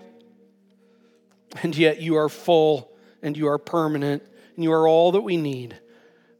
and 1.62 1.76
yet 1.76 2.02
you 2.02 2.16
are 2.16 2.30
full 2.30 2.92
and 3.22 3.38
you 3.38 3.48
are 3.48 3.58
permanent 3.58 4.24
and 4.56 4.64
you 4.64 4.72
are 4.72 4.88
all 4.88 5.12
that 5.14 5.22
we 5.22 5.38
need. 5.38 5.80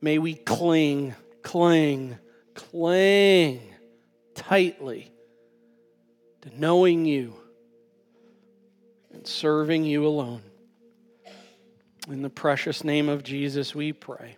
May 0.02 0.18
we 0.18 0.34
cling, 0.36 1.16
cling, 1.42 2.18
cling 2.54 3.62
tightly 4.36 5.12
to 6.42 6.60
knowing 6.60 7.06
you 7.06 7.34
and 9.14 9.26
serving 9.26 9.84
you 9.84 10.06
alone. 10.06 10.42
In 12.08 12.22
the 12.22 12.30
precious 12.30 12.84
name 12.84 13.10
of 13.10 13.24
Jesus, 13.24 13.74
we 13.74 13.94
pray. 13.94 14.38